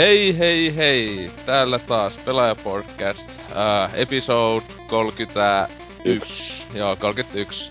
[0.00, 7.70] Hei hei hei, täällä taas Pelaajapodcast, äh, episode 31, joo 31.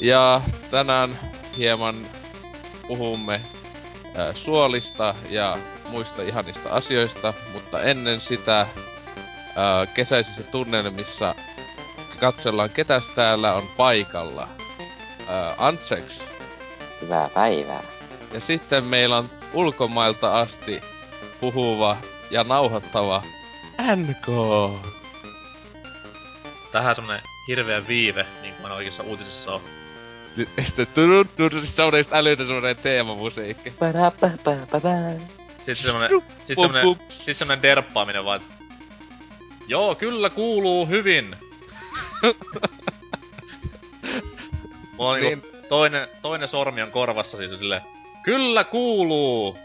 [0.00, 1.18] Ja tänään
[1.56, 1.96] hieman
[2.88, 8.68] puhumme äh, suolista ja muista ihanista asioista, mutta ennen sitä äh,
[9.94, 11.34] kesäisissä tunnelmissa
[12.20, 14.48] katsellaan ketäs täällä on paikalla.
[15.20, 16.20] Äh, Antseks.
[17.02, 17.82] Hyvää päivää.
[18.32, 20.91] Ja sitten meillä on ulkomailta asti
[21.42, 21.96] puhuva
[22.30, 23.22] ja nauhoittava
[23.96, 24.26] NK.
[26.72, 29.60] Tähän semmonen hirveä viive, niin kuin oikeissa uutisissa on.
[30.36, 30.86] Nyt sitten
[31.60, 33.72] siis semmonen älytön semmonen teemamusiikki.
[35.56, 36.10] Sitten semmonen,
[36.46, 38.40] sit semmonen, sit semmonen derppaaminen vaan,
[39.68, 41.36] Joo, kyllä kuuluu hyvin.
[44.96, 45.38] Mulla on niin.
[45.42, 47.82] niinku toinen, toinen sormi on korvassa siis silleen,
[48.22, 49.58] Kyllä kuuluu!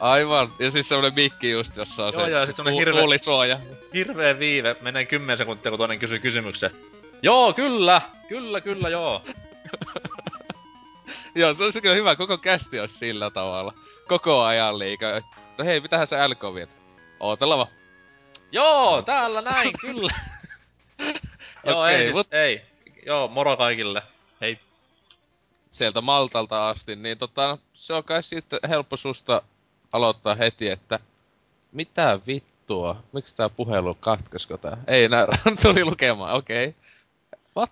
[0.00, 3.58] Aivan, ja siis semmonen mikki just, jossa on Joo, se, joo, se siis semmonen tuulisuoja.
[3.94, 6.70] Hirveä viive, menee 10 sekuntia kun toinen kysyy kysymyksen.
[7.22, 8.00] Joo, kyllä!
[8.28, 9.22] Kyllä, kyllä, joo.
[11.34, 13.72] Joo, se olisi kyllä hyvä, koko kästi olisi sillä tavalla.
[14.08, 15.20] Koko ajan liikaa.
[15.58, 16.70] No hei, mitähän se LK viet?
[17.20, 17.68] Ootella vaan.
[18.52, 20.12] Joo, täällä näin, kyllä.
[21.66, 22.62] Joo, Okei, ei, siis, mut- ei.
[23.06, 24.02] Joo, moro kaikille.
[24.40, 24.58] Hei.
[25.70, 29.42] sieltä Maltalta asti, niin tota, se on kai sitten helppo susta
[29.92, 30.98] aloittaa heti, että
[31.72, 34.76] mitä vittua, miksi tää puhelu katkesko tää?
[34.86, 35.26] Ei nää,
[35.62, 36.68] tuli lukemaan, okei.
[36.68, 36.80] Okay.
[37.56, 37.70] What?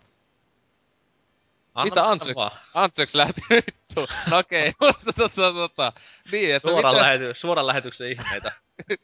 [1.75, 2.37] Anna mitä Antseks?
[2.37, 2.51] vaan.
[2.75, 4.07] Antseks lähti vittu.
[4.31, 4.93] No okei, okay.
[4.97, 5.93] mutta tota, tota,
[6.33, 8.53] niin, että Suoran, mitäs, lähety, suoran lähetyksen ihmeitä.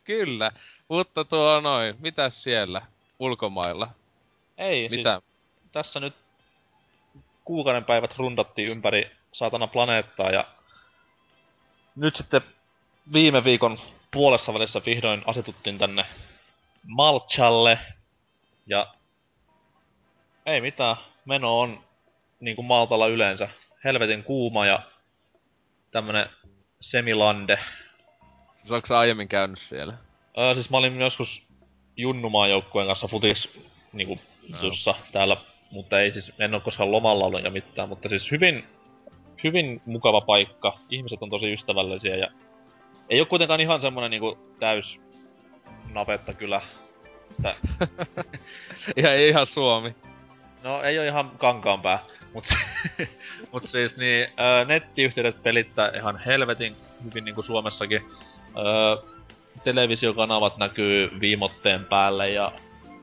[0.04, 0.53] kyllä,
[0.88, 2.82] mutta tuo noin, mitäs siellä
[3.19, 3.88] ulkomailla?
[4.59, 5.21] Ei, Mitä?
[5.21, 6.15] siis tässä nyt
[7.44, 10.44] kuukauden päivät rundattiin ympäri saatana planeettaa ja
[11.97, 12.42] nyt sitten
[13.12, 13.78] viime viikon
[14.11, 16.06] puolessa välissä vihdoin asetuttiin tänne
[16.87, 17.78] Malchalle
[18.66, 18.87] ja
[20.47, 21.81] ei mitään, meno on
[22.41, 23.49] niin kuin Maltalla yleensä.
[23.84, 24.83] Helvetin kuuma ja
[25.91, 26.31] tämmönen
[26.81, 27.59] semilande.
[28.56, 29.94] Siis onko aiemmin käynyt siellä?
[30.39, 31.43] Öö, siis mä olin joskus
[31.97, 33.49] junnumaan joukkueen kanssa futis
[33.93, 34.19] niinku
[34.49, 35.37] jutussa täällä,
[35.71, 38.65] mutta ei siis, en oo koskaan lomalla ollut ja mitään, mutta siis hyvin,
[39.44, 40.78] hyvin mukava paikka.
[40.91, 42.31] Ihmiset on tosi ystävällisiä ja
[43.10, 45.00] ei oo kuitenkaan ihan semmonen niinku täys
[45.93, 46.60] napetta kyllä.
[47.31, 47.54] Että,
[48.97, 49.94] Ihan, ei ihan Suomi.
[50.62, 51.98] no ei oo ihan kankaanpää,
[52.34, 52.44] mut,
[53.53, 58.03] mut siis niin, öö, nettiyhteydet pelittää ihan helvetin hyvin niinku Suomessakin.
[58.59, 59.10] Öö,
[59.65, 62.53] televisiokanavat näkyy viimotteen päälle ja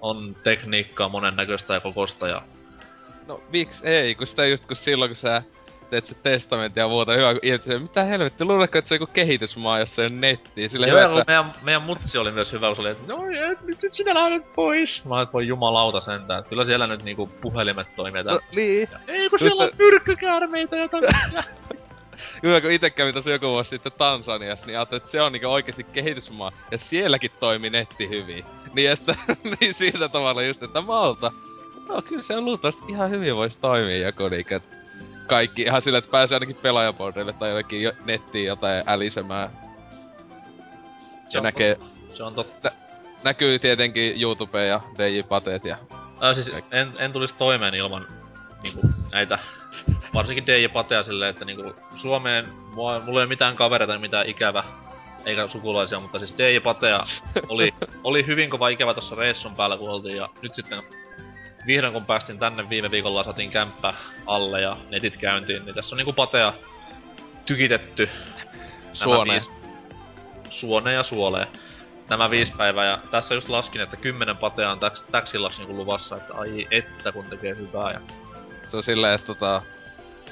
[0.01, 2.41] on tekniikkaa monennäköistä ja kokosta ja...
[3.27, 5.43] No miksi ei, kun sitä just kun silloin kun sä
[5.89, 9.79] teet se testamentti ja muuta hyvä, kun mitä helvetti, luuletko, että se on joku kehitysmaa,
[9.79, 11.31] jossa ei ole nettiä, sille Joo, hyvä, ja että...
[11.31, 14.13] meidän, meidän mutsi oli myös hyvä, kun se oli, että no et, nyt nyt sinä
[14.13, 15.01] lähdet pois.
[15.05, 18.89] Mä olin, että voi jumalauta sentään, että kyllä siellä nyt niinku puhelimet toimii No, niin.
[19.07, 21.43] Ei kun just siellä on myrkkykäärmeitä ja tämmöisiä.
[22.43, 25.47] Hyvä, kun itse kävin tossa joku vuosi sitten Tansaniassa, niin ajattelin, että se on niinku
[25.47, 28.45] oikeesti kehitysmaa, ja sielläkin toimi netti hyvin.
[28.73, 29.15] Niin että,
[29.59, 31.31] niin sillä tavalla just, että Malta,
[31.87, 34.53] no kyllä se on luultavasti ihan hyvin voisi toimia joku niinku,
[35.27, 39.49] kaikki ihan sillä, että pääsee ainakin pelaajabordeille tai jollekin jo, nettiin jotain älisemään.
[41.29, 42.17] Se Ja näkee, totta.
[42.17, 42.71] Se on totta.
[43.23, 45.77] näkyy tietenkin YouTube ja DJ Pateet ja
[46.23, 48.07] Äh, siis en, en tulisi toimeen ilman
[48.63, 48.81] niinku
[49.11, 49.39] näitä
[50.13, 54.25] varsinkin DJ Patea silleen, että niinku Suomeen mua, mulla ei ole mitään kavereita tai mitään
[54.25, 54.63] ikävä
[55.25, 57.03] eikä sukulaisia, mutta siis DJ Patea
[57.49, 60.83] oli, oli hyvin kova ikävä tossa reissun päällä kun oltiin ja nyt sitten
[61.67, 63.93] vihdoin kun päästiin tänne viime viikolla saatiin kämppä
[64.25, 66.53] alle ja netit käyntiin, niin tässä on niinku Patea
[67.45, 69.41] tykitetty nämä suoneen.
[69.41, 69.57] viisi-
[70.49, 71.47] Suone ja suolee.
[72.09, 76.15] Nämä viisi päivää ja tässä just laskin, että kymmenen patea on täks, täksillaksi niinku luvassa,
[76.15, 77.99] että ai että kun tekee hyvää ja
[78.67, 79.61] Se on silleen, että tota,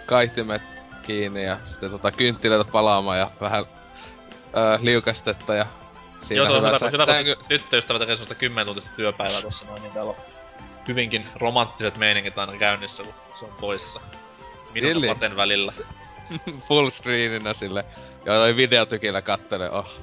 [0.06, 0.62] kaihtimet
[1.04, 3.66] kiinni ja sitten tota kynttilöitä palaamaan ja vähän
[4.58, 5.66] öö, liukastetta ja
[6.22, 9.42] siinä Joo, tuo on hyvä, hyvä, kun sängy- ty- tyttöystävä tekee semmoista 10 tuntista työpäivää
[9.42, 10.18] tossa noin, niin täällä on
[10.88, 14.00] hyvinkin romanttiset meiningit aina käynnissä, kun se on poissa.
[14.74, 15.74] Minun Paten välillä.
[16.68, 17.86] full screeninä sille.
[18.26, 20.00] Ja toi videotykillä kattele, oh,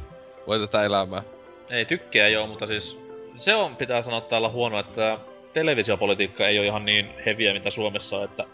[0.46, 1.22] voi tätä elämää.
[1.70, 2.98] Ei tykkää joo, mutta siis
[3.36, 5.18] se on, pitää sanoa täällä huono, että
[5.52, 8.44] televisiopolitiikka ei ole ihan niin heviä, mitä Suomessa on, että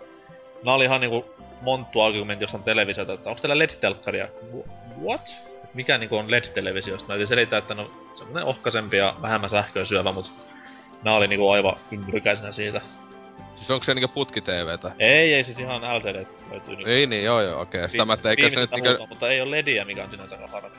[0.64, 1.24] nää oli ihan niinku
[1.60, 4.28] monttu argumentti jostain televisiota, että onko teillä LED-telkkaria?
[4.56, 4.68] Wh-
[5.04, 5.34] What?
[5.74, 7.08] Mikä niinku on LED-televisiosta?
[7.08, 10.32] Mä yritin selittää, että no semmonen ohkaisempi ja vähemmän sähköä syövä, mut
[11.02, 12.80] nää oli niinku aivan ympyrykäisenä siitä.
[13.56, 14.92] Siis onko se niinku putki TVtä?
[14.98, 16.90] Ei, ei siis ihan LCD löytyy niinku.
[16.90, 17.90] Ei niin, joo joo, okei.
[17.90, 19.06] Sitä mä, että eikä se nyt niinku...
[19.06, 20.76] mutta ei ole LEDiä, mikä on sinänsä harmi.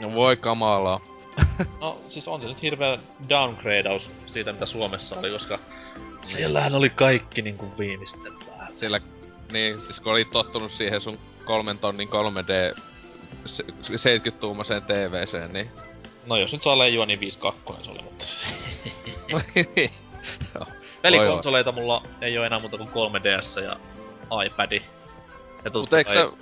[0.00, 1.00] No voi kamalaa.
[1.80, 2.98] No siis on se nyt hirveä
[3.28, 5.58] downgradeaus siitä mitä Suomessa oli, koska
[6.32, 8.66] siellähän oli kaikki niinku viimeisten päällä.
[8.76, 9.00] Sillä,
[9.52, 12.80] niin siis kun oli tottunut siihen sun kolmen tonnin 3D
[13.44, 15.70] se- 70-tuumaiseen TVCen, niin...
[16.26, 18.24] No jos nyt saa leijua, niin 5.2 se oli, mutta...
[20.54, 20.66] Joo.
[21.02, 23.76] Pelikonsoleita mulla ei oo enää muuta kuin 3DS ja
[24.44, 24.72] iPad.
[24.72, 24.80] Ja
[25.64, 26.32] Mut totta eikö kai- sä...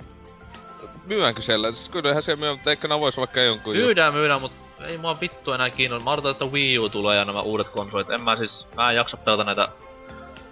[1.07, 1.71] Myydäänkö siellä?
[1.71, 4.51] Siis kyllähän siellä myy, mutta eikö nää vois vaikka jonkun just- Myydään, myydään, mut
[4.87, 6.03] ei mua vittu enää kiinnosta.
[6.03, 8.09] Mä odotan, että Wii U tulee ja nämä uudet konsolit.
[8.09, 9.67] En mä siis, mä en jaksa pelata näitä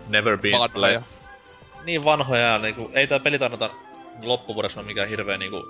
[0.09, 1.01] Never Been vanhoja.
[1.83, 3.69] Niin vanhoja ja niinku, ei tää peli tarvita
[4.23, 5.67] loppuvuodeksi ole mikään hirveä niinku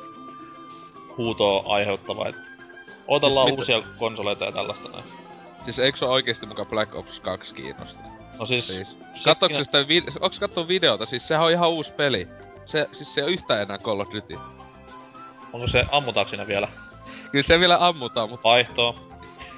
[1.17, 2.35] huutoa aiheuttava, et
[3.07, 5.03] otellaan Siis mit- uusia konsoleita ja tällaista näin.
[5.67, 7.99] Siis eikö se oikeesti muka Black Ops 2 kiinnosta?
[8.39, 8.97] No siis, Siis.
[9.23, 11.05] Katsoitko sitä vid- onks kattonut videota?
[11.05, 12.27] Siis sehän on ihan uusi peli.
[12.65, 14.37] Se, siis se ei oo yhtään enää Call of Duty.
[15.53, 16.67] onko se ammutaanko siinä vielä?
[17.31, 18.95] Kyllä se vielä ammutaan, mutta, Vaihtoa.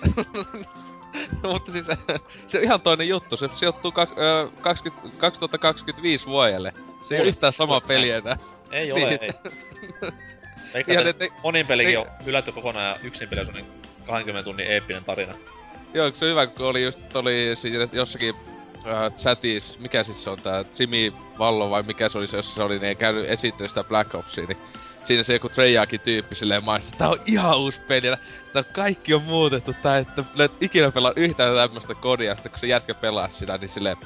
[1.43, 1.85] mutta siis
[2.47, 3.37] se on ihan toinen juttu.
[3.37, 6.73] Se sijoittuu kak, ö, 20, 2025 vuodelle.
[7.09, 8.37] Se ei ole yhtään sama peli enää.
[8.71, 9.19] Ei ole, Niin.
[9.21, 9.31] ei.
[10.73, 13.71] Eikä se et, monin pelikin ei- on hylätty kokonaan ja yksin peli on semmonen
[14.07, 15.35] 20 tunnin eeppinen tarina.
[15.93, 18.35] Joo, se hyvä, kun oli just, oli siinä jossakin
[18.75, 22.55] äh, chatis, mikä siis se on tää Jimmy Vallo vai mikä se oli se, jossa
[22.55, 24.57] se oli, niin ei käynyt esittämään sitä Black Opsia, niin
[25.03, 28.17] siinä se joku Treyarchin tyyppi silleen maistaa, tää on ihan uusi peli, ja
[28.53, 32.67] tää kaikki on muutettu, tää että et ikinä pelaa yhtään tämmöstä kodia, sitten kun se
[32.67, 33.97] jätkä pelaa sitä, niin silleen,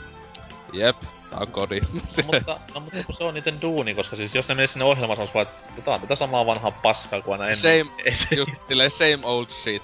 [0.73, 0.95] jep,
[1.29, 1.79] tää on kodi.
[1.79, 4.85] No, mutta, no, mutta kun se on niiden duuni, koska siis jos ne menisi sinne
[4.85, 7.85] ohjelmaan sanois vaan, että tää on tätä samaa vanhaa paskaa kuin aina ennen.
[7.85, 8.03] Same,
[8.37, 9.83] just silleen same old shit,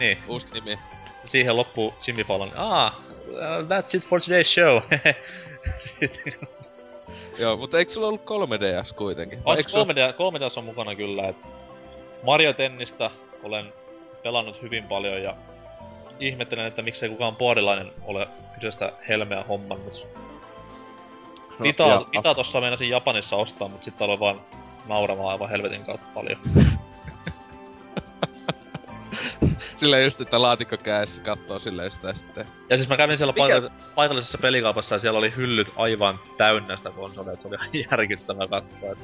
[0.00, 0.78] niin, uusi nimi.
[1.26, 2.92] Siihen loppuu Jimmy Fallon, ah,
[3.28, 3.34] uh,
[3.68, 4.82] that's it for today's show.
[7.38, 9.44] Joo, mutta eikö sulla ollut 3DS kuitenkin?
[9.44, 11.36] Vai on eikö sulla- 3D, 3DS on mukana kyllä, et
[12.22, 13.10] Mario Tennistä
[13.42, 13.72] olen
[14.22, 15.34] pelannut hyvin paljon ja
[16.20, 20.06] ihmettelen, että miksei kukaan boardilainen ole kyseistä helmeä hommannut.
[21.58, 21.64] No,
[22.24, 24.40] ja- tossa meinasin Japanissa ostaa, mutta sitten aloin vaan
[24.88, 26.38] nauramaan aivan helvetin kautta paljon.
[29.76, 32.46] Silleen just, että laatikko kädessä kattoo silleen sitä sitten.
[32.70, 36.90] Ja siis mä kävin siellä paikallisessa, paikallisessa pelikaupassa ja siellä oli hyllyt aivan täynnä sitä
[36.90, 38.96] konsoleja, että se oli ihan järkyttävää katsoa.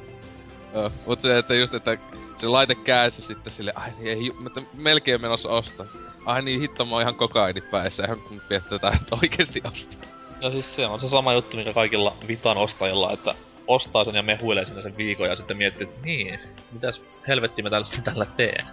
[0.73, 1.97] Joo, mut se, että just, että
[2.37, 5.85] se laite kädessä sitten sille, ai niin ei, mutta melkein menossa ostaa.
[6.25, 10.09] Ai niin hitto, mä oon ihan kokaini päissä, ihan kun mietitään, että oikeesti ostaa.
[10.41, 13.35] Ja siis se on se sama juttu, mikä kaikilla Vitan ostajilla, että
[13.67, 16.39] ostaa sen ja mehuilee sinne sen viikon ja sitten miettii, että niin,
[16.71, 18.65] mitäs helvetti mä tällä, tällä teen.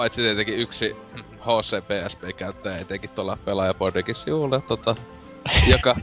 [0.00, 0.96] Paitsi tietenkin yksi
[1.40, 4.96] HC-PSP-käyttäjä etenkin tuolla pelaajapodikin sivulla, tota,
[5.72, 5.96] joka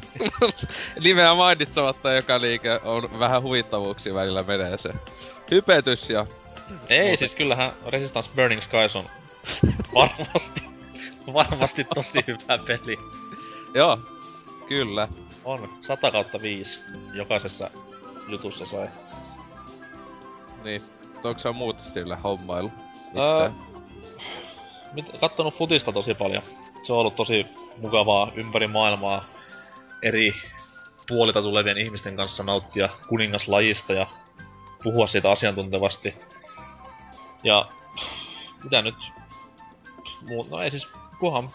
[1.03, 4.89] nimeä mainitsematta, joka liike on vähän huvittavuuksia välillä menee se
[5.51, 6.25] hypetys ja
[6.89, 7.17] Ei, Muuten.
[7.17, 9.03] siis kyllähän Resistance Burning Skies on
[9.93, 10.61] varmasti,
[11.33, 12.97] varmasti tosi hyvä peli.
[13.73, 13.99] joo,
[14.67, 15.07] kyllä.
[15.45, 16.79] On 100 kautta 5
[17.13, 17.69] jokaisessa
[18.27, 18.87] jutussa sai.
[20.63, 20.81] Niin,
[21.23, 22.71] onko se muut sillä hommailu?
[23.07, 23.66] Mitään?
[25.19, 26.43] Kattonut futista tosi paljon.
[26.83, 27.45] Se on ollut tosi
[27.77, 29.23] mukavaa ympäri maailmaa
[30.01, 30.33] eri
[31.07, 34.07] puolilta tulevien ihmisten kanssa nauttia kuningaslajista ja
[34.83, 36.15] puhua siitä asiantuntevasti.
[37.43, 37.65] Ja
[38.63, 38.95] mitä nyt?
[40.49, 40.87] No ei siis,
[41.19, 41.49] kunhan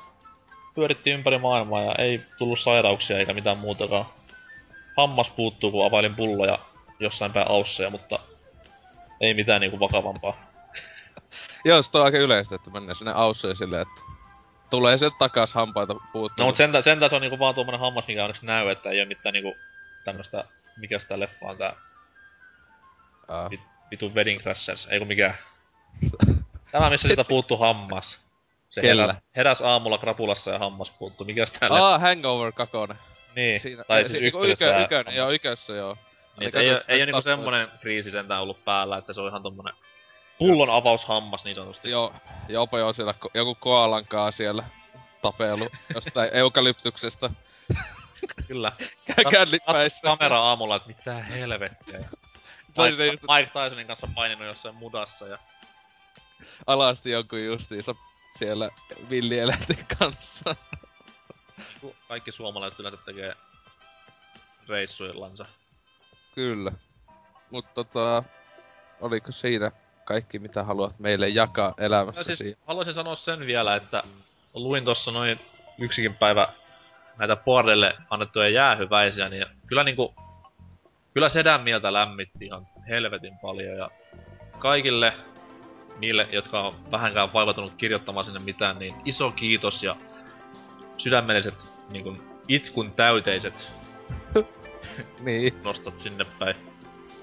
[0.75, 4.07] pyörittiin ympäri maailmaa ja ei tullut sairauksia eikä mitään muutakaan.
[4.97, 6.59] Hammas puuttuu, kun availin pulloja
[7.01, 8.19] jossain päin ausseja, mutta
[9.21, 10.51] ei mitään niinku vakavampaa.
[11.65, 14.01] Joo, se on aika yleistä, että mennään sinne ausseen silleen, että
[14.71, 16.45] tulee se takas hampaita puuttuu.
[16.45, 19.01] No mut sentään, sentään se on niinku vaan tuommoinen hammas, mikä onneksi näy, että ei
[19.01, 19.57] oo mitään niinku
[20.05, 20.45] tämmöstä,
[20.77, 21.77] mikä sitä leffa on tää
[23.51, 23.61] vit,
[23.91, 25.35] vitu Wedding Crashers, ei kun mikä.
[26.73, 28.19] Tämä missä siitä puuttuu hammas.
[28.71, 29.03] Se Kellä?
[29.03, 31.87] heräs, heräs, aamulla krapulassa ja hammas puuttuu, mikä sitä leffa?
[31.87, 32.77] Aa, Hangover 2.
[33.37, 34.85] Niin, Siinä, tai si- siis niinku ykkösessä.
[34.85, 35.97] ykö, joo, ykössä joo.
[36.41, 39.43] Niin, ei, ei oo sitä niinku semmonen kriisi sentään ollut päällä, että se on ihan
[39.43, 39.75] tommonen
[40.42, 41.90] pullon avaushammas niin sanotusti.
[41.90, 42.14] Joo,
[42.49, 44.64] jopa joo siellä ko- joku koalankaa siellä
[45.22, 47.30] tapelu jostain eukalyptuksesta.
[48.46, 48.72] Kyllä.
[49.11, 50.00] Kä- Kännipäissä.
[50.02, 51.99] Kamera aamulla, että mitä helvettiä.
[51.99, 52.04] Ja
[52.75, 55.38] Tai se Mike, just Mike Tysonin kanssa paininut jossain mudassa ja
[56.66, 57.94] alasti jonkun justiinsa
[58.38, 58.70] siellä
[59.11, 60.56] villieläinten kanssa.
[62.08, 63.34] Kaikki suomalaiset yleensä tekee
[64.68, 65.46] reissuillansa.
[66.34, 66.72] Kyllä.
[67.50, 68.22] Mut tota,
[69.00, 69.70] oliko siinä
[70.04, 72.37] kaikki mitä haluat meille jakaa No elämästäsi?
[72.37, 74.02] siis haluaisin sanoa sen vielä, että
[74.54, 75.40] luin tossa noin
[75.78, 76.49] yksikin päivä
[77.18, 80.14] näitä Boardelle annettuja jäähyväisiä, niin kyllä niinku,
[81.14, 83.90] kyllä sedän mieltä lämmitti ihan helvetin paljon ja
[84.59, 85.12] kaikille
[85.99, 89.97] niille, jotka on vähänkään vaivautunut kirjoittamaan sinne mitään, niin iso kiitos ja
[90.99, 91.54] sydämelliset
[91.90, 93.66] niin kuin, itkun täyteiset
[95.21, 95.54] niin.
[95.62, 96.56] nostat sinne päin.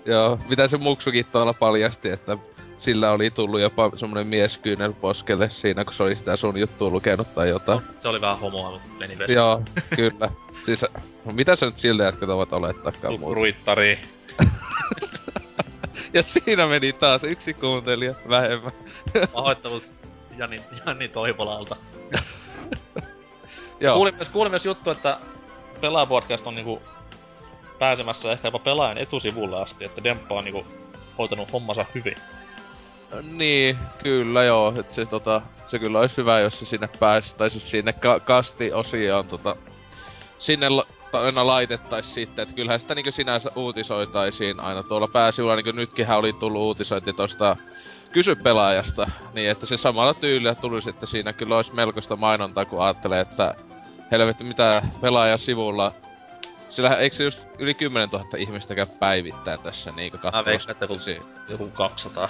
[0.06, 2.38] Joo, mitä se muksukin tuolla paljasti, että
[2.80, 7.36] sillä oli tullut jopa semmonen mieskyynel poskelle siinä, kun se oli sitä sun juttua lukenut
[7.36, 7.80] tai jotain.
[7.80, 9.34] No, se oli vähän homoa, mutta meni vesi.
[9.34, 9.62] Joo,
[9.96, 10.30] kyllä.
[10.66, 10.86] Siis,
[11.26, 13.36] mitä se nyt siltä jätkät ovat olettaakaan muuta?
[13.36, 14.00] Ruittari.
[16.14, 18.72] ja siinä meni taas yksi kuuntelija vähemmän.
[19.34, 19.84] Pahoittelut
[20.38, 21.76] Jani, Jani Toivolalta.
[23.80, 23.96] Joo.
[23.96, 25.20] Kuulin myös, kuulin myös juttu, että
[25.82, 26.82] Pelaajapodcast on niinku
[27.80, 30.66] pääsemässä ehkä jopa pelaajan etusivulle asti, että Demppa on niinku
[31.18, 32.16] hoitanut hommansa hyvin.
[33.22, 37.50] Niin, kyllä joo, että se, tota, se kyllä olisi hyvä, jos se sinne pääsi, tai
[37.50, 39.56] siis sinne ka- kasti-osioon tota,
[40.40, 45.72] sinne la- aina laitettaisiin sitten, että kyllähän sitä niinku sinänsä uutisoitaisiin aina tuolla pääsivulla, niinku
[45.72, 47.56] nytkinhän oli tullut uutisointi tosta
[48.12, 52.84] kysy pelaajasta, niin että se samalla tyylillä tulisi, että siinä kyllä olisi melkoista mainontaa, kun
[52.84, 53.56] ajattelee, että
[54.12, 55.92] helvetti mitä pelaaja sivulla.
[56.70, 60.88] Sillä eikö se just yli 10 000 ihmistä käy päivittäin tässä niinku Mä veikkaan, että
[60.88, 61.12] katsomassa.
[61.12, 62.30] joku, joku 200.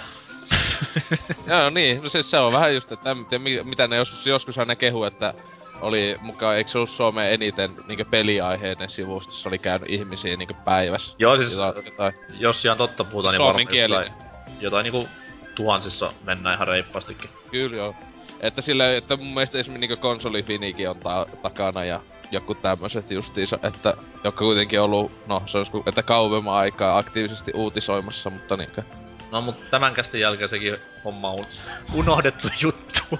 [1.46, 2.02] Joo, niin.
[2.02, 4.76] No siis se on vähän just, että en tiedä, mi- mitä ne joskus, joskushan ne
[4.76, 5.34] kehu, että
[5.80, 11.14] oli mukaan, eikö se ollut Suomeen eniten niinku peliaiheinen sivustossa oli käynyt ihmisiä niinku päivässä.
[11.18, 14.02] Joo, siis Jotain, jotain jos ihan totta puhutaan, niin suomenkielinen.
[14.06, 14.12] jotain,
[14.60, 15.08] jotain niinku
[15.54, 17.30] tuhansissa mennään ihan reippaastikin.
[17.50, 17.94] Kyllä joo.
[18.40, 23.58] Että sillä, että mun mielestä esimerkiksi niinku konsolifinikin on ta- takana ja joku tämmöset justiinsa,
[23.62, 28.82] että jotka kuitenkin ollut, no se olisi, ku- että kauemman aikaa aktiivisesti uutisoimassa, mutta niinkö.
[29.30, 31.44] No mut tämän kästin jälkeen sekin homma on
[31.94, 33.18] unohdettu juttu.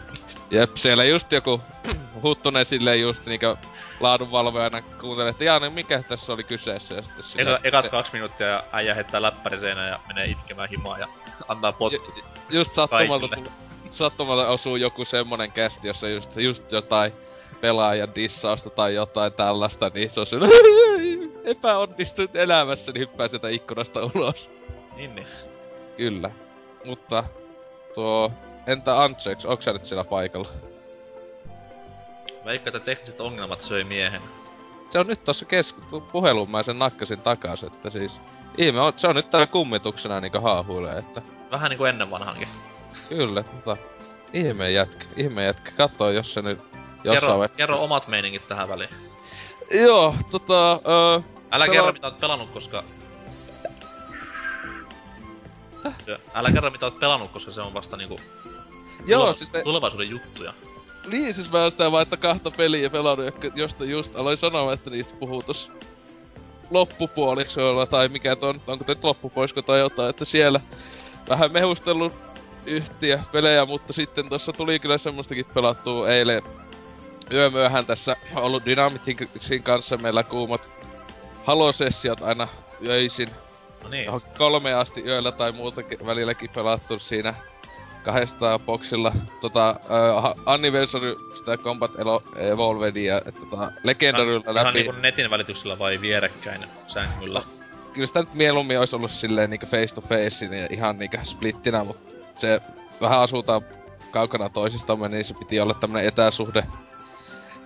[0.50, 1.61] Jep, siellä just joku
[2.23, 3.57] huttunen silleen just niinkö
[4.00, 8.12] laadunvalvojana kuuntelee, että jaa, niin mikä tässä oli kyseessä ja sitten sillä, Eka, ekat kaksi
[8.12, 11.09] minuuttia ja äijä heittää läppäri seinään ja menee itkemään himaa ja
[11.49, 12.17] antaa potkut.
[12.17, 13.50] Ju- just sattumalta, tuli-
[13.90, 17.12] sattumalta osuu joku semmonen kästi, jossa just, just jotain
[17.61, 20.40] pelaajan dissausta tai jotain tällaista, niin se on syy,
[21.45, 24.50] epäonnistunut elämässä, niin hyppää sieltä ikkunasta ulos.
[24.97, 25.26] Niin, niin.
[26.00, 26.30] Kyllä.
[26.85, 27.25] Mutta
[27.95, 28.33] tuo,
[28.66, 30.49] entä Antsex, onko sä nyt siellä paikalla?
[32.45, 34.23] Veikka, että tekniset ongelmat söi miehen.
[34.90, 38.21] Se on nyt tossa kesku- puheluun, mä sen nakkasin takas, että siis...
[38.59, 41.23] Ihme on, se on nyt täällä kummituksena niinku haahuilee, että...
[41.50, 42.49] Vähän niinku ennen vanhankin.
[43.09, 43.76] Kyllä, tota...
[44.33, 45.71] Ihme jätkä, ihme jätkä.
[45.76, 46.61] Katso, jos se nyt
[47.04, 48.90] jossain Kerro, kerro omat meiningit tähän väliin.
[49.85, 50.73] Joo, tota...
[50.73, 52.85] Öö, Älä Pela- kerro mitä oot pelannut, koska...
[56.06, 58.20] Se- Älä kerro mitä oot pelannut, koska se on vasta niinku
[59.06, 60.54] joo, tuleva- siis ne, tulevaisuuden juttuja.
[61.10, 64.90] niin siis mä oon sitä vaan, että kahta peliä pelannut, josta just aloin sanoa, että
[64.90, 65.70] niistä puhuu tossa
[66.70, 70.60] loppupuoliksoilla, tai mikä ton, onko nyt loppupoisko tai jotain, että siellä
[71.28, 72.12] vähän mehustellut
[72.66, 76.42] yhtiä pelejä, mutta sitten tossa tuli kyllä semmoistakin pelattua eilen
[77.32, 79.16] yömyöhän tässä ollut Dynamitin
[79.62, 80.60] kanssa meillä kuumat
[81.44, 82.49] Halo-sessiot aina
[82.87, 83.28] öisin
[83.82, 84.10] No niin.
[84.38, 87.34] kolme asti yöllä tai muuta välilläkin pelattu siinä
[88.04, 94.78] kahdesta boksilla tota uh, Anniversary sitä Combat Elo- Evolvedia, että tota Legendarylla Ihan läpi.
[94.78, 97.42] niinku netin välityksellä vai vierekkäin sängyllä?
[97.92, 101.84] Kyllä sitä nyt mieluummin olisi ollut silleen niinku face to face ja ihan niinku splittinä,
[101.84, 101.96] mut
[102.37, 102.60] se
[103.00, 103.62] vähän asutaan
[104.10, 106.64] kaukana toisistamme, niin se piti olla tämmönen etäsuhde.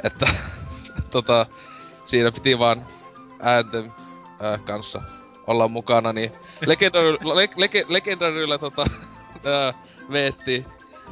[0.03, 0.27] Että
[1.11, 1.47] tota,
[2.05, 2.87] siinä piti vaan
[3.41, 3.93] äänten
[4.45, 5.03] äh, kanssa
[5.47, 6.33] olla mukana, niin
[6.67, 8.83] Legendary, le, lege, Legendaryllä tota,
[9.47, 9.75] äh,
[10.11, 10.67] veetti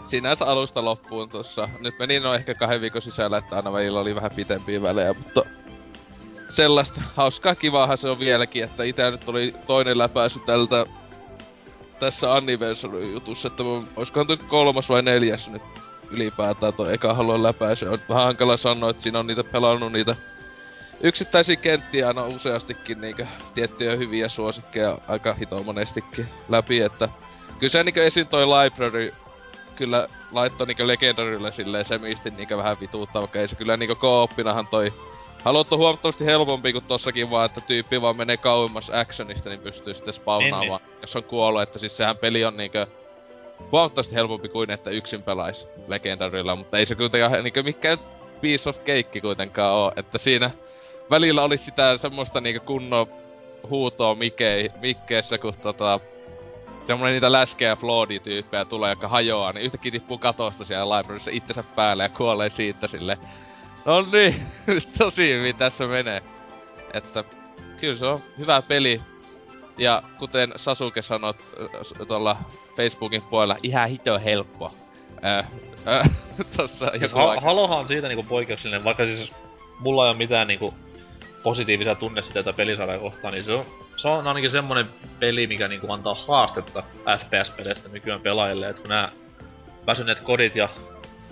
[0.04, 1.68] sinänsä alusta loppuun tossa.
[1.80, 5.44] Nyt meni no ehkä kahden viikon sisällä, että aina välillä oli vähän pitempiä välejä, mutta
[6.48, 10.86] sellaista hauskaa kivaahan se on vieläkin, että itse nyt oli toinen läpäisy tältä
[12.00, 13.62] tässä Anniversary-jutussa, että
[13.96, 15.62] olisikohan toi kolmas vai neljäs nyt
[16.10, 17.86] ylipäätään toi eka Halo läpäisy.
[17.86, 20.16] On vähän hankala sanoa, että siinä on niitä pelannut niitä
[21.02, 27.08] yksittäisiä kenttiä aina useastikin niinkö tiettyjä hyviä suosikkeja aika hito monestikin läpi, että
[27.58, 29.12] kyllä se niinkö esim toi library
[29.76, 34.66] kyllä laittoi niinkö legendarylle silleen semisti niinkö vähän vituuttaa, vaikka ei se kyllä niinkö kooppinahan
[34.66, 34.92] toi
[35.44, 40.14] Haluttu huomattavasti helpompi kuin tossakin vaan, että tyyppi vaan menee kauemmas actionista, niin pystyy sitten
[40.14, 41.62] spawnaamaan, jos on kuollut.
[41.62, 42.86] Että siis sehän peli on niinkö
[43.72, 47.98] huomattavasti helpompi kuin että yksin pelaisi Legendarylla, mutta ei se kuitenkaan niinkö mikään
[48.40, 49.92] piece of cake kuitenkaan oo.
[49.96, 50.50] Että siinä
[51.10, 53.06] välillä oli sitä semmoista niinkö kunnon
[53.70, 56.00] huutoa mikei, mikkeessä, kun tota,
[56.86, 62.02] semmonen niitä läskeä floodi-tyyppejä tulee, jotka hajoaa, niin yhtäkkiä tippuu katosta siellä libraryssä itsensä päälle
[62.02, 63.18] ja kuolee siitä sille.
[63.84, 64.34] No niin,
[64.98, 66.22] tosi hyvin tässä menee.
[66.94, 67.24] Että
[67.80, 69.00] kyllä se on hyvä peli.
[69.78, 72.36] Ja kuten Sasuke sanot äh, tuolla
[72.76, 74.74] Facebookin puolella, ihan hito helppo.
[75.24, 75.46] Äh,
[75.88, 76.10] äh,
[76.56, 79.30] tossa joku ha- Halohan on siitä niinku poikkeuksellinen, vaikka siis
[79.78, 80.74] mulla ei ole mitään niinku
[81.42, 84.86] positiivisia tunnesiteitä pelisarjaa kohtaan, niin se on, se on ainakin semmonen
[85.20, 86.82] peli, mikä niinku antaa haastetta
[87.18, 89.12] FPS-peleistä nykyään pelaajille, että kun nää
[89.86, 90.68] väsyneet kodit ja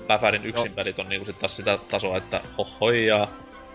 [0.06, 3.28] Päfärin yksin pelit on niinku sit taas sitä tasoa, että hohojaa.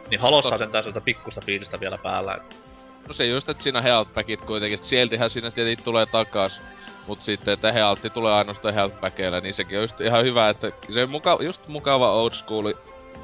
[0.09, 2.35] Niin Halossa sentään sellaista pikkusta fiilistä vielä päällä.
[2.35, 2.65] Et
[3.07, 6.61] No se just, että siinä healthpackit kuitenkin, että sieltihän siinä tietenkin tulee takas.
[7.07, 11.03] Mut sitten, että healthi tulee ainoastaan healthpackeilla, niin sekin on just ihan hyvä, että se
[11.03, 12.73] on muka, just mukava old school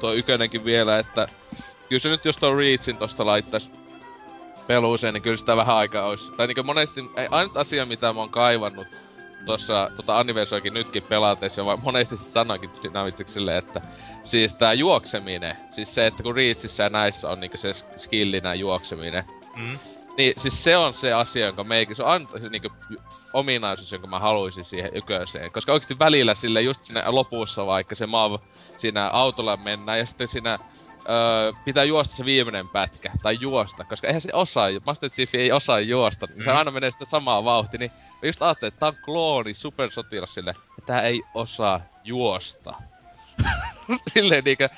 [0.00, 1.28] tuo ykönenkin vielä, että
[1.88, 3.70] kyllä se nyt jos tuo Reachin tosta laittaisi
[4.66, 6.32] peluuseen, niin kyllä sitä vähän aikaa olisi.
[6.32, 8.86] Tai niinku monesti, ei, ainut asia mitä mä oon kaivannut
[9.46, 13.80] tuossa tota Anniversarikin nytkin pelates, ja monesti sit sanoinkin Dynamitiksi silleen, että
[14.24, 19.24] siis tää juokseminen, siis se, että kun Reachissä ja näissä on niinku se skillinä juokseminen,
[19.56, 19.78] mm.
[20.16, 22.68] niin siis se on se asia, jonka meikin, se on ainut niinku,
[23.32, 25.52] ominaisuus, jonka mä haluaisin siihen yköiseen.
[25.52, 28.38] Koska oikeesti välillä sille just siinä lopussa vaikka se maa
[28.76, 30.58] siinä autolla mennään ja sitten siinä
[31.08, 35.52] öö, pitää juosta se viimeinen pätkä, tai juosta, koska eihän se osaa, Master Chief ei
[35.52, 36.56] osaa juosta, niin se Mm.
[36.56, 40.50] aina menee sitä samaa vauhtia, niin mä just ajattelin, että tää on klooni supersotilas sille,
[40.50, 42.74] että tää ei osaa juosta.
[44.14, 44.68] Silleen niinkö,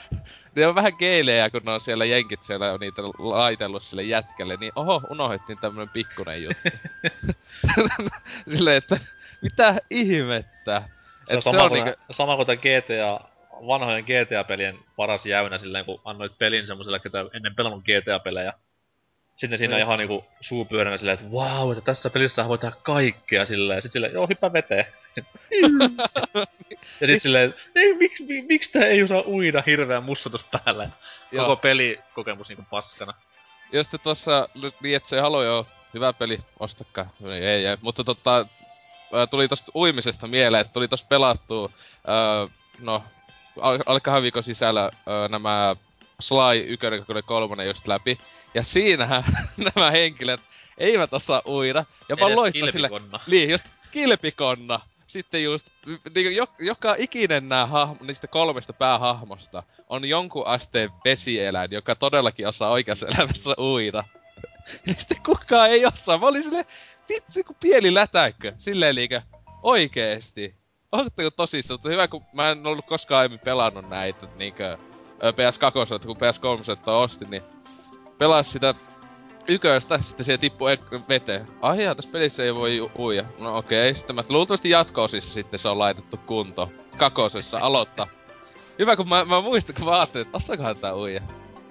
[0.56, 4.56] ne on vähän geilejä, kun ne on siellä jenkit siellä on niitä laitellut sille jätkälle,
[4.56, 6.68] niin oho, unohdettiin tämmönen pikkunen juttu.
[8.56, 9.00] Silleen, että
[9.42, 10.82] mitä ihmettä?
[11.28, 13.33] Se on, Et sama, se on kuin, niinku, sama kuin GTA,
[13.66, 18.52] vanhojen GTA-pelien paras jäynä silleen, kun annoit pelin semmoselle, ketä ennen pelannut GTA-pelejä.
[19.36, 19.86] Sitten siinä Niin.
[19.86, 23.82] ihan niinku suu pyöränä silleen, että wow, että tässä pelissä voi tehdä kaikkea silleen.
[23.82, 24.86] Sitten silleen, joo, hyppää veteen.
[27.00, 30.88] ja sit silleen, ei, miksi, mi, miksi tää ei osaa uida hirveän mussutus päällä.
[31.32, 31.46] Joo.
[31.46, 33.14] Koko pelikokemus niinku paskana.
[33.72, 37.06] Ja sitten tossa, nyt niin halo joo, hyvä peli, ostakaa.
[37.24, 37.76] Ei, ei, ei.
[37.80, 38.46] Mutta tota,
[39.30, 41.70] tuli tosta uimisesta mieleen, että tuli tossa pelattua,
[42.06, 42.48] ää,
[42.80, 43.04] no,
[43.60, 45.76] al- alle kahden viikon sisällä ää, nämä
[46.20, 48.18] Sly 1 ja 3 just läpi.
[48.54, 49.24] Ja siinähän
[49.74, 50.40] nämä henkilöt
[50.78, 51.84] eivät osaa uida.
[52.08, 52.90] Ja Edes loistan sille,
[53.26, 54.80] niin, just kilpikonna.
[55.06, 55.66] Sitten just,
[56.14, 62.48] niin, jo, joka ikinen nää hahmo, niistä kolmesta päähahmosta on jonkun asteen vesieläin, joka todellakin
[62.48, 64.04] osaa oikeassa elämässä uida.
[64.86, 66.18] Ja sitten kukaan ei osaa.
[66.18, 66.64] Mä olin silleen,
[67.08, 68.52] vitsi kun pieni lätäkkö.
[68.58, 69.22] Silleen liikä,
[69.62, 70.54] oikeesti.
[70.94, 71.74] Oletteko tosissaan?
[71.74, 74.78] Mutta hyvä, kun mä en ollut koskaan aiemmin pelannut näitä niinkö
[75.24, 77.42] ö, PS2, että kun PS3 ostin, niin
[78.18, 78.74] pelas sitä
[79.48, 80.68] yköstä, sitten se tippuu
[81.08, 81.46] veteen.
[81.60, 83.24] Ai jaa, tässä pelissä ei voi u- uida.
[83.38, 83.98] No okei, okay.
[83.98, 86.70] sitten mä luultavasti jatko-osissa sitten se on laitettu kunto.
[86.96, 88.06] Kakosessa aloittaa.
[88.78, 91.20] Hyvä, kun mä, mä muistan, kun mä ajattelin, että osaakohan tää uija.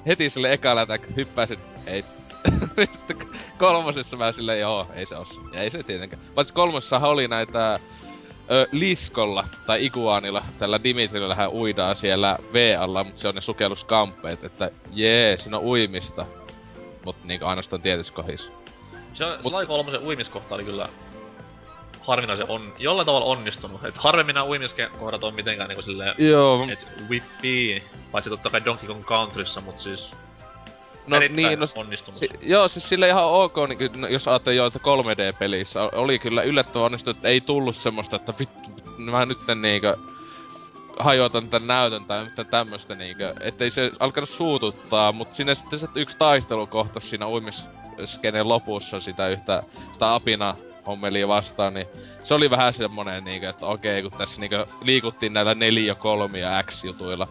[0.08, 2.06] Heti sille eka lätä hyppäsin, ei.
[3.60, 5.44] kolmosessa mä silleen, joo, ei se osaa.
[5.54, 6.22] Ja ei se tietenkään.
[6.36, 7.80] Paitsi kolmosessa oli näitä
[8.54, 14.72] ö, Liskolla tai Iguanilla, tällä Dimitrillähän uidaan siellä V-alla, mutta se on ne sukelluskampeet, että
[14.92, 16.26] jee, siinä on uimista.
[17.06, 18.52] Mut niinku ainoastaan tietyssä kohdissa.
[19.14, 20.90] Se on, Mut- Sly 3 uimiskohta oli kyllä
[22.02, 23.86] harvinaisen on, jollain tavalla onnistunut.
[23.86, 28.88] Et harvemmin nämä uimiskohdat on mitenkään niinku silleen, Joo, et whippii, paitsi totta kai Donkey
[28.88, 30.12] Kong Countryssa, mut siis
[31.08, 32.16] no erittäin niin, no onnistunut.
[32.20, 35.90] Si- joo, siis sille ihan ok, niin kuin, no, jos ajattelee jo, että 3D-pelissä o-
[35.94, 39.98] oli kyllä yllättävän onnistunut, että ei tullut semmoista, että vittu, mä nyt niinkö
[41.00, 45.88] hajotan tän näytön tai mitään tämmöstä niinkö, ettei se alkanut suututtaa, mut sinne sitten se
[45.96, 49.64] yksi taistelukohta siinä uimisskeneen lopussa sitä yhtä,
[49.94, 50.56] sitä apina
[50.88, 51.88] hommelia vastaan, niin
[52.24, 56.64] se oli vähän semmonen niinkö, että okei, kun tässä niinkö liikuttiin näillä neljä, kolmi ja
[56.64, 57.28] X-jutuilla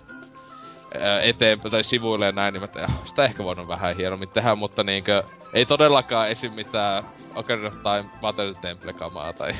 [1.23, 4.83] eteenpäin tai sivuille ja näin, niin mä "Ah, sitä ehkä voinut vähän hienommin tehdä, mutta
[4.85, 6.53] niinkö, ei todellakaan esim.
[6.53, 9.53] mitään Ocarina of Time Battle Temple kamaa tai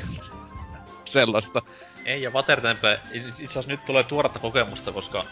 [1.05, 1.61] sellaista.
[2.05, 5.23] Ei, ja Water Temple, itse asiassa nyt tulee tuoretta kokemusta, koska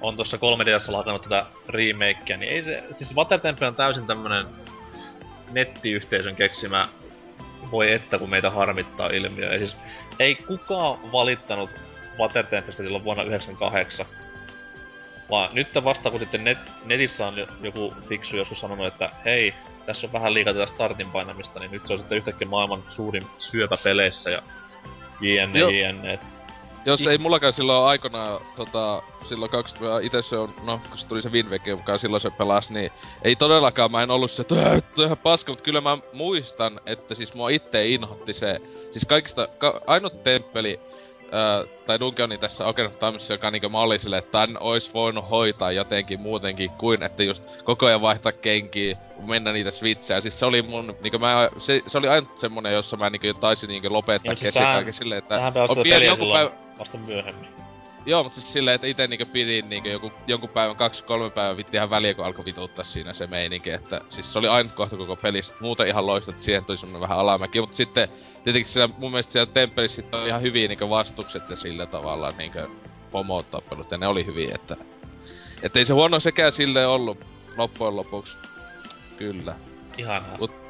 [0.00, 4.46] on tuossa 3DS latannut tätä remakea, niin ei se, siis Water Temple on täysin tämmönen
[5.52, 6.86] nettiyhteisön keksimä
[7.70, 9.52] voi että kun meitä harmittaa ilmiö.
[9.52, 9.76] Ja siis
[10.18, 11.70] ei kukaan valittanut
[12.18, 14.06] Water Templestä silloin vuonna 98.
[15.32, 19.54] Vaan nyt vasta kun sitten net, netissä on jo- joku fiksu joskus sanonut, että hei,
[19.86, 23.26] tässä on vähän liikaa tätä startin painamista, niin nyt se on sitten yhtäkkiä maailman suurin
[23.38, 24.42] syöpä peleissä ja
[25.20, 25.70] jne, Joo.
[25.70, 26.18] jne.
[26.84, 31.22] Jos ei mullakaan silloin aikanaan, tota, silloin 2000, itse se on, no, kun se tuli
[31.22, 32.90] se Wind Waker, joka silloin se pelasi, niin
[33.22, 34.54] ei todellakaan mä en ollut se, että
[35.04, 39.80] "Äh, paska, mutta kyllä mä muistan, että siis mua itse inhotti se, siis kaikista, ka,
[39.86, 40.80] ainut temppeli,
[41.34, 44.94] äh, tai Dunkani tässä Ocarina of Timesissa, joka niinku mä olin silleen, että tän ois
[44.94, 50.20] voinut hoitaa jotenkin muutenkin kuin, että just koko ajan vaihtaa kenkiä, mennä niitä switchejä.
[50.20, 53.68] Siis se oli mun, niinku mä, se, se oli ainut semmonen, jossa mä niinku taisin
[53.68, 57.48] niinku lopettaa Niin, siis kesken kaiken silleen, että on peliä joku päivä, vasta myöhemmin.
[58.06, 61.56] Joo, mutta siis silleen, että ite niinku pidin niinku joku, jonkun päivän, kaksi, kolme päivää
[61.56, 64.96] vitti ihan väliä, kun alkoi vituttaa siinä se meininki, että siis se oli ainut kohta
[64.96, 65.54] koko pelissä.
[65.60, 68.08] Muuten ihan loista, että siihen tuli semmonen vähän alamäki, mutta sitten
[68.44, 72.58] tietenkin siellä, mun mielestä siellä temppelissä on ihan hyviä niinku vastukset ja sillä tavalla niinku
[73.10, 74.76] pomot tappelut, ja ne oli hyviä, että...
[75.62, 77.18] Että ei se huono sekään silleen ollut
[77.56, 78.36] loppujen lopuksi.
[79.16, 79.54] Kyllä.
[79.98, 80.36] Ihanaa.
[80.38, 80.62] Mut-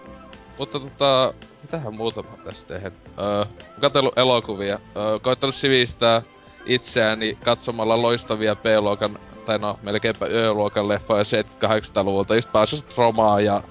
[0.58, 2.94] Mutta tota, mitähän muuta mä tästä tehnyt?
[3.18, 3.44] Öö,
[3.80, 6.22] katsellut elokuvia, öö, koittanut sivistää
[6.66, 13.62] itseäni katsomalla loistavia B-luokan, tai no melkeinpä Ö-luokan leffoja 70-80-luvulta, just pääasiassa Tromaa ja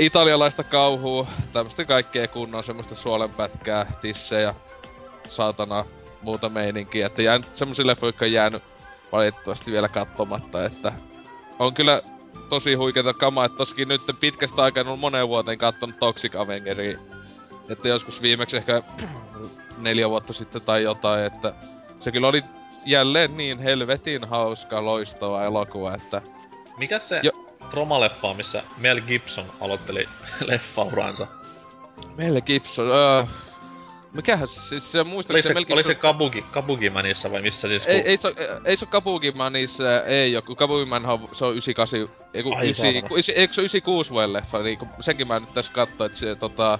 [0.00, 4.54] italialaista kauhua, tämmöstä kaikkea kunnon semmoista suolenpätkää, tissejä,
[5.28, 5.84] saatana,
[6.22, 8.62] muuta meininkiä, että jään semmosia leffoja, jotka on jäänyt
[9.12, 10.92] valitettavasti vielä katsomatta, että
[11.58, 12.02] on kyllä
[12.48, 16.98] tosi huikeeta kamaa, että tossakin nyt pitkästä aikaa en ollut moneen vuoteen kattonut Toxic Avengeria.
[17.68, 18.82] Että joskus viimeksi ehkä
[19.78, 21.54] neljä vuotta sitten tai jotain, että
[22.00, 22.44] se kyllä oli
[22.84, 26.22] jälleen niin helvetin hauska, loistava elokuva, että
[26.78, 30.04] Mikäs se Jo- Troma-leffa on, missä Mel Gibson aloitteli
[30.40, 31.26] leffauransa?
[32.16, 33.24] Mel Gibson, öö,
[34.12, 36.02] mikähän se- siis se Oli muistaakseni se, Mel oli se Gibson...
[36.02, 37.82] Kabuki, Kabukimanissa vai missä siis?
[37.86, 42.08] Ei, kun- ei, se, ei se ole Kabukimanissa, ei oo, kun Kabukiman se on 98,
[42.34, 43.08] ei kun Ai 9, saatana.
[43.08, 46.18] kun ysi- eikö se ole 96 vuoden leffa, niin senkin mä nyt tässä katsoin, että
[46.18, 46.78] se tota,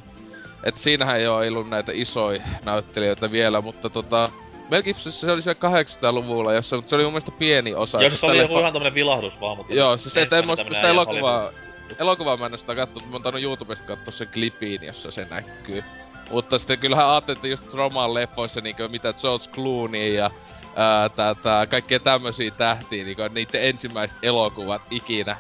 [0.65, 4.31] että siinähän ei oo ollut näitä isoja näyttelijöitä vielä, mutta tota,
[4.71, 8.03] Mel Gibson se oli siellä 800-luvulla, jossa, mutta se oli mun mielestä pieni osa.
[8.03, 9.75] Joo, se oli joku ihan tämmönen vilahdus vaan, mutta...
[9.75, 11.51] Joo, siis se, että en mä ensimmäinen sitä elokuvaa,
[11.99, 15.85] elokuvaa mä en sitä kattonut, mä oon tainnut YouTubesta katsoa sen klipiin, jossa se näkyy.
[16.31, 20.31] Mutta sitten kyllähän ajattelin, että just Roman leffoissa niinku mitä George Clooney ja
[20.77, 25.37] ää, tää, tää, kaikkea tämmösiä tähtiä, niinku niitten ensimmäiset elokuvat ikinä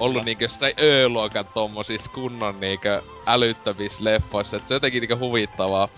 [0.00, 0.24] ollut Kyllä.
[0.24, 2.88] niinku jossain Ö-luokan tommosis kunnon niinku
[3.26, 5.88] älyttävissä leffoissa, et se on jotenkin niinku huvittavaa.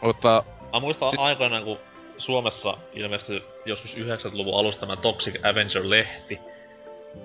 [0.00, 1.78] Mutta Mä muistan Sit- aikoinaan, kun
[2.22, 6.40] Suomessa ilmestyi joskus 90-luvun alusta tämä Toxic Avenger-lehti,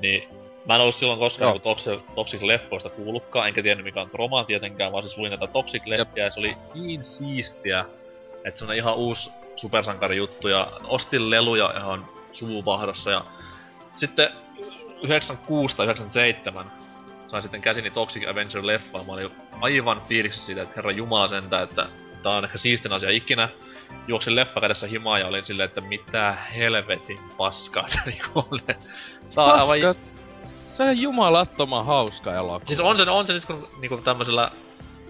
[0.01, 0.29] niin
[0.65, 4.91] mä en ollut silloin koskaan niinku Toxic, Toxic-leffoista kuullutkaan, enkä tiennyt mikä on Troma tietenkään,
[4.91, 7.86] vaan siis luin näitä Toxic-lehtiä ja se oli niin siistiä,
[8.45, 13.25] että se on ihan uusi supersankarijuttu ja ostin leluja ihan suvuvahdossa ja
[13.95, 14.29] sitten
[15.03, 16.65] 96 tai 97
[17.27, 19.03] sain sitten käsini Toxic Avenger-leffaa.
[19.03, 19.31] Mä olin
[19.62, 21.86] aivan fiiliksissä siitä, että herra jumala sentään, että
[22.23, 23.49] tää on ehkä siistin asia ikinä.
[24.08, 28.62] Juoksin leffa kädessä himaa ja olin silleen, että mitä helvetin paskaa tää niinku on.
[29.36, 29.93] Tää on aivan...
[30.73, 32.67] se on jumalattoman hauska elokuva.
[32.67, 34.52] Siis on se, on se nyt kun niinku tämmöisellä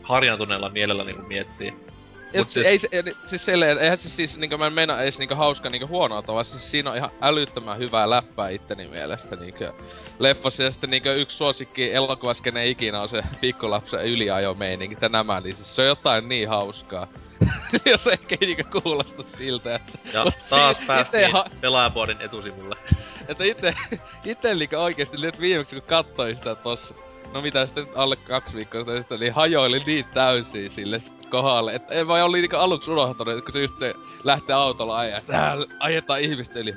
[0.04, 1.72] harjaantuneella mielellä niinku miettii.
[1.72, 2.90] Mut Mut siis, ei se,
[3.26, 6.46] siis silleen, eihän se siis niinku mä en meinaa edes niinku hauska niinku huonoa vaan
[6.46, 9.64] siis siinä on ihan älyttömän hyvää läppää itteni mielestä niinku
[10.20, 15.42] leffassa ja sitten niinku yksi suosikki elokuvaskene ikinä on se pikkulapsen yliajo meininki ja nämä,
[15.42, 17.08] niin siis se on jotain niin hauskaa.
[17.86, 22.76] Jos ehkä ei niinku kuulosta siltä, että, Ja taas si- päästiin ha- pelaajapuodin etusivulle.
[23.30, 23.76] että ite,
[24.26, 26.94] ite niinku oikeesti nyt viimeksi kun katsoin sitä tossa,
[27.34, 30.98] no mitä sitten nyt alle kaksi viikkoa sitten, niin hajoili niin täysin sille
[31.30, 34.98] kohdalle, että en vaan oli niinku aluksi unohtanut, että kun se just se lähtee autolla
[34.98, 36.74] ajaa, täällä ajetaan ihmistä yli.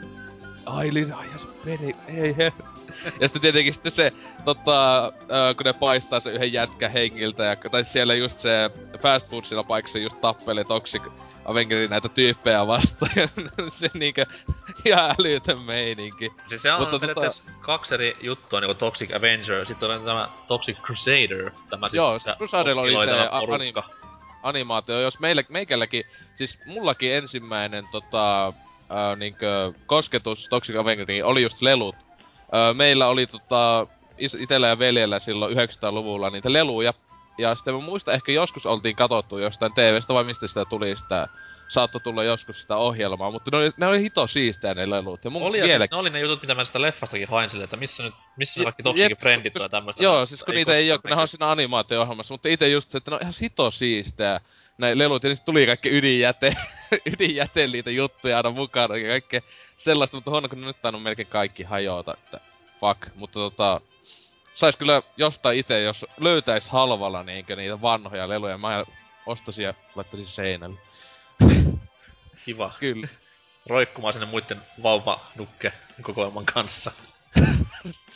[0.67, 2.53] Ailin aja se peli, ei he.
[3.21, 4.13] Ja sitten tietenkin sitten se,
[4.45, 5.13] tota,
[5.57, 8.71] kun ne paistaa se yhden jätkä hengiltä, ja, tai siellä just se
[9.01, 11.03] fast food siinä paikassa just tappelee Toxic
[11.45, 13.13] Avengerin näitä tyyppejä vastaan,
[13.73, 14.27] se niinkö
[14.85, 16.33] ihan älytön meininki.
[16.49, 20.05] Siis se on Mutta Mutta tota- periaatteessa kaksi eri juttua, niinku Toxic Avenger, sitten on
[20.05, 23.85] tämä Toxic Crusader, tämä siis Joo, missä Crusaderilla oli se porukka.
[24.43, 28.53] animaatio, jos meillä, meikälläkin, siis mullakin ensimmäinen tota,
[28.91, 31.97] ää, niinkö, kosketus Toxic Avengeriin oli just lelut.
[32.53, 33.87] Ää, meillä oli tota,
[34.19, 36.95] itellä ja veljellä silloin 900-luvulla niitä leluja.
[37.41, 41.29] Ja sitten mä muistan, ehkä joskus oltiin katottu jostain TVstä vai mistä sitä tuli sitä,
[41.69, 45.25] saattoi tulla joskus sitä ohjelmaa, mutta ne oli, ne oli hito siistejä ne lelut.
[45.25, 47.77] Ja mun Oli, sit ne oli ne jutut, mitä mä sitä leffastakin hain silleen, että
[47.77, 50.03] missä nyt, missä ne kaikki jep, friendit tai tämmöstä.
[50.03, 52.99] Joo, siis kun niitä ei oo, kun ne on siinä animaatio-ohjelmassa, mutta itse just se,
[52.99, 54.41] että ne on ihan hito siistejä.
[54.79, 56.57] Ne lelut, ja niistä tuli kaikki ydinjäte,
[57.15, 59.41] ydinjäteen niitä juttuja aina mukana, ja kaikkea
[59.77, 62.41] sellaista, mutta huono, kun ne nyt tainnut melkein kaikki hajota, että
[62.81, 63.15] fuck.
[63.15, 63.81] Mutta tota,
[64.61, 68.85] sais kyllä jostain itse, jos löytäis halvalla niinkö niitä vanhoja leluja, mä
[69.27, 70.81] ostaisin ja laittaisin seinälle.
[72.45, 72.73] Kiva.
[72.81, 73.09] Kyllä.
[73.67, 76.93] Roikkumaan sinne muiden vauva nukke kokoelman kanssa.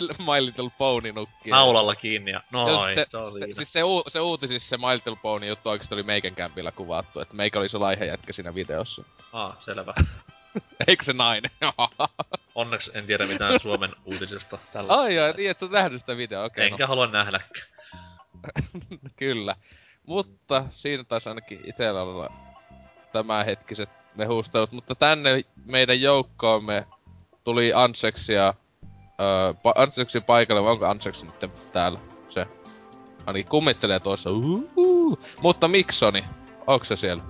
[0.01, 1.51] My Little Pony nukki.
[1.51, 4.95] Naulalla kiinni ja noin, se, se, on se, siis se, uu, se uutisissa se My
[4.95, 9.05] Little Pony juttu oikeesti oli meikän kämpillä kuvattu, että meikä oli se laihejätkä siinä videossa.
[9.33, 9.95] Aa, selvä.
[10.89, 11.51] Eikö se nainen?
[12.55, 16.45] Onneksi en tiedä mitään Suomen uutisista tällä Ai jaa, niin et sä nähnyt sitä videoa,
[16.45, 16.67] okei.
[16.67, 17.67] Enkä halua nähdäkään.
[18.73, 19.57] No, kyllä.
[20.07, 22.31] Mutta siinä taisi ainakin itellä olla
[23.13, 26.87] tämänhetkiset mehustelut, mutta tänne meidän joukkoomme
[27.45, 28.55] tuli Anseksia,
[29.21, 31.99] öö, pa- Anseksi paikalle, vai onko Anseksi nyt täällä?
[32.31, 32.47] Se
[33.27, 34.31] ainakin kummittelee tuossa.
[34.31, 35.19] Uhuhu.
[35.43, 36.25] Mutta Miksoni,
[36.67, 37.23] onko se siellä?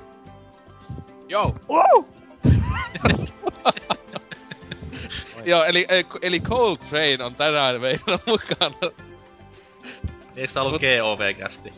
[1.29, 1.55] Joo.
[5.45, 8.93] Joo, eli, eli, eli Cold Train on tänään meillä mukana.
[10.37, 11.73] Eikö tää ollut GOV-kästi?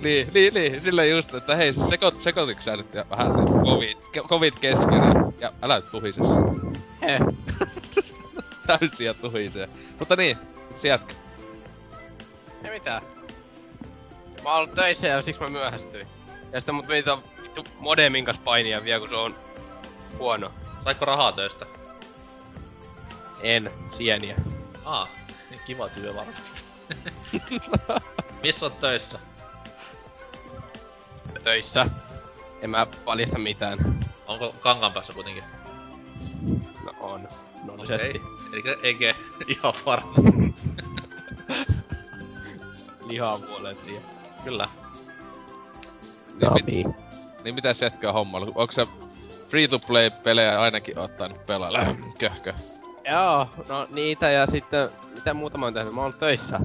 [0.00, 3.32] Niin, niin, niin, sillä just, että hei, siis sekot, sekoititko sä nyt ja vähän
[3.64, 5.02] kovit, ke- kovit kesken
[5.38, 6.20] ja, älä nyt tuhise.
[8.66, 9.68] Täysiä tuhisee.
[9.98, 10.36] Mutta niin,
[10.70, 11.14] nyt se jatka.
[12.64, 13.02] Ei mitään.
[14.42, 16.06] Mä oon ollut töissä ja siksi mä myöhästyin.
[16.52, 19.34] Ja sitten mut meitä vittu modemin kanssa painia vielä, kun se on
[20.18, 20.50] huono.
[20.84, 21.66] Saitko rahaa töistä?
[23.42, 23.70] En.
[23.98, 24.36] Sieniä.
[24.84, 25.08] Aa,
[25.50, 26.50] niin kiva työ varmasti.
[28.42, 29.18] Missä oot töissä?
[31.44, 31.86] Töissä.
[32.62, 33.78] En mä paljasta mitään.
[34.26, 35.44] Onko kangan päässä kuitenkin?
[36.84, 37.28] No on.
[37.64, 38.22] Nollisesti.
[38.52, 39.14] Elikkä eikä
[39.48, 40.14] ihan varma.
[43.08, 44.02] Lihaa puolet siihen.
[44.44, 44.68] Kyllä.
[46.66, 46.96] Niin, mit,
[47.44, 48.46] niin mitä jätkää hommalla?
[48.46, 48.86] Onko se
[49.48, 51.94] free-to-play-pelejä ainakin ottanut pelailla?
[52.18, 52.54] Köhkö.
[53.10, 55.94] Joo, no niitä ja sitten, mitä muuta mä oon tehnyt?
[55.94, 56.60] Mä oon töissä.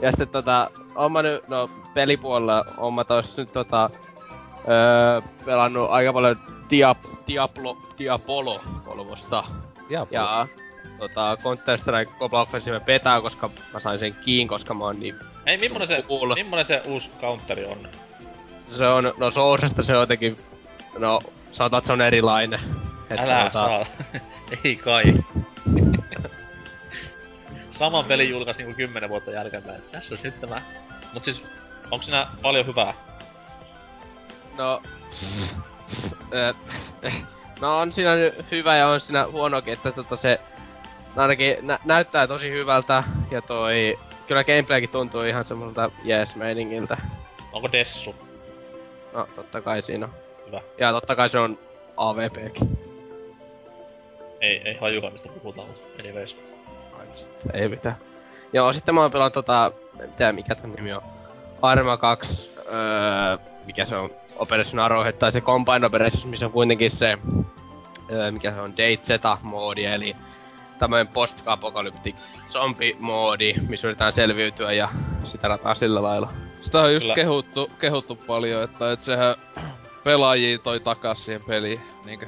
[0.00, 3.90] Ja sitten tota, oon mä nyt, no pelipuolella oon mä tos nyt tota,
[4.68, 6.36] öö, pelannut aika paljon
[6.70, 9.44] Diab, Diablo, Diabolo kolmosta.
[9.90, 10.46] Ja, Ja
[10.98, 15.14] tota, Counter Strike Global Offensive Beta, koska mä sain sen kiin, koska mä oon niin...
[15.46, 16.34] Ei, millainen se, Cool.
[16.34, 17.78] millainen se uusi counteri on?
[18.70, 20.36] Se on, no Sourcesta se on jotenkin,
[20.98, 21.20] no
[21.52, 22.60] sanotaan, että se on erilainen.
[23.10, 23.86] Että Älä tota, saa.
[24.64, 25.02] Ei kai.
[27.80, 29.82] Saman pelin julkaisi niinku 10 vuotta jälkeenpäin.
[29.92, 30.62] Tässä on nyt tämä.
[31.12, 31.42] Mut siis,
[31.90, 32.94] onko siinä paljon hyvää?
[34.58, 34.82] No...
[37.60, 40.40] No on siinä nyt hyvä ja on siinä huonokin, että tota se
[41.16, 43.98] ainakin nä- näyttää tosi hyvältä ja toi...
[44.26, 46.96] Kyllä gameplaykin tuntuu ihan semmoiselta jees meiningiltä.
[47.52, 48.14] Onko Dessu?
[49.12, 50.12] No totta kai siinä on.
[50.46, 50.60] Hyvä.
[50.78, 51.58] Ja totta kai se on
[51.96, 52.78] AVPkin.
[54.40, 56.36] Ei, ei hajukaan mistä puhutaan, mutta anyways.
[57.52, 57.96] Ei mitään.
[58.52, 59.72] Joo, sitten mä oon pelannut tota...
[60.00, 61.02] En tiedä mikä tän nimi on.
[61.62, 62.50] Arma 2...
[62.72, 64.10] Öö, mikä se on?
[64.38, 67.18] Operation Arrowhead tai se Combined Operations, missä on kuitenkin se...
[68.12, 68.72] Öö, mikä se on?
[68.72, 70.16] Date Zeta-moodi, eli
[70.78, 72.14] tämmönen post-apokalyptic
[72.50, 74.88] zombi-moodi, missä yritetään selviytyä ja
[75.24, 76.32] sitä rataa sillä lailla.
[76.60, 77.14] Sitä on just Kyllä.
[77.14, 79.34] kehuttu, kehuttu paljon, että et sehän
[80.04, 81.80] pelaajia toi takas siihen peliin.
[82.04, 82.26] Niinkö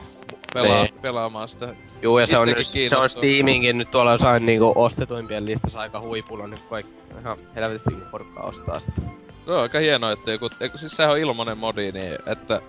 [0.55, 0.95] pelaa, Niin.
[1.03, 1.69] pelaamaan sitä.
[2.03, 6.01] Juu, ja se on, nyt, se on Steaminkin nyt tuolla jossain niinku ostetuimpien listassa aika
[6.01, 6.79] huipulla nyt, kun
[7.21, 9.01] ihan helvetisti porukkaa ostaa sitä.
[9.45, 12.61] Se on aika hienoa, että joku, eikö siis sehän on ilmanen modi, niin että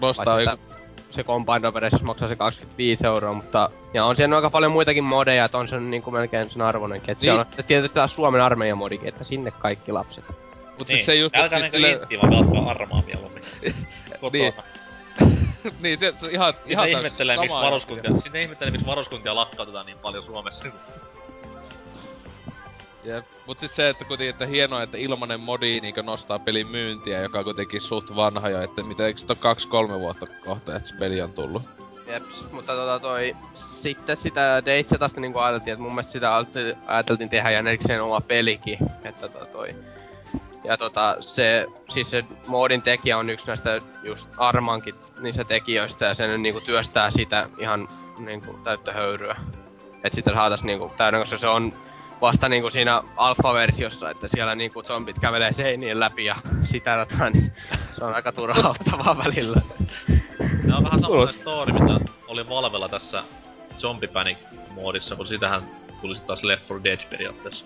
[0.00, 0.62] nostaa joku...
[1.10, 3.70] se Combined Operations maksaa se 25 euroa, mutta...
[3.94, 7.10] Ja on siellä aika paljon muitakin modeja, että on se niinku melkein sen arvonenkin.
[7.10, 7.32] Että Niin.
[7.32, 7.46] niin.
[7.58, 10.24] on tietysti taas Suomen armeijan modikin, että sinne kaikki lapset.
[10.78, 12.00] Mut siis se just, että Älkää siis sille...
[12.08, 13.42] pelatkaa armaa mieluummin.
[14.20, 14.42] Kotona.
[14.42, 14.54] Niin.
[15.80, 19.98] niin se, se ihan, Ihan ihan ihmettelee, miksi varuskuntia, sinne ihmettelee, miksi varuskuntia lakkautetaan niin
[19.98, 20.64] paljon Suomessa.
[23.04, 23.24] Jep.
[23.46, 27.38] Mut siis se, että kuitenkin, että hienoa, että ilmanen modi niinkö nostaa pelin myyntiä, joka
[27.38, 30.88] on kuitenkin suht vanha jo, että mitä eikö sit oo kaksi kolme vuotta kohta, että
[30.88, 31.62] se peli on tullut.
[32.06, 33.36] Jeps, mutta tota toi...
[33.54, 38.20] Sitten sitä Deitsetasta niinku ajateltiin, että mun mielestä sitä ajateltiin- ajateltiin tehdä ihan erikseen oma
[38.20, 38.78] pelikin.
[39.04, 39.74] Että tota toi...
[40.64, 46.14] Ja tota, se, siis se moodin tekijä on yksi näistä just Armankin niistä tekijöistä ja
[46.14, 49.36] se nyt niinku työstää sitä ihan niinku täyttä höyryä.
[50.04, 51.72] Et sitä saatais niinku täyden, koska se on
[52.20, 57.52] vasta niinku siinä alfa-versiossa, että siellä niinku zombit kävelee seinien läpi ja sitä rataa, niin
[57.98, 59.60] se on aika turhauttavaa välillä.
[60.62, 63.24] Tämä on vähän samanlainen story, mitä oli Valvella tässä
[63.78, 65.62] Zombie Panic-moodissa, kun sitähän
[66.00, 67.64] tuli sit taas Left 4 Dead periaatteessa.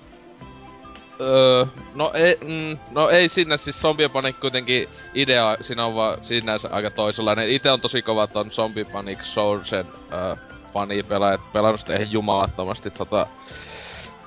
[1.21, 6.19] Öö, no ei, mm, no ei sinne siis Zombie Panic kuitenkin idea, siinä on vaan
[6.23, 7.49] sinänsä aika toisenlainen.
[7.49, 10.37] Itse on tosi kova ton Zombie Panic Sourcen öö,
[10.73, 13.27] fani pelaajat, pelannut sitä ihan jumalattomasti tota,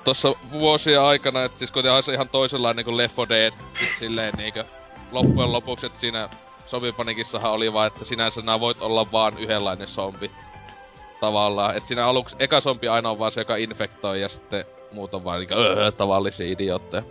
[0.03, 4.33] tossa vuosien aikana, että siis kuitenkin se ihan toisenlainen kuin Left 4 Dead, siis silleen
[4.37, 4.65] niinkö
[5.11, 6.29] loppujen lopuksi, että siinä
[6.67, 10.31] Zombie Panicissahan oli vaan, että sinänsä nää voit olla vaan yhdenlainen zombi.
[11.19, 11.77] Tavallaan.
[11.77, 15.23] Et siinä aluksi eka zombi aina on vaan se, joka infektoi ja sitten muut on
[15.23, 17.03] vaan niinku öö, tavallisia idiootteja.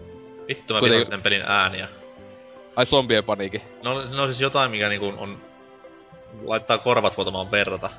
[0.49, 1.89] Vittu mä vihaan sen pelin ääniä.
[2.77, 3.63] Ai zombien paniikin.
[3.83, 5.39] No, no siis jotain, mikä niinku on...
[6.45, 7.91] Laittaa korvat vuotamaan verta.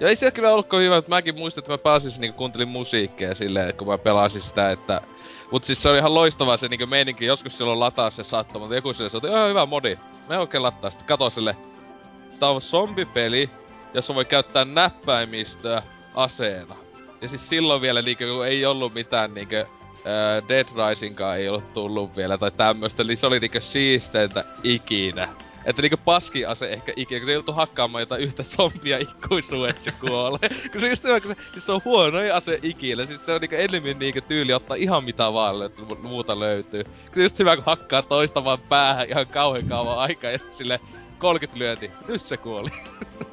[0.00, 3.34] Ja ei se kyllä ollutko hyvä, että mäkin muistin, että mä pääsin niinku kuuntelin musiikkia
[3.34, 5.00] silleen, kun mä pelasin sitä, että...
[5.50, 8.74] Mut siis se oli ihan loistavaa se niinku meininki, joskus silloin lataa se sattuma, mutta
[8.74, 9.98] joku silleen, se oli ihan hyvä modi.
[10.28, 11.56] Me oikein lattaa, sitten kato sille,
[12.40, 13.50] tää on zombipeli,
[13.94, 15.82] jossa voi käyttää näppäimistöä
[16.14, 16.74] aseena.
[17.20, 21.74] Ja siis silloin vielä niinku, kun ei ollut mitään niinku, ää, Dead Risingkaan ei ollut
[21.74, 25.28] tullut vielä tai tämmöstä, eli se oli niinku siisteintä ikinä.
[25.64, 29.82] Että niinku paski ase ehkä ikinä, kun se joutuu hakkaamaan jotain yhtä zombia ikuisuun, että
[29.82, 30.48] se kuolee.
[30.72, 33.06] kun se just kun se, siis se on huonoin ase ikinä.
[33.06, 36.84] Siis se on niinku enemmän niinku tyyli ottaa ihan mitä vaan, että mu- muuta löytyy.
[36.84, 40.56] Kun se just hyvä, kun hakkaa toista vaan päähän ihan kauhean kauan aikaa ja sitten
[40.56, 40.80] sille
[41.18, 41.90] 30 lyönti.
[42.08, 42.70] Nyt se kuoli.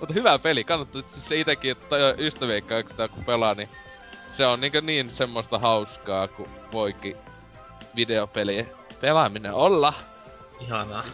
[0.00, 3.68] Mutta hyvä peli, kannattaa siis se itekin, että ystävien kanssa kun pelaa, niin
[4.30, 7.16] se on niinku niin semmoista hauskaa, kun voikin
[7.96, 9.94] videopelien pelaaminen olla.
[10.60, 11.04] Ihanaa.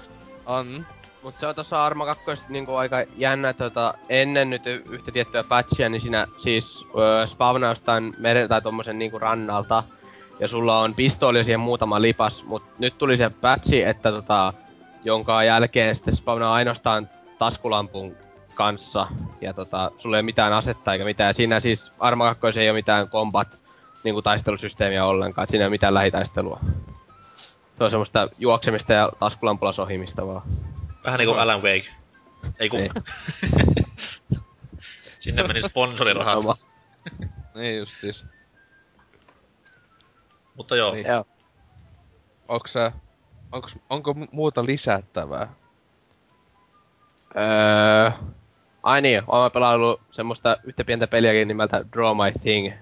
[0.47, 0.87] On.
[1.23, 5.89] Mut se on tossa Arma 2 niinku aika jännä, tota, ennen nyt yhtä tiettyä patchia,
[5.89, 9.83] niin siinä siis öö, spawnaa jostain meren tai tommosen niinku rannalta.
[10.41, 14.53] Ja sulla on pistooli ja siihen muutama lipas, mut nyt tuli se patchi, että tota,
[15.05, 18.17] jonka jälkeen sitten spawnaa ainoastaan taskulampun
[18.63, 19.07] kanssa.
[19.41, 21.35] Ja tota, sulla ei ole mitään asetta eikä mitään.
[21.35, 23.49] Siinä siis Arma 2 ei ole mitään combat
[24.05, 26.61] niinku taistelusysteemiä ollenkaan, et siinä ei ole mitään lähitaistelua.
[27.79, 30.43] Se on semmoista juoksemista ja taskulampulla sohimista vaan.
[31.05, 31.89] Vähän niinku Alan Wake.
[32.59, 32.77] Ei ku...
[32.77, 32.91] Niin.
[35.21, 36.39] Sinne meni sponsorirahat.
[36.39, 36.57] Oma.
[37.55, 38.27] Niin justis.
[40.57, 41.07] Mutta joo, Niin.
[41.07, 41.25] Joo.
[42.49, 42.75] Onks.
[43.53, 45.49] Onks, onko mu- muuta lisättävää?
[47.37, 48.11] Öö...
[48.83, 52.73] Ai niin, oon mä pelaillut semmoista yhtä pientä peliäkin nimeltä Draw My Thing.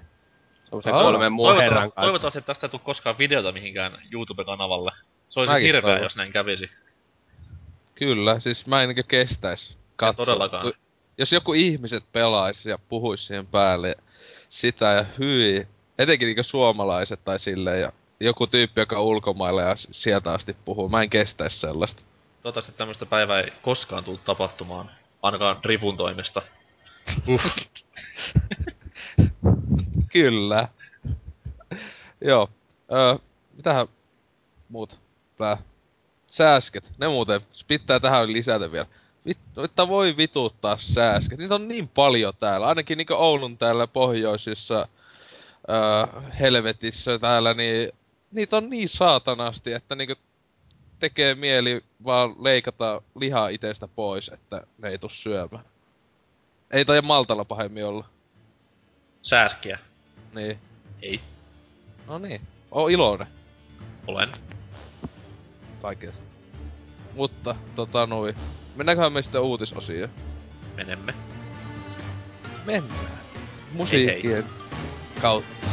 [0.64, 2.00] Semmoisen Aa, kolmen muun herran toivottavasti, kanssa.
[2.02, 4.90] toivottavasti että tästä ei tule koskaan videota mihinkään YouTube-kanavalle.
[5.28, 6.02] Se olisi Mäkin hirveä, toivon.
[6.02, 6.70] jos näin kävisi.
[7.94, 10.26] Kyllä, siis mä en kestäis katsoa.
[10.26, 10.72] todellakaan.
[11.18, 13.96] Jos joku ihmiset pelaisi ja puhuisi siihen päälle
[14.48, 15.66] sitä ja hyi,
[15.98, 20.88] etenkin niinkö suomalaiset tai silleen ja joku tyyppi, joka on ulkomailla ja sieltä asti puhuu,
[20.88, 22.02] mä en kestäis sellaista.
[22.42, 24.90] Toivottavasti tämmöistä päivää ei koskaan tullut tapahtumaan.
[25.22, 26.42] Ainakaan Ripun toimesta.
[30.12, 30.68] Kyllä.
[32.20, 32.50] Joo.
[32.92, 33.16] Öö,
[33.56, 33.87] mitähän
[34.68, 34.98] muut?
[35.37, 35.56] Plää.
[36.26, 36.92] Sääsket.
[36.98, 38.87] Ne muuten, pitää tähän lisätä vielä.
[39.26, 41.38] Vittu, että voi vituttaa sääsket.
[41.38, 42.66] Niitä on niin paljon täällä.
[42.66, 44.88] Ainakin niinku Oulun täällä pohjoisissa
[45.68, 47.92] öö, helvetissä täällä, niin
[48.30, 50.14] niitä on niin saatanasti, että niinku
[51.00, 55.64] tekee mieli vaan leikata lihaa itestä pois, että ne ei tuu syömään.
[56.70, 58.04] Ei tai Maltalla pahemmin olla.
[59.22, 59.78] Sääskiä.
[60.34, 60.58] Niin.
[61.02, 61.20] Ei.
[62.06, 62.40] No niin.
[62.70, 63.26] Oo iloinen.
[64.06, 64.32] Olen.
[65.82, 66.14] Kaiket.
[67.14, 68.34] Mutta, tota noin.
[68.76, 70.10] Mennäänköhän me sitten uutisosioon?
[70.76, 71.14] Menemme.
[72.66, 73.20] Mennään.
[73.72, 74.44] Musiikkien
[75.20, 75.66] kautta.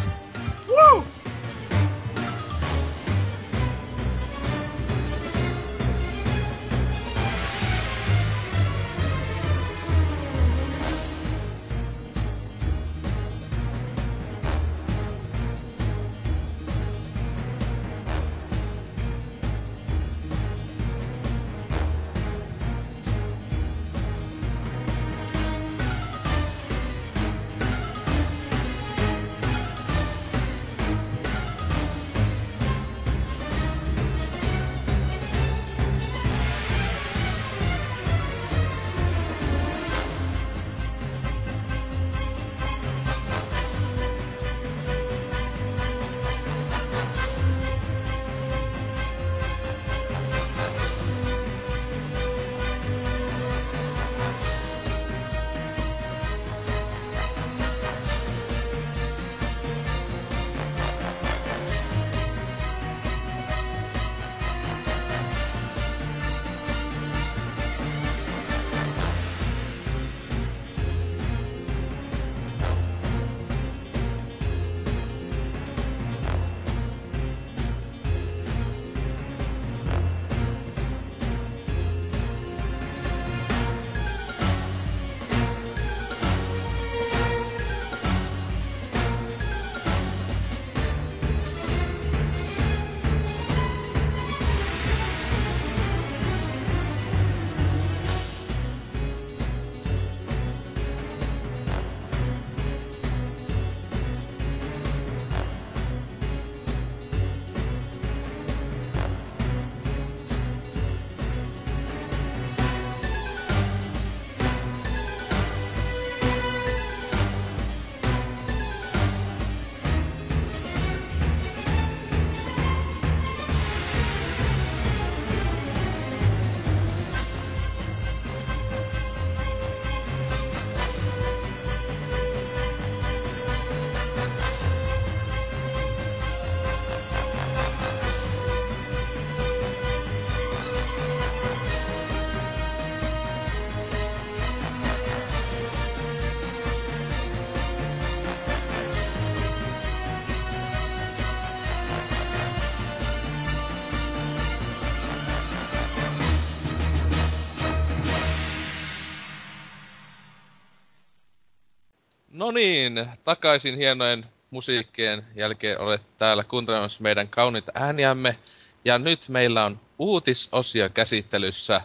[162.48, 168.38] No niin, takaisin hienojen musiikkien jälkeen olet täällä kuuntelemassa meidän kauniita ääniämme.
[168.86, 171.82] Ja nyt meillä on uutisosio käsittelyssä.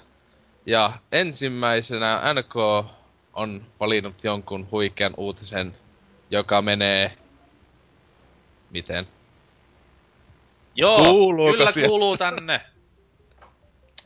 [0.66, 2.54] Ja ensimmäisenä NK
[3.32, 5.76] on valinnut jonkun huikean uutisen,
[6.30, 7.12] joka menee...
[8.70, 9.06] Miten?
[10.74, 11.88] Joo, Kuuluuko kyllä sieltä?
[11.88, 12.60] kuuluu tänne.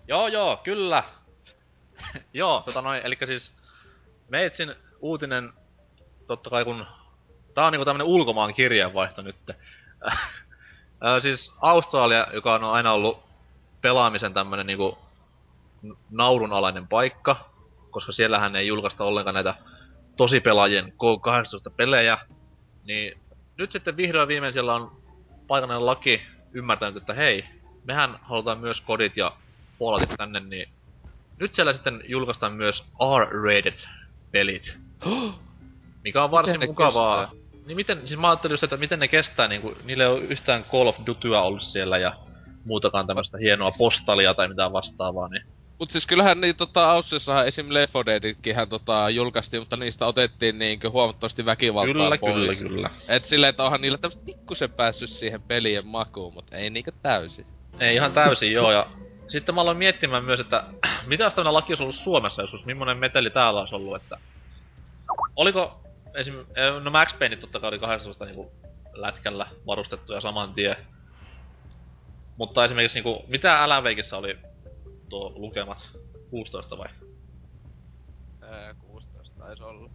[0.08, 1.04] joo, joo, kyllä.
[2.32, 3.52] joo, tota noin, eli siis
[4.28, 5.52] Meitsin uutinen,
[6.26, 6.86] totta kai kun...
[7.54, 9.36] Tää on niinku tämmönen ulkomaan kirjeenvaihto nyt.
[11.22, 13.22] Siis Australia, joka on aina ollut
[13.80, 14.98] pelaamisen tämmönen niinku
[16.10, 17.50] naurunalainen paikka,
[17.90, 19.54] koska siellähän ei julkaista ollenkaan näitä
[20.16, 22.18] tosipelaajien K18 pelejä,
[22.84, 23.18] niin
[23.58, 24.96] nyt sitten vihdoin viimein siellä on
[25.46, 26.22] paikallinen laki
[26.52, 27.44] ymmärtänyt, että hei,
[27.84, 29.32] mehän halutaan myös kodit ja
[29.78, 30.68] Falloutit tänne, niin
[31.38, 32.84] nyt siellä sitten julkaistaan myös
[33.18, 33.78] R-rated
[34.32, 34.76] pelit.
[36.06, 37.26] Mikä on varsin Miten mukavaa.
[37.26, 37.46] kestää?
[37.66, 40.64] Niin miten, siis mä ajattelin just, että miten ne kestää, niinku, niillä ei ole yhtään
[40.64, 42.12] Call of Dutyä ollut siellä ja
[42.64, 45.42] muutakaan tämmöstä hienoa postalia tai mitään vastaavaa, niin
[45.78, 47.66] Mut siis kyllähän niin tota Aussiassahan esim.
[47.68, 52.62] Left 4 Deaditkinhän tota julkaistiin, mutta niistä otettiin niinkö huomattavasti väkivaltaa kyllä, pois.
[52.62, 52.90] kyllä, kyllä.
[53.08, 57.46] Et silleen, että onhan niillä tämmöset pikkusen päässyt siihen pelien makuun, mut ei niinkö täysin.
[57.80, 58.86] Ei ihan täysin, joo, ja
[59.28, 60.64] sitten mä aloin miettimään myös, että
[61.06, 64.18] mitä jos tämmönen laki olisi ollut Suomessa joskus, millainen meteli täällä olisi ollut, että...
[65.36, 65.80] Oliko
[66.16, 66.40] esim...
[66.40, 68.52] eh, No Max Payne totta kai oli 18 niinku
[68.92, 70.76] lätkällä varustettuja saman tien.
[72.36, 74.38] Mutta esimerkiksi niinku, mitä Alan Wakeissa oli
[75.08, 75.78] tuo lukemat?
[76.30, 76.88] 16 vai?
[78.42, 79.90] Öö, 16 taisi olla.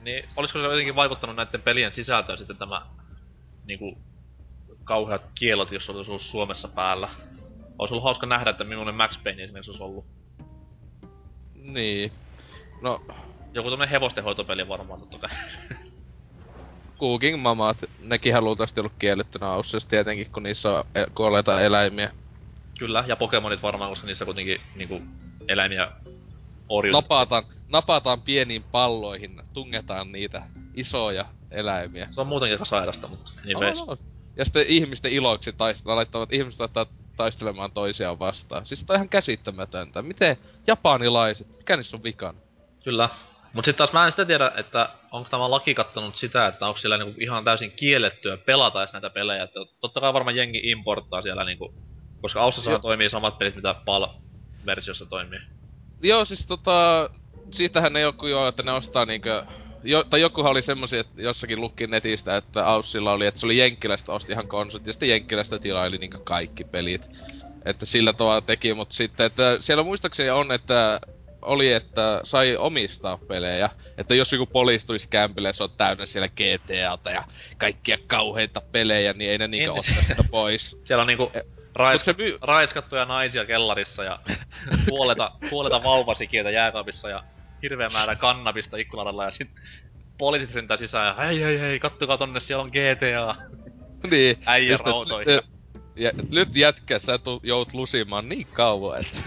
[0.00, 2.86] Niin, olisiko se jotenkin vaikuttanut näiden pelien sisältöön sitten tämä
[3.64, 3.98] niinku
[4.84, 7.08] kauheat kielot, jos olisi ollut Suomessa päällä?
[7.78, 10.04] Olisi ollut hauska nähdä, että millainen Max Payne esimerkiksi olisi ollut.
[11.54, 12.12] Niin.
[12.82, 13.02] No,
[13.54, 15.30] Joku tämmönen hevostenhoitopeli varmaan totta kai.
[17.00, 22.12] Cooking Mamat, nekin luultavasti ollut kiellettynä Aussiassa tietenkin, kun niissä on e- kuolleita eläimiä.
[22.78, 25.02] Kyllä, ja Pokemonit varmaan, koska niissä kuitenkin niinku
[25.48, 25.92] eläimiä
[26.68, 26.92] orjut.
[26.92, 30.42] Napataan, napataan pieniin palloihin, tungetaan niitä
[30.74, 32.06] isoja eläimiä.
[32.10, 33.78] Se on muutenkin aika sairasta, mutta niin veis.
[33.78, 33.98] on.
[34.36, 36.86] Ja sitten ihmisten iloksi taistella, laittavat ihmiset laittaa
[37.16, 38.66] taistelemaan toisiaan vastaan.
[38.66, 40.02] Siis on ihan käsittämätöntä.
[40.02, 40.36] Miten
[40.66, 42.38] japanilaiset, mikä niissä on vikana?
[42.84, 43.08] Kyllä.
[43.52, 46.78] Mut sit taas mä en sitä tiedä, että onko tämä laki kattanut sitä, että onko
[46.78, 49.42] siellä niinku ihan täysin kiellettyä pelata edes näitä pelejä.
[49.42, 51.74] Että totta kai varmaan jengi importtaa siellä niinku,
[52.22, 52.40] koska
[52.70, 52.78] Joo.
[52.78, 55.40] toimii samat pelit, mitä PAL-versiossa toimii.
[56.02, 57.10] Joo, siis tota...
[57.50, 59.44] Siitähän ne joku joo, että ne ostaa niinkö...
[59.84, 63.58] Jo, tai jokuhan oli semmosia, että jossakin lukki netistä, että Aussilla oli, että se oli
[63.58, 67.10] Jenkkilästä osti ihan konsut, ja sitten Jenkkilästä tilaili niinkö kaikki pelit.
[67.64, 71.00] Että sillä tavalla teki, mutta sitten, että siellä muistaakseni on, että
[71.42, 73.70] oli, että sai omistaa pelejä.
[73.98, 77.24] Että jos joku poliisi tulisi kämpille ja se on täynnä siellä GTAta ja
[77.58, 79.78] kaikkia kauheita pelejä, niin ei ne niinkö Niin.
[79.80, 80.76] ottaa sitä pois.
[80.84, 81.32] Siellä on niinku
[81.92, 82.38] Mut se myy...
[82.42, 84.18] raiskattuja naisia kellarissa ja
[84.88, 87.22] kuoleta, kuoleta vauvasikiöitä jääkaapissa ja
[87.62, 89.48] hirveä määrä kannabista ikkunaralla ja sit
[90.18, 93.36] poliisit sentää sisään ja hei hei hei, kattokaa tonne, siellä on GTA.
[94.10, 94.38] niin.
[94.46, 95.34] Äijä Ja sitten- rautoihin.
[95.34, 95.40] ja-
[95.96, 99.18] Ja nyt jätkä, sä tu, joudut lusimaan niin kauan, että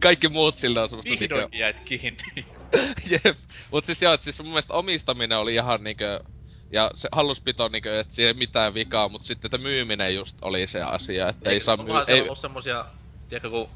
[0.00, 1.34] kaikki muut sillä on semmoista niinkö...
[1.34, 2.46] Vihdoinkin jäit kiinni.
[3.10, 3.38] Jep.
[3.70, 6.20] Mut siis joo, et siis mun mielestä omistaminen oli ihan niinkö...
[6.72, 10.66] Ja se halluspito niinkö, että siihen ei mitään vikaa, mut sitten että myyminen just oli
[10.66, 11.94] se asia, että ei, saa myy...
[12.06, 12.84] Ei, ollut semmosia,
[13.28, 13.68] tiedätkö kun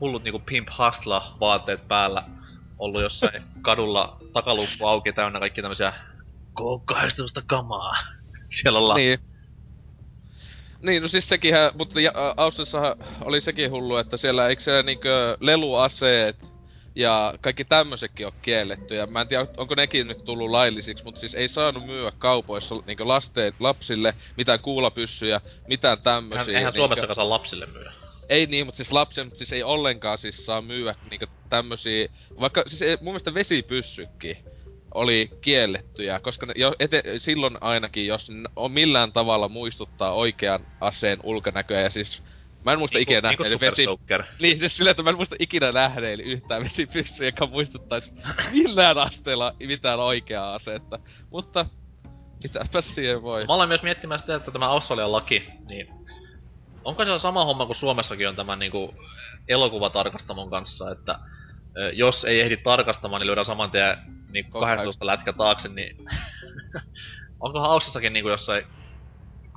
[0.00, 2.22] hullut niinku Pimp Hustla vaatteet päällä
[2.78, 5.92] ollut jossain kadulla takaluukku auki täynnä kaikki tämmösiä
[6.60, 7.96] K18 kamaa.
[8.60, 8.96] Siellä ollaan.
[8.96, 9.31] Niin.
[10.82, 11.98] Niin, no siis sekinhän, mutta
[12.36, 16.36] Austriassahan oli sekin hullu, että siellä eikö siellä niinkö leluaseet
[16.94, 18.94] ja kaikki tämmöisetkin on kielletty.
[18.94, 22.74] Ja mä en tiedä, onko nekin nyt tullut laillisiksi, mutta siis ei saanut myyä kaupoissa
[22.86, 26.58] niinkö lasten, lapsille mitään kuulapyssyjä, mitään Eihän, tämmösiä.
[26.58, 27.92] eihän niinkö- Suomessakaan saa lapsille myydä.
[28.28, 32.08] Ei niin, mutta siis lapsen, mutta siis ei ollenkaan siis saa myyä niinkö tämmösiä,
[32.40, 34.36] vaikka siis ei, mun mielestä vesipyssykin
[34.94, 40.66] oli kiellettyjä, koska ne, jo ete, silloin ainakin, jos ne on millään tavalla muistuttaa oikean
[40.80, 42.22] aseen ulkonäköä, ja siis
[42.64, 44.32] mä en muista Niinku- ikinä niinku nähneeni Super vesi...
[44.40, 48.12] Niin, siis sillä, että mä en muista ikinä nähneeni yhtään vesipyssyä, joka muistuttaisi
[48.52, 50.98] millään asteella mitään oikeaa asetta.
[51.30, 51.66] Mutta,
[52.42, 53.46] mitäpä siihen voi.
[53.46, 55.86] Mä aloin myös miettimään sitä, että tämä Australian laki, niin
[56.84, 58.94] onko se sama homma kuin Suomessakin on tämän niinku
[59.48, 61.18] elokuvatarkastamon kanssa, että
[61.92, 63.96] jos ei ehdi tarkastamaan, niin lyödään saman tien
[64.32, 65.96] niin Koko 12 lätkä taakse, niin
[67.40, 68.64] onkohan Austrassakin niinku jossain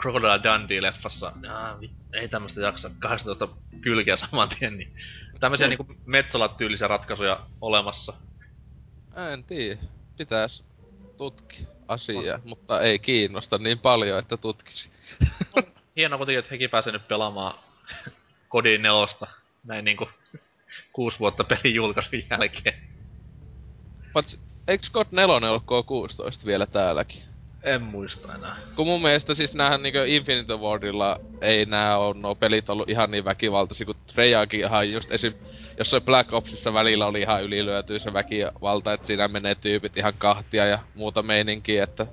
[0.01, 1.31] Crocodile Dundee-leffassa,
[1.79, 3.47] vi- ei tämmöstä jaksa, 18
[3.81, 4.95] kylkeä saman tien, niin
[5.39, 8.13] tämmösiä niinku Metsolat-tyylisiä ratkaisuja olemassa.
[9.31, 9.81] En tiedä.
[10.17, 10.63] Pitäis
[11.17, 11.67] tutkia.
[11.87, 14.89] asia, mutta ei kiinnosta niin paljon, että tutkisi.
[15.95, 17.59] Hienoa kuitenkin, että hekin pääsee nyt pelaamaan
[18.49, 19.27] Kodin nelosta
[19.63, 20.09] näin niinku
[20.93, 22.75] kuusi vuotta pelin julkaisun jälkeen.
[24.13, 27.23] Pats, eikö God 4 ollut K16 vielä täälläkin?
[27.63, 28.57] En muista enää.
[28.75, 33.11] Kun mun mielestä siis näähän niinku Infinite Wardilla ei nää on nuo pelit ollut ihan
[33.11, 35.33] niin väkivaltaisia, kun Treyarchin ihan just esim...
[35.77, 40.65] Jossain Black Opsissa välillä oli ihan ylilyötyä se väkivalta, että siinä menee tyypit ihan kahtia
[40.65, 42.07] ja muuta meininkiä, että...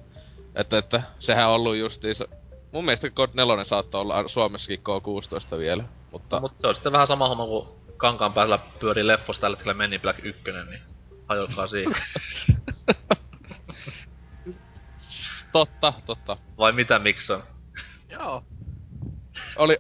[0.55, 2.29] Että, että sehän on ollut justiinsa...
[2.73, 6.37] Mun mielestä God 4 saattoi olla Suomessakin K16 vielä, mutta...
[6.37, 9.75] No, mutta se on sitten vähän sama homma kuin kankaan päällä pyörii leffos tällä hetkellä
[9.75, 10.92] Meni Black 1, niin
[11.29, 11.93] hajokaa siihen.
[15.53, 16.37] totta, totta.
[16.59, 17.43] Vai mitä miksi on?
[18.09, 18.45] Joo.
[19.57, 19.77] Oli,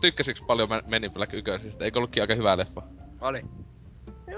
[0.00, 1.50] tykkäsiks paljon Men- Men in Black 1?
[1.80, 2.82] Eikö ollutkin aika hyvä leffa?
[3.20, 3.42] Oli.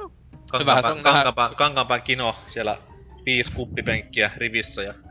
[0.02, 0.10] On
[0.50, 2.78] Kankaanpää, nähdä- kankaanpää, kankaanpään kino siellä
[3.26, 4.94] viisi kuppipenkkiä rivissä ja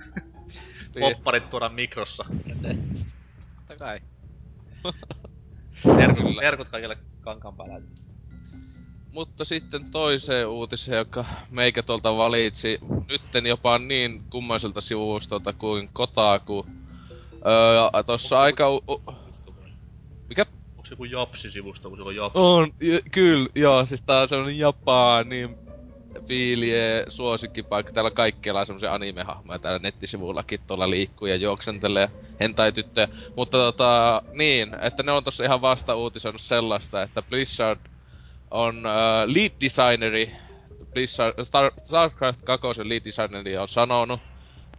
[0.95, 1.15] Niin.
[1.15, 2.25] popparit tuodaan mikrossa.
[3.55, 3.99] Totta kai.
[5.97, 7.81] Terkut, terkut kaikille kankaanpäällä.
[9.11, 12.77] Mutta sitten toiseen uutiseen, joka meikä tuolta valitsi
[13.09, 16.65] nytten jopa niin kummaiselta sivustolta kuin Kotaku.
[17.33, 18.69] Öö, tossa aika...
[18.69, 19.03] U- u-
[20.29, 20.45] mikä?
[20.77, 22.39] Onks joku Japsi-sivusto, kun se on Japsi?
[22.39, 25.57] On, j- kyllä, joo, siis tää on semmonen Japani
[26.27, 27.91] fiilie suosikkipaikka.
[27.91, 33.07] Täällä kaikkialla on semmosia anime-hahmoja täällä nettisivullakin tuolla liikkuu ja juoksentelee hentai tyttöjä.
[33.35, 37.79] Mutta tota, niin, että ne on tossa ihan vasta uutisoinut sellaista, että Blizzard
[38.51, 40.31] on uh, lead designeri,
[40.93, 44.19] Blizzard, Star, StarCraft 2 lead designeri on sanonut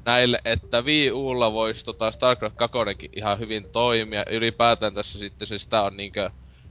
[0.05, 2.79] näille, että Wii Ulla voisi tota StarCraft 2
[3.17, 4.25] ihan hyvin toimia.
[4.31, 6.31] Ylipäätään tässä sitten se sitä on niinkö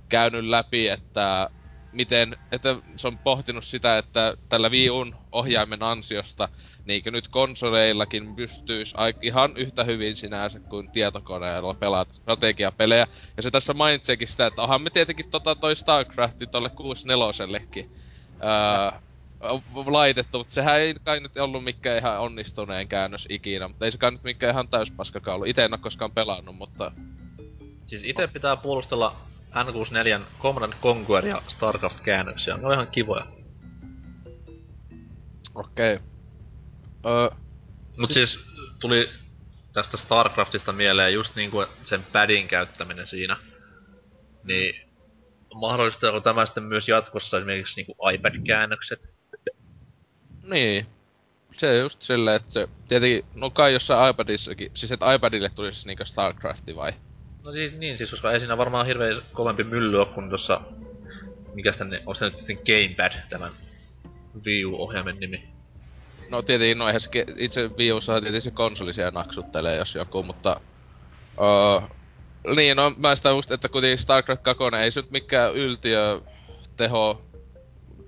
[0.10, 1.50] käynyt läpi, että
[1.92, 6.50] miten, että se on pohtinut sitä, että tällä Wii U'n ohjaimen ansiosta
[6.86, 13.08] niinkö nyt konsoleillakin pystyisi ihan yhtä hyvin sinänsä kuin tietokoneella pelata strategiapelejä.
[13.38, 17.90] Ja se tässä mainitseekin sitä, että onhan me tietenkin tota toi StarCrafti tolle 64-sellekin
[18.44, 19.00] öö,
[19.86, 23.98] laitettu, mutta sehän ei kai nyt ollut mikään ihan onnistuneen käännös ikinä, mutta ei se
[23.98, 25.48] kai nyt mikään ihan täyspaskakaan ollut.
[25.48, 26.92] Itse en oo koskaan pelannut, mutta
[27.90, 29.16] Siis itse pitää puolustella
[29.52, 32.58] N64 Command Conquer ja StarCraft-käännöksiä.
[32.58, 33.26] Ne on ihan kivoja.
[35.56, 35.96] okei.
[35.96, 36.08] Okay.
[37.06, 37.30] Öö,
[37.98, 38.46] Mut Siis- siis,
[38.80, 39.10] tuli
[39.74, 43.38] tästä StarCraftista mieleen just niinku sen padin käyttäminen siinä.
[44.44, 44.90] Niin
[45.54, 49.10] mahdollistaako tämä sitten myös jatkossa esimerkiksi niinku iPad-käännökset?
[50.44, 50.86] Niin.
[51.52, 56.06] Se just silleen, että se tietenkin, no kai jossain iPadissakin, siis että iPadille tulisi niinkö
[56.06, 56.94] StarCrafti vai?
[57.46, 60.62] No siis niin, siis koska ei siinä varmaan hirveän kovempi mylly ole kuin tossa...
[61.54, 63.52] Mikäs tänne, onko se nyt sitten Gamepad, tämän
[64.46, 65.59] Wii U-ohjaimen nimi?
[66.32, 69.96] No tietenkin, no eihän se, ke- itse Wii Ussa tietenkin se konsoli siellä naksuttelee jos
[69.96, 70.62] joku, mutta...
[71.42, 71.88] Öö,
[72.56, 76.22] niin, no mä sitä just, että kuitenkin StarCraft 2 ei se nyt mikään yltiö
[76.78, 77.22] teho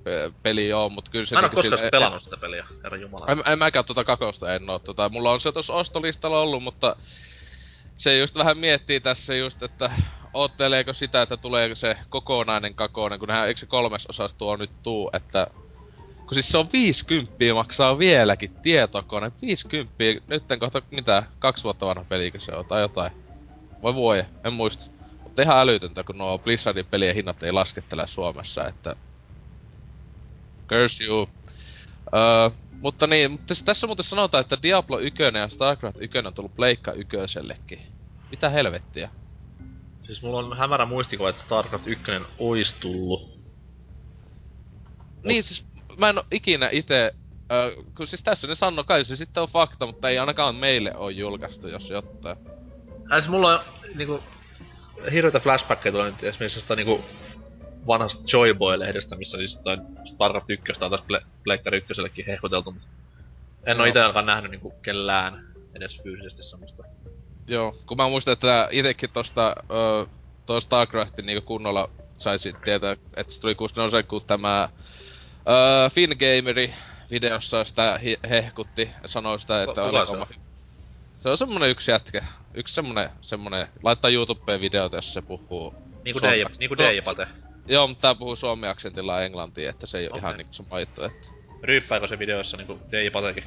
[0.04, 2.98] pe- peli oo, mut kyllä se Mä en oo niinku koskaan pelannut sitä peliä, herra
[2.98, 3.26] jumala.
[3.28, 4.80] En, en mäkään tuota kakosta en oo.
[4.80, 6.96] Tota, mulla on se tuossa ostolistalla ollut, mutta
[7.98, 9.92] se just vähän miettii tässä just, että
[10.34, 14.72] ootteleeko sitä, että tulee se kokonainen kakonen, kun nehän, eikö se kolmes osas tuo nyt
[14.84, 15.48] tuu, että
[16.32, 19.32] kun siis se on 50 maksaa vieläkin tietokone.
[19.42, 19.94] 50,
[20.28, 23.12] nyt kohta mitä, kaksi vuotta vanha pelikö se on, tai jotain.
[23.84, 24.92] Vai vuoja, en muista.
[25.24, 28.96] Mutta ihan älytöntä, kun nuo Blizzardin pelien hinnat ei laskettele Suomessa, että...
[30.68, 31.30] Curse you.
[32.14, 36.56] Öö, mutta niin, mutta tässä muuten sanotaan, että Diablo 1 ja StarCraft 1 on tullut
[36.56, 37.18] Pleikka 1
[38.32, 39.10] Mitä helvettiä?
[40.04, 42.04] Siis mulla on hämärä muistikuva, että StarCraft 1
[42.40, 43.42] ois tullut.
[45.24, 47.12] Niin siis, mä en oo ikinä ite...
[47.52, 50.96] Öö, kun siis tässä ne sanoo, kai se sitten on fakta, mutta ei ainakaan meille
[50.96, 52.38] oo julkaistu, jos jotain.
[53.14, 53.66] Äh, siis mulla on
[53.96, 54.24] niinku
[55.12, 57.04] hirveitä flashbackkejä tulee nyt esimerkiksi jostain niinku
[57.88, 62.88] vanhasta Joy Boy-lehdestä, missä siis toi StarCraft 1 on taas Ple- Pleikkari 1 hehkuteltu, mutta
[63.66, 63.92] en oo Joo.
[63.92, 66.84] ite alkaan nähnyt niinku kellään edes fyysisesti semmoista.
[67.48, 70.06] Joo, kun mä muistan, että itekin tosta, öö,
[70.46, 74.70] toi StarCraftin niinku kunnolla saisi tietää, että se tuli 64 kun tämä
[75.50, 76.74] öö, Fingameri
[77.12, 80.18] videossa sitä hehkutti ja sanoi sitä, että Kuka oli se on?
[80.18, 80.28] oma...
[81.18, 82.24] Se on semmonen yksi jätkä.
[82.54, 85.74] Yksi semmonen, semmonen, laittaa YouTubeen videota, jos se puhuu.
[86.04, 87.28] Niinku Suomi- DJ, niinku DJ Pate.
[87.68, 90.20] Joo, mutta tää puhuu suomi-aksentilla englantia, että se ei ole Okei.
[90.20, 91.28] ihan niinku sama juttu, että...
[91.64, 93.44] Ryyppääkö se videoissa niinku DJ Patekin?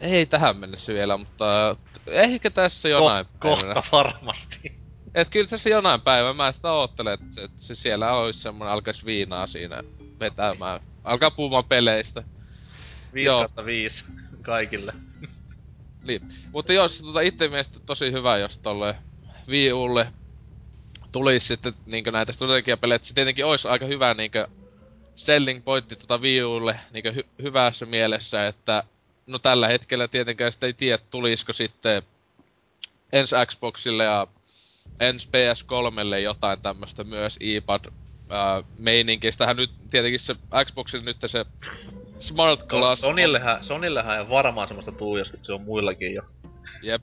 [0.00, 3.74] Ei tähän mennessä vielä, mutta ehkä tässä jonain Ko- päivänä.
[3.74, 4.72] kohta varmasti.
[5.14, 8.72] Et kyllä tässä jonain päivänä mä sitä oottelen, että se, että se siellä olisi semmonen,
[8.72, 9.82] alkais viinaa siinä
[10.20, 10.80] vetämään.
[11.04, 12.22] Alkaa puhumaan peleistä.
[13.14, 13.38] 5 Joo.
[13.40, 14.04] kautta 5
[14.42, 14.92] kaikille.
[16.04, 16.22] Niin.
[16.52, 18.96] Mutta jos tota itse mielestä tosi hyvä, jos tolle
[19.48, 20.06] Wii Ulle
[21.12, 24.48] tulisi sitten niinkö näitä strategiapelejä, että se tietenkin olisi aika hyvä niinkö
[25.16, 28.82] selling pointti tota Wii Ulle niinkö hy- hyvässä mielessä, että
[29.26, 32.02] no tällä hetkellä tietenkään sitä ei tiedä, tulisiko sitten
[33.12, 34.26] ensi Xboxille ja
[35.00, 37.84] ensi PS3lle jotain tämmöstä myös iPad
[38.34, 41.46] äh, meininkistähän nyt tietenkin se Xboxille nyt se
[42.18, 43.02] Smart Glass...
[43.02, 46.22] Sonillehän, Sonillehän ei varmaan semmoista tuu, jos se on muillakin jo.
[46.82, 47.02] Jep.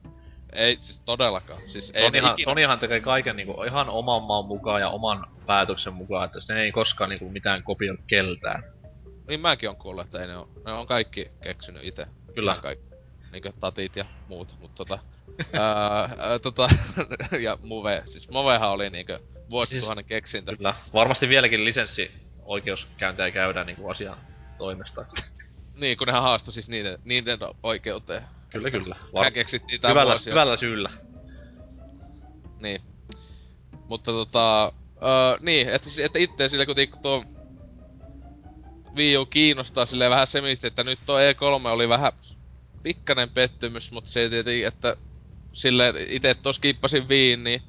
[0.53, 1.61] Ei siis todellakaan.
[1.67, 2.51] Siis ei Sonyhan, ikinä...
[2.51, 6.71] Sonyhan tekee kaiken niinku ihan oman maan mukaan ja oman päätöksen mukaan, että se ei
[6.71, 8.63] koskaan niinku mitään kopioi keltään.
[9.27, 12.07] Niin mäkin on kuullut, että ei ne on, ne on kaikki keksinyt itse.
[12.35, 12.51] Kyllä.
[12.51, 12.85] Ihan kaikki.
[13.31, 14.99] Niinkö tatit ja muut, mut tota...
[15.53, 16.69] ää, ää, tota,
[17.45, 19.19] ja Move, siis Movehan oli niinkö
[19.51, 20.57] vuosituhannen keksintö.
[20.57, 20.75] Kyllä.
[20.93, 22.11] Varmasti vieläkin lisenssi
[22.45, 24.17] oikeuskäyntejä käydään niinku asian
[24.57, 25.05] toimesta.
[25.75, 28.23] Niin, kun nehän haastoi siis niiden, Nintendo oikeuteen.
[28.49, 28.95] Kyllä, kyllä.
[29.23, 30.89] Hän keksittiin tää hyvällä, hyvällä syyllä.
[32.59, 32.81] Niin.
[33.87, 34.73] Mutta tota...
[34.95, 37.23] Öö, niin, että, että itse sille kun tikku tuo
[38.95, 42.11] Wii U kiinnostaa silleen vähän semisti, että nyt tuo E3 oli vähän
[42.83, 44.95] pikkanen pettymys, mutta se tietenkin, että
[45.53, 47.61] sille itse tos kiippasin Viin, niin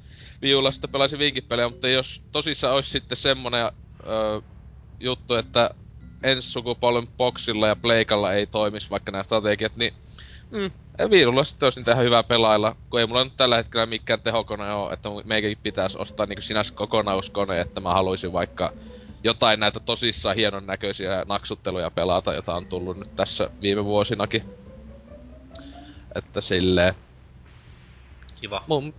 [0.43, 3.71] Wii Ulla sitten pelasin Viinkin pelejä, mutta jos tosissaan olisi sitten semmonen
[4.07, 4.41] öö,
[4.99, 5.69] juttu, että
[6.23, 9.93] ensi sukupolven boxilla ja pleikalla ei toimis vaikka nämä strategiat, niin
[10.51, 10.71] mm,
[11.09, 14.93] Viilulla sitten olisi ihan hyvä pelailla, kun ei mulla nyt tällä hetkellä mikään tehokone ole,
[14.93, 18.73] että meikäkin pitäisi ostaa niinku sinänsä kokonauskone, että mä haluaisin vaikka
[19.23, 24.43] jotain näitä tosissaan hienon näköisiä naksutteluja pelata, jota on tullut nyt tässä viime vuosinakin.
[26.15, 26.93] Että silleen,
[28.35, 28.63] Kiva.
[28.67, 28.93] mun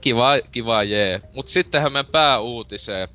[0.00, 1.20] kiva, kiva jee.
[1.34, 3.08] Mut sittenhän meidän pääuutiseen,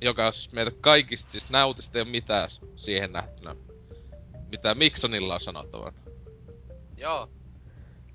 [0.00, 3.54] joka siis meitä kaikista siis nää uutiset ei oo mitään siihen nähtynä.
[4.50, 5.96] Mitä Miksonilla on sanottavana.
[6.96, 7.28] Joo.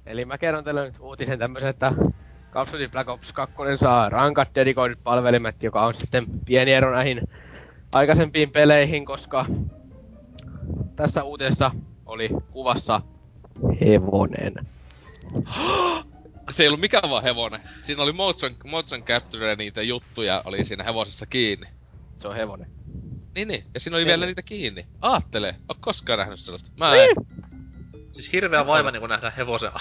[0.05, 1.93] Eli mä kerron teille nyt uutisen tämmösen, että
[2.51, 6.91] Call of Duty Black Ops 2 saa rankat dedikoidut palvelimet, joka on sitten pieni ero
[6.91, 7.22] näihin
[7.93, 9.45] aikaisempiin peleihin, koska
[10.95, 11.72] tässä uutisessa
[12.05, 13.01] oli kuvassa
[13.82, 14.53] hevonen.
[16.49, 17.61] Se ei ollut mikään vaan hevonen.
[17.77, 21.67] Siinä oli motion, motion capture ja niitä juttuja oli siinä hevosessa kiinni.
[22.19, 22.67] Se on hevonen.
[23.35, 24.11] Niin niin, ja siinä oli Kyllä.
[24.11, 24.87] vielä niitä kiinni.
[25.01, 26.71] Aattele, oot koskaan nähnyt sellaista?
[26.77, 27.15] Mä en.
[28.11, 29.71] Siis hirveä vaiva niinku nähdä hevosen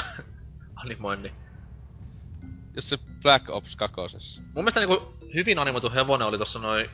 [0.76, 1.32] animoinnin.
[2.76, 4.42] Jos se Black Ops kakosessa.
[4.42, 6.90] Mun mielestä niinku hyvin animoitu hevonen oli tossa noin...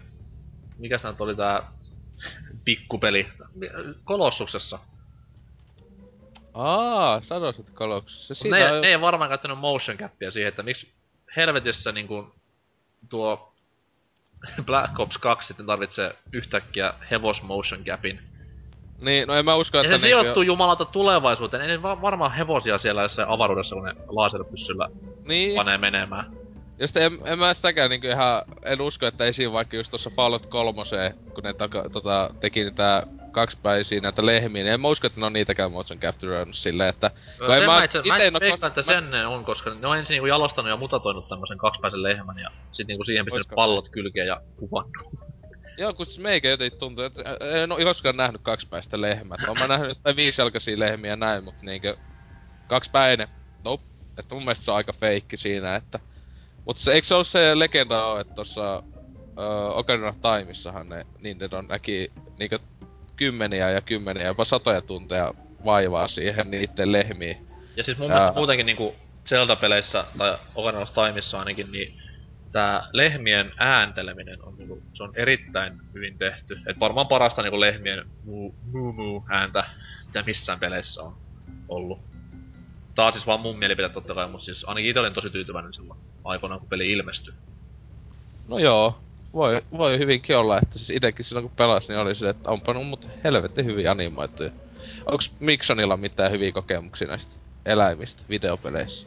[0.79, 1.73] Mikäs tää oli tää
[2.65, 3.29] pikkupeli?
[4.05, 4.79] Kolossuksessa.
[6.55, 7.21] Aa,
[7.75, 8.33] koloksessa.
[8.33, 8.81] Mut Siinä ne, on...
[8.81, 10.93] ne ei varmaan käyttänyt motion capia siihen, että miksi
[11.37, 12.35] helvetissä niinku
[13.09, 13.53] tuo
[14.67, 18.21] Black Ops 2 sitten tarvitsee yhtäkkiä hevos motion capin.
[19.01, 21.71] Niin, no en mä usko, Ja että se sijoittuu jumalata tulevaisuuteen.
[21.71, 24.89] Ei va- varmaan hevosia siellä jossain avaruudessa, kun ne laserpyssyllä
[25.25, 26.27] Niin, panee menemään.
[26.79, 30.11] ja sitten en, en mä sitäkään niinku ihan, en usko, että esiin vaikka just tossa
[30.17, 30.83] Fallout 3,
[31.35, 35.27] kun ne taka, tota, teki niitä kaksipäisiä näitä lehmiä, niin en mä usko, että ne
[35.27, 37.11] on niitäkään motion captureannut silleen, että...
[37.41, 40.15] No, mä mä itse, mä en veikkaan, että sen ne on, koska ne on ensin
[40.15, 43.55] niinku jalostanut ja mutatoinut tämmösen kaksipäisen lehmän ja sit niinku siihen pistänyt Oisko?
[43.55, 44.97] pallot kylkeen ja kuvannut.
[45.79, 47.23] Joo, kun siis meikä jotenkin tuntuu, että
[47.63, 49.39] en oo koskaan nähnyt kaksipäistä lehmää.
[49.49, 51.97] Oon mä nähnyt jotain viisijalkaisia lehmiä näin, mut niinkö...
[52.67, 53.29] Kaksipäinen.
[53.65, 53.85] Nope.
[54.19, 55.99] Että mun mielestä se on aika feikki siinä, että...
[56.67, 58.83] Mut se, eikö se oo se legenda oo, että tossa...
[59.39, 62.59] Öö, Ocarina of Timeissahan ne Nintendo näki niinkö
[63.21, 67.37] kymmeniä ja kymmeniä, jopa satoja tunteja vaivaa siihen niitten lehmiin.
[67.77, 68.19] Ja siis mun Jaa.
[68.19, 68.95] mielestä muutenkin niinku
[69.29, 71.95] Zelda-peleissä tai Ocarina of Timeissa ainakin, niin
[72.53, 76.59] tää lehmien äänteleminen on niinku, se on erittäin hyvin tehty.
[76.67, 79.65] Et varmaan parasta niinku lehmien mu mu mu ääntä,
[80.07, 81.17] mitä missään peleissä on
[81.69, 82.01] ollut.
[82.95, 85.75] Tää on siis vaan mun mielipide totta kai, mutta siis ainakin itse olin tosi tyytyväinen
[85.75, 87.35] silloin aikoinaan, kun peli ilmestyi.
[88.49, 88.99] No joo,
[89.35, 92.75] voi, voi hyvinkin olla, että siis itekin silloin kun pelas, niin oli se, että onpa
[92.75, 94.51] no mut helvetti hyvin animoituja.
[95.07, 97.35] Onks Miksonilla mitään hyviä kokemuksia näistä
[97.67, 99.07] eläimistä videopeleissä?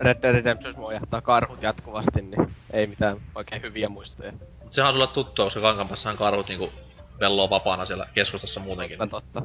[0.00, 4.32] Red Dead Redemption mua jättää karhut jatkuvasti, niin ei mitään oikein hyviä muistoja.
[4.62, 6.72] Mut sehän on sulle tuttua, koska Kankampassahan karhut niinku
[7.20, 8.98] velloo vapaana siellä keskustassa muutenkin.
[8.98, 9.42] Totta, totta.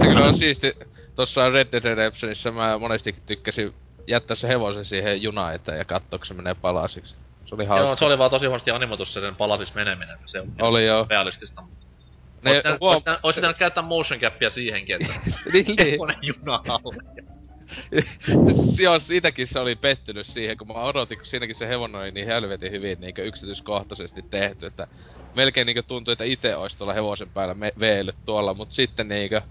[0.00, 0.76] Se kyllä on siisti,
[1.14, 3.74] tossa Red Dead Redemptionissa mä monesti tykkäsin
[4.06, 7.14] jättää se hevosen siihen junaan eteen ja katsoa, se menee palasiksi.
[7.48, 7.86] Se oli hauska.
[7.88, 11.06] Joo, se oli vaan tosi huonosti animoitu se sen palasiksi meneminen, se on Oli joo.
[11.10, 11.62] realistista.
[11.62, 11.86] mutta
[12.42, 12.94] Ne, Ois pitänyt- huom...
[12.94, 15.14] ois pitänyt- pitänyt käyttää motion capia siihenkin, että
[15.52, 15.90] niin, niin.
[15.90, 16.60] hevonen juna
[18.82, 22.26] Joo, itekin se oli pettynyt siihen, kun mä odotin, kun siinäkin se hevonen oli niin
[22.26, 24.86] helvetin hyvin niin yksityiskohtaisesti tehty, että
[25.36, 29.42] melkein niin tuntui, että itse olisi tuolla hevosen päällä me- veellyt tuolla, mut sitten niinkö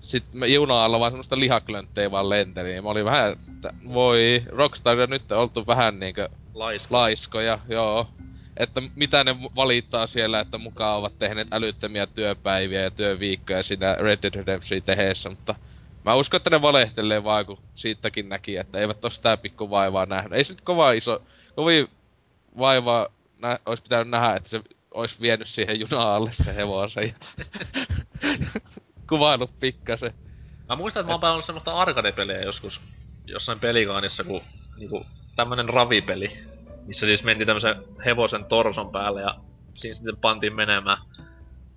[0.00, 5.06] sit me juna-alla vaan semmoista lihaklönttejä vaan lenteli, niin mä olin vähän, että voi, Rockstar
[5.06, 6.88] nyt oltu vähän niinkö Laiska.
[6.90, 8.08] laiskoja, joo.
[8.56, 14.18] Että mitä ne valittaa siellä, että mukaan ovat tehneet älyttömiä työpäiviä ja työviikkoja siinä Red
[14.22, 15.54] Dead Redemption tehdessä, mutta
[16.04, 20.06] mä uskon, että ne valehtelee vaan, kun siitäkin näki, että eivät ole sitä pikku vaivaa
[20.06, 20.32] nähnyt.
[20.32, 21.22] Ei sit kova iso,
[21.54, 21.88] kovin
[22.58, 23.08] vaivaa
[23.42, 24.60] nä, olisi pitänyt nähdä, että se
[24.94, 27.44] olisi vienyt siihen junaan alle se hevosen ja
[29.08, 30.14] kuvailut pikkasen.
[30.68, 32.80] Mä muistan, että mä oon pelannut semmoista arcade-peliä joskus
[33.26, 34.42] jossain pelikaanissa, kun
[34.76, 35.06] niinku
[35.36, 36.38] tämmönen ravipeli,
[36.86, 39.34] missä siis mentiin tämmösen hevosen torson päälle ja
[39.74, 40.98] siinä sitten pantiin menemään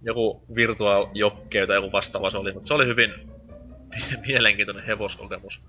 [0.02, 3.14] joku virtual jokkey tai joku vastaava se oli, mutta se oli hyvin
[4.28, 5.60] mielenkiintoinen hevoskokemus.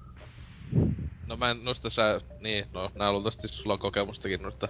[1.27, 4.69] No mä en noista sä, niin, no nää luultavasti sulla on kokemustakin noista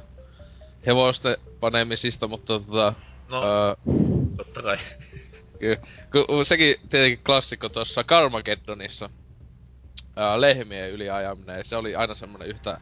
[0.86, 2.94] hevosten panemisista, mutta tota...
[3.30, 3.74] No, Öö,
[4.36, 4.78] totta kai.
[5.58, 5.76] Kyllä.
[6.28, 9.10] Kun sekin tietenkin klassikko tuossa Carmageddonissa.
[10.16, 12.80] Ää, lehmien yliajaminen, se oli aina semmonen yhtä,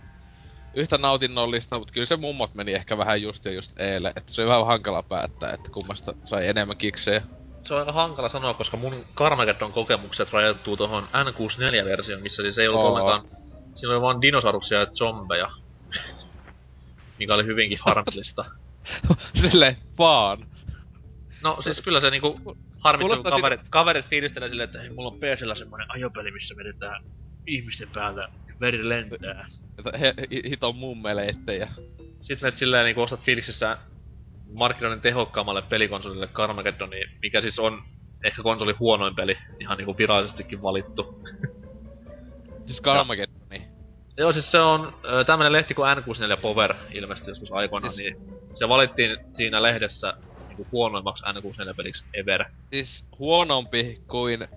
[0.78, 4.12] yhtä nautinnollista, mutta kyllä se mummot meni ehkä vähän just ja just eelle.
[4.16, 7.22] Että se oli vähän hankala päättää, että kummasta sai enemmän kiksejä.
[7.64, 12.68] Se on aika hankala sanoa, koska mun Carmageddon kokemukset rajoittuu tohon N64-versioon, missä siis ei
[12.68, 12.88] ollut Oo.
[12.88, 13.38] ollenkaan...
[13.74, 15.50] Siinä oli vaan dinosauruksia ja zombeja.
[17.18, 18.44] Mikä oli hyvinkin harmillista.
[19.34, 20.38] Sille vaan.
[21.42, 22.34] No siis kyllä se niinku
[22.78, 27.04] harmittaa, kun kaverit, kaverit fiilistelee silleen, että hei, mulla on PCllä semmonen ajopeli, missä vedetään
[27.46, 28.28] ihmisten päällä
[28.60, 29.48] veri lentää.
[30.00, 31.68] He, hi- hiton mummeleittejä.
[32.20, 33.78] Sitten menet silleen niinku ostat fiiliksissä
[34.52, 37.82] markkinoiden tehokkaammalle pelikonsolille Carmageddoniin, mikä siis on
[38.24, 41.06] ehkä konsoli huonoin peli, ihan niinku virallisestikin valittu.
[42.66, 43.68] Siis Carmageddoni.
[44.18, 48.16] Joo, siis se on ö, tämmönen lehti kuin N64 Power ilmestyi joskus aikoinaan, Siis- niin
[48.54, 50.12] se valittiin siinä lehdessä
[50.48, 52.44] niinku huonoimmaksi N64-peliksi ever.
[52.74, 54.48] Siis huonompi kuin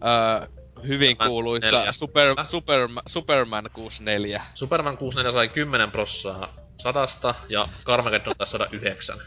[0.00, 0.48] ää,
[0.88, 1.92] hyvin Superman kuuluissa 4.
[1.92, 2.46] Super, Äh?
[2.46, 4.42] Superma, Superman 64.
[4.54, 9.18] Superman 64 sai 10 prossaa sadasta ja Carmageddon taisi saada 9.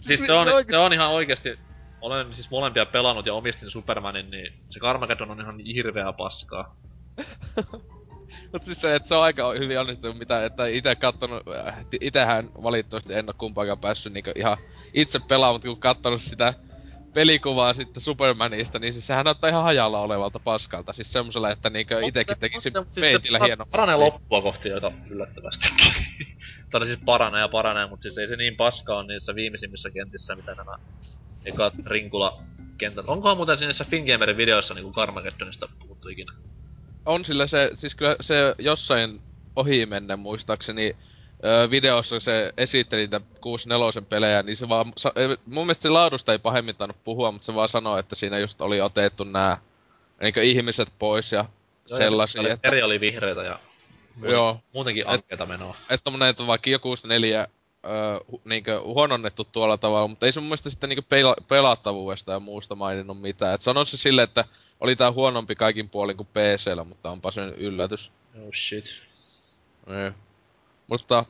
[0.00, 1.58] Siis se on, se on ihan oikeesti,
[2.00, 6.76] olen siis molempia pelannut ja omistin Supermanin, niin se Carmageddon on ihan hirveää paskaa.
[8.52, 12.50] Mut siis se, että se on aika hyvin onnistunut, mitä, että ite kattonut, äh, itehän
[12.62, 14.56] valitettavasti en oo kumpaakaan päässyt niinku ihan
[14.94, 16.54] itse pelaamaan, mutta kun kattonut sitä
[17.16, 20.92] pelikuvaa sitten Supermanista, niin siis sehän näyttää ihan hajalla olevalta paskalta.
[20.92, 23.66] Siis semmosella, että niinkö itekin se- tekisi peitillä hieno.
[23.70, 25.68] Paranee loppua kohti joita yllättävästi.
[26.70, 30.36] tai siis paranee ja paranee, mutta siis ei se niin paska on niissä viimeisimmissä kentissä,
[30.36, 30.76] mitä nämä
[31.44, 32.42] ekat rinkula
[32.78, 33.08] kentät.
[33.08, 36.32] Onkohan muuten niissä Fingamerin videoissa niinku Carmageddonista puhuttu ikinä?
[37.04, 39.20] On sillä se, siis kyllä se jossain
[39.56, 40.96] ohi menne muistaakseni
[41.44, 45.12] öö, videossa se esitteli niitä 64 pelejä, niin se vaan, sa,
[45.46, 48.60] mun mielestä se laadusta ei pahemmin tainnut puhua, mutta se vaan sanoi, että siinä just
[48.60, 49.58] oli otettu nää
[50.20, 51.44] niinkö ihmiset pois ja
[51.86, 53.58] sellaisia, Eri, että, eri oli vihreitä ja
[54.14, 55.76] muuten, joo, muutenkin ankeeta menoa.
[55.90, 57.46] että tommonen, että vaikka joku 64
[57.86, 57.90] öö,
[58.44, 62.74] niinkö huononnettu tuolla tavalla, mutta ei se mun mielestä sitten niinkö pela- pelattavuudesta ja muusta
[62.74, 63.54] maininnut mitään.
[63.54, 64.44] Et sanoi se silleen, että
[64.80, 68.12] oli tää huonompi kaikin puolin kuin PCllä, mutta onpa se yllätys.
[68.42, 68.84] Oh shit.
[69.86, 70.25] Niin.
[70.86, 71.24] Mutta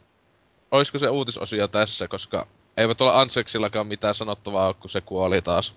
[0.70, 2.46] olisiko se uutisosio tässä, koska
[2.76, 5.74] eivät ole Anseksillakaan mitään sanottavaa, kun se kuoli taas.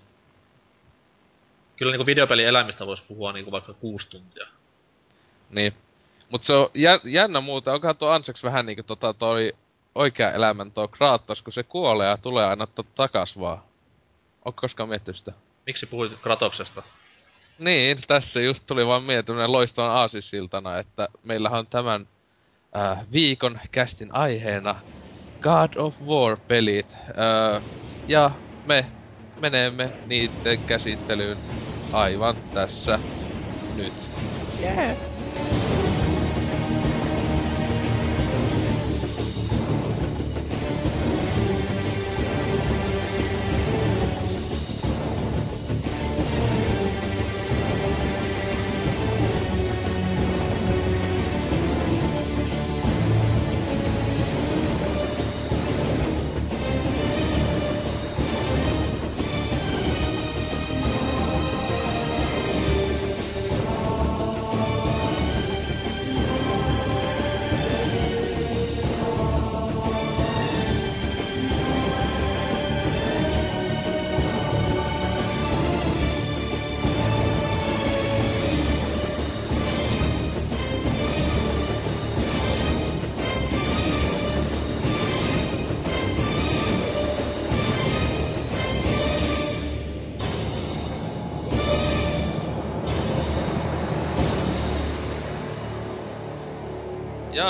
[1.76, 4.46] Kyllä niinku videopeli elämistä voisi puhua niinku vaikka kuusi tuntia.
[5.50, 5.74] Niin.
[6.30, 9.52] Mut se on jä, jännä muuta, onkohan tuo Anseks vähän niinku tota toi
[9.94, 13.62] oikea elämän tuo Kratos, kun se kuolee ja tulee aina takas vaan.
[14.44, 15.32] Onko koskaan miettinyt sitä?
[15.66, 16.82] Miksi puhuit Kratoksesta?
[17.58, 22.08] Niin, tässä just tuli vaan mieleen loistavan aasisiltana, että meillähän on tämän
[22.76, 24.84] äh, viikon kästin aiheena
[25.42, 26.92] God of War-pelit.
[26.92, 27.62] Äh,
[28.08, 28.30] ja
[28.64, 28.92] me
[29.36, 31.42] menemme niiden käsittelyyn
[31.92, 33.00] aivan tässä
[33.72, 34.12] nyt.
[34.58, 35.09] Yeah.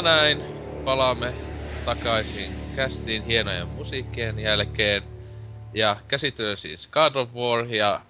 [0.03, 0.45] Näin
[0.85, 1.35] palaamme
[1.85, 5.03] takaisin kästiin hienojen musiikkien jälkeen.
[5.75, 8.01] Ja käsityö siis God of War ja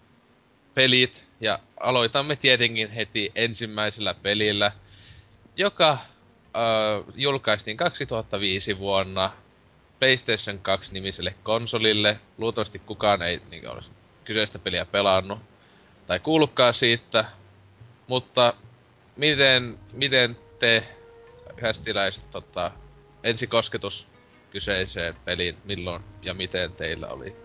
[0.74, 1.24] pelit.
[1.41, 4.72] Ja aloitamme tietenkin heti ensimmäisellä pelillä,
[5.57, 6.01] joka äh,
[7.14, 9.32] julkaistiin 2005 vuonna
[9.99, 12.20] PlayStation 2 nimiselle konsolille.
[12.38, 13.91] Luultavasti kukaan ei niin olisi
[14.24, 15.38] kyseistä peliä pelannut
[16.07, 17.24] tai kuullutkaan siitä.
[18.07, 18.55] Mutta
[19.16, 20.84] miten, miten te
[21.61, 22.71] hästiläiset tota,
[23.23, 24.07] ensikosketus
[24.51, 27.37] kyseiseen peliin, milloin ja miten teillä oli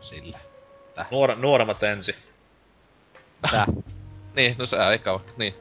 [0.00, 0.38] sillä?
[1.10, 2.14] Nuor, nuoremmat ensi.
[3.50, 3.66] Tää.
[4.36, 5.54] Niin, no sä eikä niin.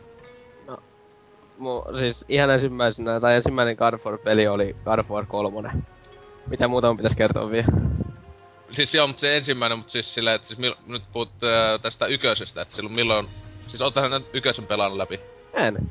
[1.57, 5.71] Mu, siis ihan ensimmäisenä, tai ensimmäinen God War-peli oli God of War 3.
[6.47, 7.67] Mitä muuta mun pitäis kertoa vielä?
[8.71, 12.05] Siis joo, mutta se ensimmäinen, mutta siis silleen, että siis mil, nyt puhut äh, tästä
[12.05, 13.27] yköisestä, että silloin milloin...
[13.67, 15.19] Siis oottahan nyt yköisen pelannut läpi?
[15.53, 15.89] En.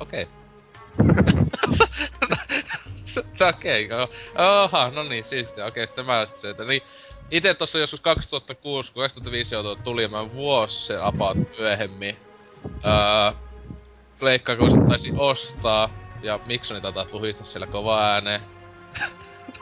[0.00, 0.28] Okei.
[3.48, 4.06] Okei, okay,
[4.64, 5.66] Oha, no niin, siistiä.
[5.66, 6.82] Okei, sitten mä sitten se, että niin...
[7.30, 12.16] Ite tossa joskus 2006, kun 2005 joutui tuli, mä vuosi se about myöhemmin.
[12.64, 13.32] Öö,
[14.18, 15.90] Pleikka, kun taisi ostaa,
[16.22, 18.40] ja Miksoni tätä tuhista siellä kova ääneen.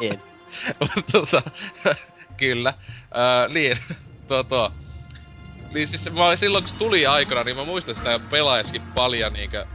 [0.00, 0.22] En.
[0.80, 1.42] Mutta tota,
[2.36, 2.74] kyllä.
[3.16, 3.78] Öö, niin,
[4.28, 4.72] tuo tuo.
[5.74, 9.66] Niin siis mä, silloin kun se tuli aikana, niin mä muistan sitä pelaajaskin paljon niinkö...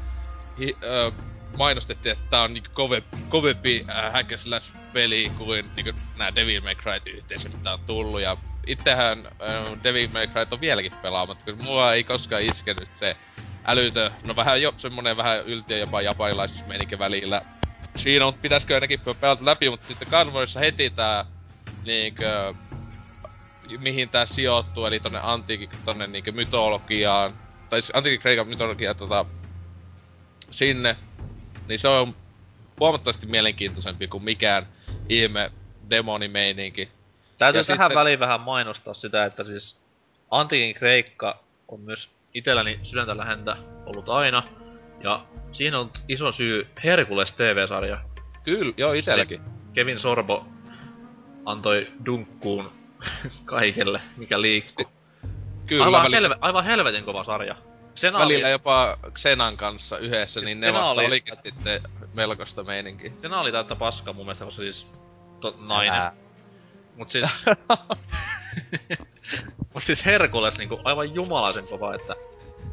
[0.59, 1.11] Hi, öö,
[1.57, 4.29] mainostettiin, että tää on niinku kove, kovempi äh, hack
[4.93, 8.21] peli kuin niinku nää Devil May Cry yhteisö, mitä on tullut.
[8.21, 8.37] Ja
[8.67, 13.17] itsehän äh, Devil May Cry on vieläkin pelaamatta, koska mua ei koskaan iskenyt se
[13.65, 17.41] älytö, no vähän jo semmonen vähän yltiö jopa japanilaisuusmeininki välillä.
[17.95, 21.25] Siinä on, pitäisikö ainakin pelata läpi, mutta sitten Carvorissa heti tää
[21.85, 22.53] niinkö
[23.79, 27.33] mihin tää sijoittuu, eli tonne antiikin, tonne niinkö mytologiaan,
[27.69, 29.25] tai siis antiikin kreikan mytologiaan tota,
[30.51, 30.95] sinne,
[31.67, 32.15] niin se on
[32.79, 34.67] huomattavasti mielenkiintoisempi kuin mikään
[35.09, 35.51] ihme
[35.89, 36.89] demonimeininki.
[37.37, 39.75] Täytyy Ja tähän sitten- väliin vähän mainostaa sitä, että siis
[40.31, 44.43] Antiikin Kreikka on myös itselläni sydäntä lähentä ollut aina.
[45.03, 47.99] Ja siinä on iso syy Herkules TV-sarja.
[48.43, 49.41] Kyllä, joo itelläkin.
[49.73, 50.45] Kevin Sorbo
[51.45, 52.71] antoi dunkkuun
[53.45, 54.85] kaikelle, mikä liikkuu.
[55.65, 57.55] Kyllä, aivan, helve, aivan helvetin kova sarja.
[57.97, 61.81] Sen välillä jopa Xenan kanssa yhdessä, niin ne Xena vasta oli- olikin sitten
[62.13, 63.11] melkoista meininkiä.
[63.21, 64.87] Sen oli täyttä paskaa mun mielestä, koska siis
[65.39, 65.93] to, nainen.
[65.93, 66.13] Älä.
[66.95, 67.29] Mut siis...
[69.73, 72.15] Mut siis Herkules niinku aivan jumalaisen kova, että...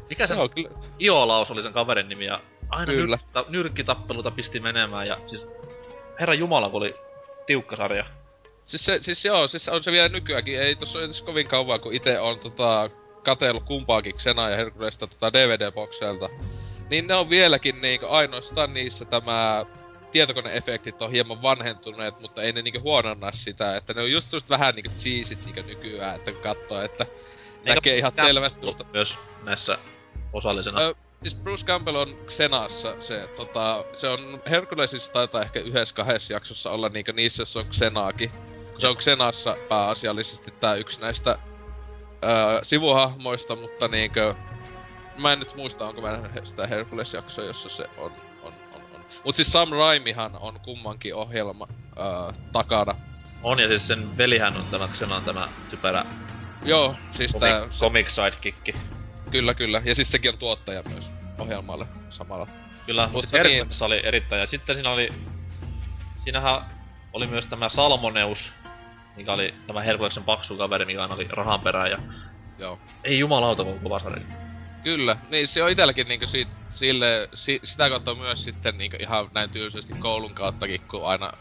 [0.09, 0.69] Mikä Se sen on kyllä.
[0.99, 3.17] Iolaus oli sen kaverin nimi ja aina Kyllä.
[3.35, 5.47] nyrkki, nyrkkitappeluta pisti menemään ja siis...
[6.19, 6.95] Herra Jumala, kun oli
[7.47, 8.05] tiukka sarja.
[8.65, 10.61] Siis, se, siis joo, siis on se vielä nykyäänkin.
[10.61, 12.89] Ei tossa ole edes kovin kauan, kun itse on tota,
[13.25, 16.29] katellut kumpaakin Xena ja Herkulesta tota DVD-bokseilta.
[16.89, 19.65] Niin ne on vieläkin niinku ainoastaan niissä tämä
[20.11, 24.49] tietokoneefektit on hieman vanhentuneet, mutta ei ne niinku huononna sitä, että ne on just just
[24.49, 27.05] vähän niinku cheesit niinku nykyään, että kun katsoo, että
[27.65, 28.85] näkee ihan selvästi musta.
[28.93, 29.13] Myös
[29.43, 29.77] näissä
[30.33, 30.81] osallisena.
[30.81, 36.33] Ö, Siis Bruce Campbell on Xenassa se, tota, se on Herkulesissa taitaa ehkä yhdessä kahdessa
[36.33, 38.31] jaksossa olla niinkö niissä, jossa on Xenaakin.
[38.77, 41.39] Se on Xenassa pääasiallisesti tää yksi näistä
[42.25, 44.35] öö, sivuhahmoista, mutta niinkö...
[45.17, 48.11] Mä en nyt muista, onko mä nähnyt sitä Hercules-jaksoa, jossa se on,
[48.43, 49.05] on, on, on.
[49.25, 51.67] Mut siis Sam Raimihan on kummankin ohjelma
[51.97, 52.05] öö,
[52.51, 52.95] takana.
[53.43, 56.05] On ja siis sen velihän on tämä Xenan tämä typerä
[56.65, 58.77] Joo, siis comic, tää, comic sidekick.
[59.31, 59.81] kyllä kyllä.
[59.85, 62.47] Ja siis sekin on tuottaja myös ohjelmalle samalla.
[62.85, 64.41] Kyllä, Mutta Herkules oli erittäin.
[64.41, 65.09] Ja sitten siinä oli...
[66.23, 66.61] Siinähän
[67.13, 68.39] oli myös tämä Salmoneus,
[69.15, 71.91] mikä oli tämä Herkuleksen paksu kaveri, mikä oli rahan perään.
[71.91, 71.99] Ja
[72.59, 72.79] Joo.
[73.03, 74.25] ei jumalauta, kun kova sarja.
[74.83, 79.29] Kyllä, niin se on itelläkin niinku si, sille, si, sitä kautta myös sitten niinku ihan
[79.33, 81.31] näin tyylisesti koulun kauttakin, kun aina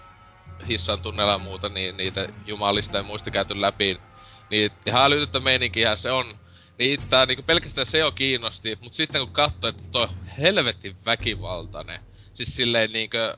[0.68, 4.00] hissan tunnella ja muuta, niin niitä jumalista ja muista käyty läpi.
[4.50, 6.38] Niin ihan älytyttä meininkiä se on.
[6.78, 10.08] Niin tää niinku pelkästään se jo kiinnosti, mut sitten kun katsoo, että toi
[10.38, 12.00] helvetin väkivaltainen.
[12.34, 13.36] Siis silleen niinkö,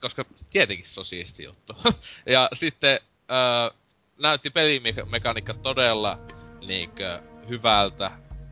[0.00, 1.76] koska tietenkin se on siisti juttu.
[2.26, 3.00] ja sitten
[3.30, 3.70] öö,
[4.18, 6.18] näytti pelimekaniikka todella
[6.66, 8.10] niinkö hyvältä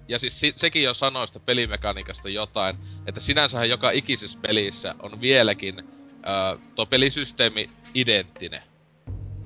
[0.09, 5.21] ja siis si- sekin jo sanoi sitä pelimekaniikasta jotain, että sinänsähän joka ikisessä pelissä on
[5.21, 8.63] vieläkin öö, tuo pelisysteemi identtinen.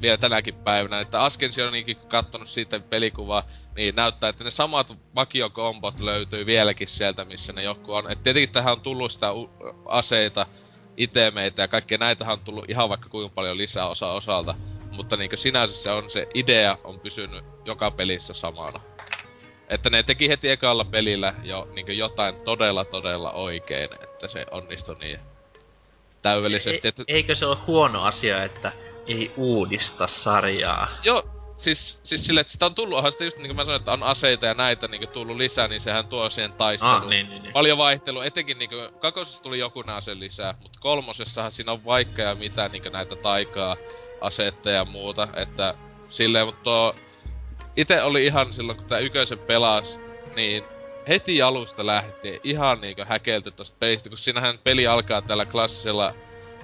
[0.03, 3.43] Vielä tänäkin päivänä, että Askensi on niinkin kattonut siitä pelikuvaa,
[3.77, 8.11] niin näyttää, että ne samat vakiokombot löytyy vieläkin sieltä, missä ne joku on.
[8.11, 9.51] Et tietenkin tähän on tullut sitä u-
[9.85, 10.47] aseita,
[10.97, 14.55] itemeitä ja kaikkea näitähän on tullut ihan vaikka kuinka paljon lisää osa osalta.
[14.91, 18.81] Mutta niinkö sinänsä se on se idea on pysynyt joka pelissä samana.
[19.69, 24.97] Että ne teki heti ekalla pelillä jo niin jotain todella todella oikein, että se onnistui
[25.01, 25.21] niin.
[26.23, 26.89] täydellisesti.
[26.89, 28.73] E- että, eikö se ole huono asia, että
[29.07, 30.89] ei uudista sarjaa?
[31.03, 31.25] joo,
[31.61, 33.93] siis, siis silleen, että sitä on tullut, onhan sitä just niin kuin mä sanoin, että
[33.93, 37.03] on aseita ja näitä niin tullut lisää, niin sehän tuo siihen taisteluun.
[37.03, 37.53] Ah, niin, niin, niin.
[37.53, 42.35] Paljon vaihtelua, etenkin niinku, kakosessa tuli joku ase lisää, mutta kolmosessahan siinä on vaikka ja
[42.35, 43.77] mitä niinku näitä taikaa,
[44.21, 45.75] asetta ja muuta, että
[46.09, 46.95] silleen, mutta tuo,
[47.77, 50.01] ite oli ihan silloin, kun tää yköisen pelas,
[50.37, 50.65] niin
[51.09, 56.15] heti alusta lähtien ihan niinku häkelty tosta pelistä, kun siinähän peli alkaa tällä klassisella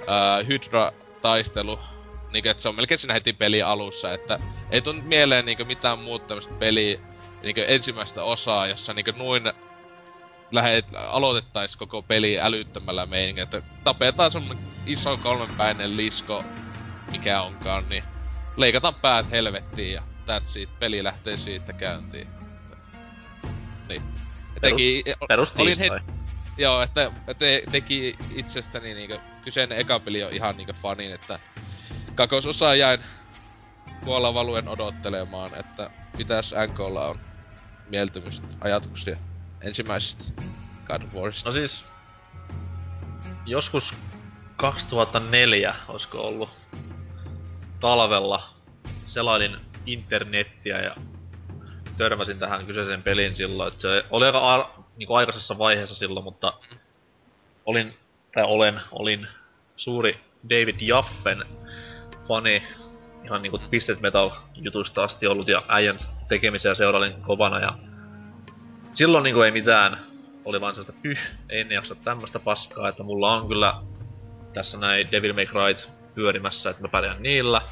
[0.07, 1.78] ää, Hydra-taistelu,
[2.32, 4.38] niinku, että se on melkein siinä heti peli alussa, että
[4.70, 7.00] ei tunnu mieleen niinku mitään muuta tämmöstä peliä,
[7.42, 9.42] niinku ensimmäistä osaa, jossa niinku noin
[10.52, 16.44] lähet, aloitettais koko peli älyttömällä meiningillä, että tapetaan semmonen iso kolmenpäinen lisko,
[17.11, 18.04] mikä onkaan, niin
[18.57, 22.28] leikataan päät helvettiin ja that's it, peli lähtee siitä käyntiin.
[23.88, 24.02] Niin.
[24.61, 26.00] Teki, Perus olin tiistai.
[26.59, 31.38] Joo, että te, teki itsestäni niinkö, kyseinen eka peli on ihan niinkö fanin, että
[32.14, 33.00] kakososaa jäin
[34.04, 37.20] kuolla valuen odottelemaan, että mitäs NKlla on
[37.88, 39.16] mieltymystä, ajatuksia
[39.61, 40.24] ensimmäisestä
[40.86, 41.50] God of Warista.
[41.50, 41.84] No siis...
[43.46, 43.94] Joskus
[44.57, 46.50] 2004, olisiko ollut,
[47.87, 48.43] talvella
[49.07, 49.57] selailin
[49.87, 50.97] internettiä ja
[51.97, 54.66] törmäsin tähän kyseiseen peliin silloin, että se oli aika ar-
[54.97, 56.53] niinku aikaisessa vaiheessa silloin, mutta
[57.66, 57.95] olin,
[58.34, 59.26] tai olen, olin
[59.76, 60.20] suuri
[60.51, 61.45] David Jaffen
[62.28, 62.62] fani,
[63.24, 67.72] ihan niinku Twisted Metal jutusta asti ollut ja äijän tekemisiä seurailin kovana ja
[68.95, 69.99] silloin niinku ei mitään,
[70.45, 71.18] oli vaan sellaista pyh,
[71.49, 73.74] en jaksa tämmöstä paskaa, että mulla on kyllä
[74.55, 77.62] tässä näin Devil May Cry pyörimässä, että mä pärjään niillä.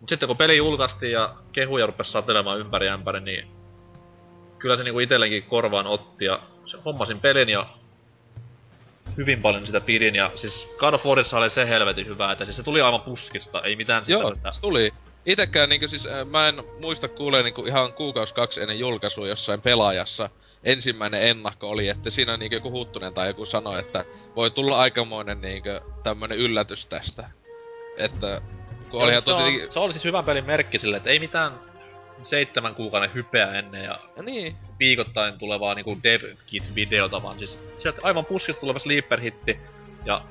[0.00, 3.48] Mut sitten kun peli julkaistiin ja kehuja rupesi satelemaan ympäri ämpäri, niin
[4.58, 7.66] kyllä se niinku itsellenkin korvaan otti ja se hommasin pelin ja
[9.16, 12.56] hyvin paljon sitä pidin ja siis God of Warissa oli se helvetin hyvä, että siis
[12.56, 14.92] se tuli aivan puskista, ei mitään sitä, Joo, että se tuli.
[15.26, 19.60] Itekään niinku siis, äh, mä en muista kuulee niinku ihan kuukaus kaksi ennen julkaisua jossain
[19.60, 20.30] pelaajassa.
[20.64, 24.04] Ensimmäinen ennakko oli, että siinä niinku joku Huttunen tai joku sanoi, että
[24.36, 25.68] voi tulla aikamoinen niinku
[26.02, 27.30] tämmönen yllätys tästä.
[27.96, 28.40] Että
[28.90, 29.72] kun olihan se, tuo on, tietenkin...
[29.72, 31.52] se oli siis hyvän pelin merkki sille, että ei mitään
[32.24, 38.00] seitsemän kuukauden hypeä ennen ja Niin, viikoittain tulevaa niinku dev kit videota, vaan siis sieltä
[38.02, 39.58] aivan puskista tuleva sleeper hitti.
[40.04, 40.22] Ja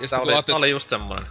[0.00, 1.26] ja tää oli, ajattelet, tää oli just semmonen.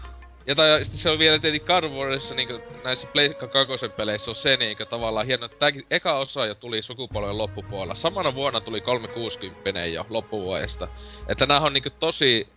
[0.49, 4.57] Ja tai, sitten se on vielä tietenkin Warissa, niinku näissä Pleikka kakosen peleissä on se
[4.57, 7.95] niinku tavallaan hieno, että tääkin eka osa jo tuli sukupolven loppupuolella.
[7.95, 10.87] Samana vuonna tuli 360 jo loppuvuodesta.
[11.27, 12.47] Että nää on niinku tosi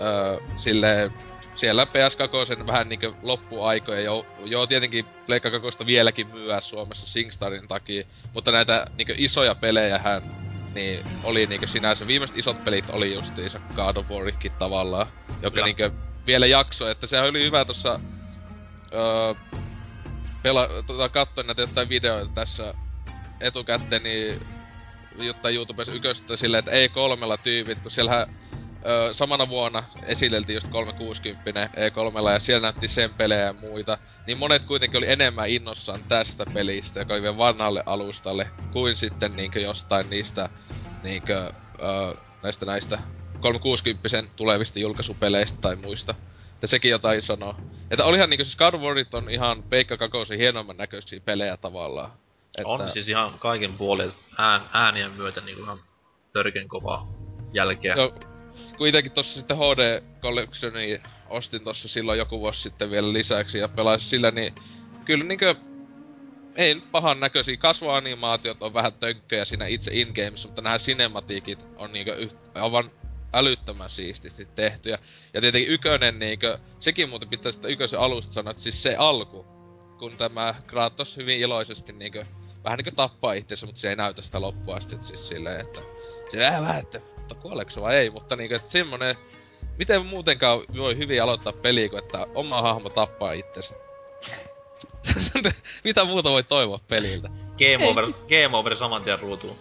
[0.00, 1.12] öö, silleen,
[1.54, 8.04] siellä PS2 vähän niinku loppuaikoja, joo, joo tietenkin Pleikka kakosta vieläkin myyä Suomessa Singstarin takia,
[8.34, 10.22] mutta näitä niinku isoja pelejähän
[10.74, 15.06] niin oli niinku sinänsä, viimeiset isot pelit oli justiinsa God of Warikin tavallaan,
[15.42, 18.00] joka niinku vielä jakso, että sehän oli hyvä tossa
[18.92, 19.34] öö,
[20.42, 22.74] pela, tota, katsoin näitä jotain videoita tässä
[23.40, 24.40] etukäteen, niin
[25.18, 28.26] jotain YouTubessa yköstä silleen, että ei kolmella tyypit, kun siellähän
[28.86, 34.38] öö, samana vuonna esiteltiin just 360 E3 ja siellä näytti sen pelejä ja muita, niin
[34.38, 39.60] monet kuitenkin oli enemmän innossaan tästä pelistä, joka oli vielä vanhalle alustalle, kuin sitten niinkö
[39.60, 40.48] jostain niistä
[41.02, 41.52] niinkö
[41.82, 42.98] öö, näistä näistä
[43.40, 46.14] 360 tulevista julkaisupeleistä tai muista.
[46.54, 47.56] Että sekin jotain sanoo.
[47.90, 52.12] Että olihan niinku siis Warit on ihan Peikka Kakosen hienomman näköisiä pelejä tavallaan.
[52.58, 55.80] Että, On siis ihan kaiken puolin ään, äänien myötä niinku ihan
[56.32, 57.08] törken kovaa
[57.52, 57.94] jälkeä.
[57.94, 58.14] Joo,
[58.78, 63.68] kun itekin tossa sitten HD Collectioni ostin tossa silloin joku vuosi sitten vielä lisäksi ja
[63.68, 64.54] pelasin sillä, niin
[65.04, 65.54] kyllä niinkö
[66.56, 67.56] ei nyt pahan näköisiä.
[67.56, 72.90] Kasvoanimaatiot on vähän tönkköjä siinä itse in-games, mutta nämä cinematiikit on niinkö yht, aivan
[73.32, 74.98] älyttömän siististi tehtyjä.
[75.34, 79.46] Ja tietenkin ykönen niinkö, sekin muuten pitäisi sitä ykösen alusta sanoa, että siis se alku,
[79.98, 82.26] kun tämä Kratos hyvin iloisesti niinkö,
[82.64, 85.80] vähän niinkö tappaa itsensä, mutta se ei näytä sitä loppua asti, että siis silleen, että
[86.28, 87.00] se vähän vähän, että
[87.42, 89.16] kuoleeko se vai ei, mutta niinkö, että semmonen,
[89.78, 93.74] miten muutenkaan voi hyvin aloittaa peliä, kun että oma hahmo tappaa itsensä.
[95.84, 97.28] Mitä muuta voi toivoa peliltä?
[97.60, 99.56] Game over, game over saman tien ruutuun.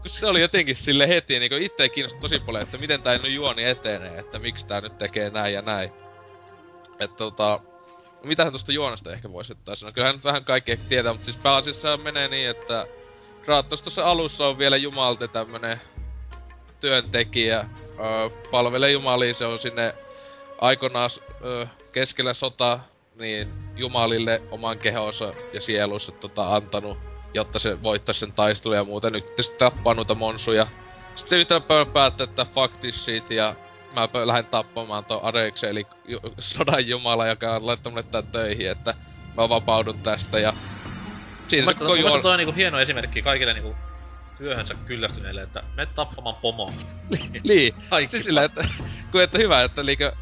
[0.00, 3.32] Kun se oli jotenkin sille heti, niinku itse kiinnosti tosi paljon, että miten tää nyt
[3.32, 5.90] juoni etenee, että miksi tää nyt tekee näin ja näin.
[7.00, 7.60] Että tota,
[8.24, 9.92] mitähän tosta juonesta ehkä voisi ottaa sanoa.
[9.92, 12.86] Kyllähän nyt vähän kaikki ehkä tietää, mutta siis pääasiassa menee niin, että
[13.42, 15.80] Kratos tuossa alussa on vielä jumalte tämmönen
[16.80, 19.94] työntekijä, öö, palvelee jumalia, se on sinne
[20.60, 21.10] aikoinaan
[21.44, 22.80] öö, keskellä sota
[23.14, 26.98] niin jumalille oman kehonsa ja sielunsa tota, antanut,
[27.34, 29.10] jotta se voittaisi sen taistelun ja muuta.
[29.10, 30.66] Nyt sitten tappaa noita monsuja.
[31.14, 31.60] Sitten se yhtä
[31.92, 33.54] päättää, että fuck this shit ja
[33.94, 35.86] mä lähden tappamaan ton Areksen, eli
[36.38, 38.94] sodan jumala, joka on laittanut mulle tän töihin, että
[39.36, 40.52] mä vapaudun tästä ja...
[41.48, 42.22] Siinä se koko juon...
[42.22, 43.76] toi on niinku hieno esimerkki kaikille niinku
[44.38, 46.72] työhönsä kyllästyneille, että me tappamaan pomoa.
[47.44, 47.74] Niin,
[48.06, 48.64] siis sillä, että,
[49.12, 50.12] kun että hyvä, että liikö,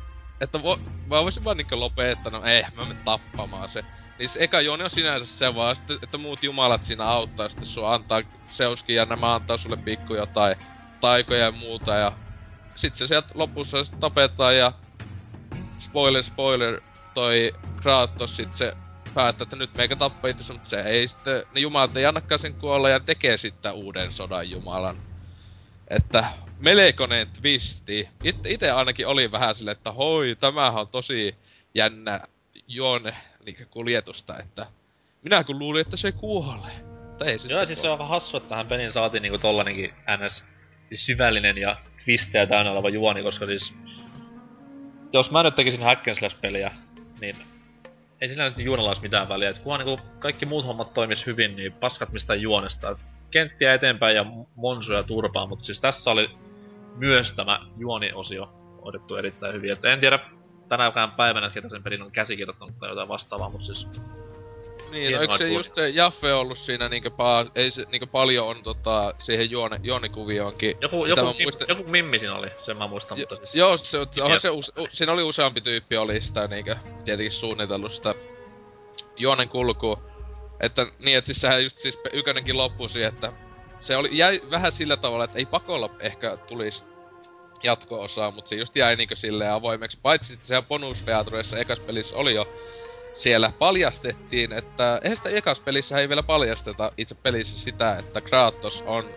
[0.40, 3.84] että vo, mä voisin vaan niinkö lopettaa, no ei, mä menen tappamaan se.
[4.18, 7.66] Niin se eka juoni on sinänsä se vaan, sitten, että muut jumalat siinä auttaa, sitten
[7.66, 10.56] sua antaa seuskin ja nämä antaa sulle pikku jotain
[11.00, 12.12] taikoja ja muuta ja
[12.76, 14.72] sit se sieltä lopussa sit tapetaan ja
[15.80, 16.80] spoiler spoiler
[17.14, 18.72] toi Kratos sit se
[19.14, 22.54] päättää, että nyt meikä tappaa itse, mutta se ei sitten, ne jumalat ei annakaan sen
[22.54, 24.96] kuolla ja tekee sitten uuden sodan jumalan.
[25.90, 28.08] Että melkoinen twisti.
[28.24, 31.34] It, ite ainakin oli vähän silleen, että hoi, tämähän on tosi
[31.74, 32.20] jännä
[32.68, 33.14] juone
[33.46, 34.66] niin kuljetusta, että
[35.22, 36.84] minä kun luulin, että se kuolee.
[37.24, 39.92] Ei se Joo, siis se on vähän hassu, että tähän peliin saatiin niinku tollanenkin
[40.26, 40.44] ns.
[40.96, 43.72] syvällinen ja twistejä täynnä oleva juoni, koska siis...
[45.12, 46.04] Jos mä nyt tekisin hack
[46.40, 46.72] peliä,
[47.20, 47.36] niin
[48.20, 49.50] ei sillä nyt juonella olisi mitään väliä.
[49.50, 52.98] Et kunhan niinku kaikki muut hommat toimis hyvin, niin paskat mistään juonesta.
[53.30, 54.24] Kenttiä eteenpäin ja
[54.56, 56.30] monsuja turpaa, mutta siis tässä oli
[56.94, 58.52] myös tämä juoniosio
[58.84, 59.72] hoidettu erittäin hyvin.
[59.72, 60.18] Et en tiedä
[60.68, 63.86] tänäkään päivänä, että ketä sen pelin on käsikirjoittanut tai jotain vastaavaa, mutta siis
[64.90, 68.46] Niin, no eikö se just se Jaffe ollut siinä niinkö pa- ei se niinkö paljon
[68.48, 70.76] on tota siihen juone, juonikuvioonkin.
[70.80, 73.54] joku, joku, mim, muistan- joku mimmi siinä oli, sen mä muistan, Jo, mutta siis...
[73.54, 78.14] joo, se, onhan se use, siinä oli useampi tyyppi oli sitä niinkö tietenkin suunnitellut sitä
[79.16, 80.02] juonen kulkua.
[80.60, 83.32] Että niin, että siis sehän just siis ykönenkin loppui siihen, että
[83.80, 86.82] se oli, jäi vähän sillä tavalla, että ei pakolla ehkä tulisi
[87.62, 89.98] jatko-osaa, mutta se just jäi niinkö silleen avoimeksi.
[90.02, 92.48] Paitsi sitten siellä bonusfeatureissa ekas pelissä oli jo
[93.14, 98.84] siellä paljastettiin, että eihän sitä ekas pelissä ei vielä paljasteta itse pelissä sitä, että Kratos
[98.86, 99.10] on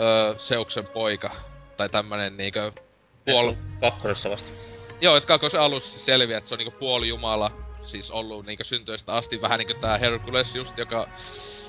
[0.00, 1.30] öö, Seuksen poika.
[1.76, 2.72] Tai tämmönen niinkö
[3.24, 3.52] puol...
[3.80, 4.48] Kakkosessa vasta.
[5.00, 9.14] Joo, et kakkosen alussa selviää, että se on niinku puoli jumala, siis ollut niinku syntyistä
[9.14, 11.08] asti vähän niinku tää Herkules just, joka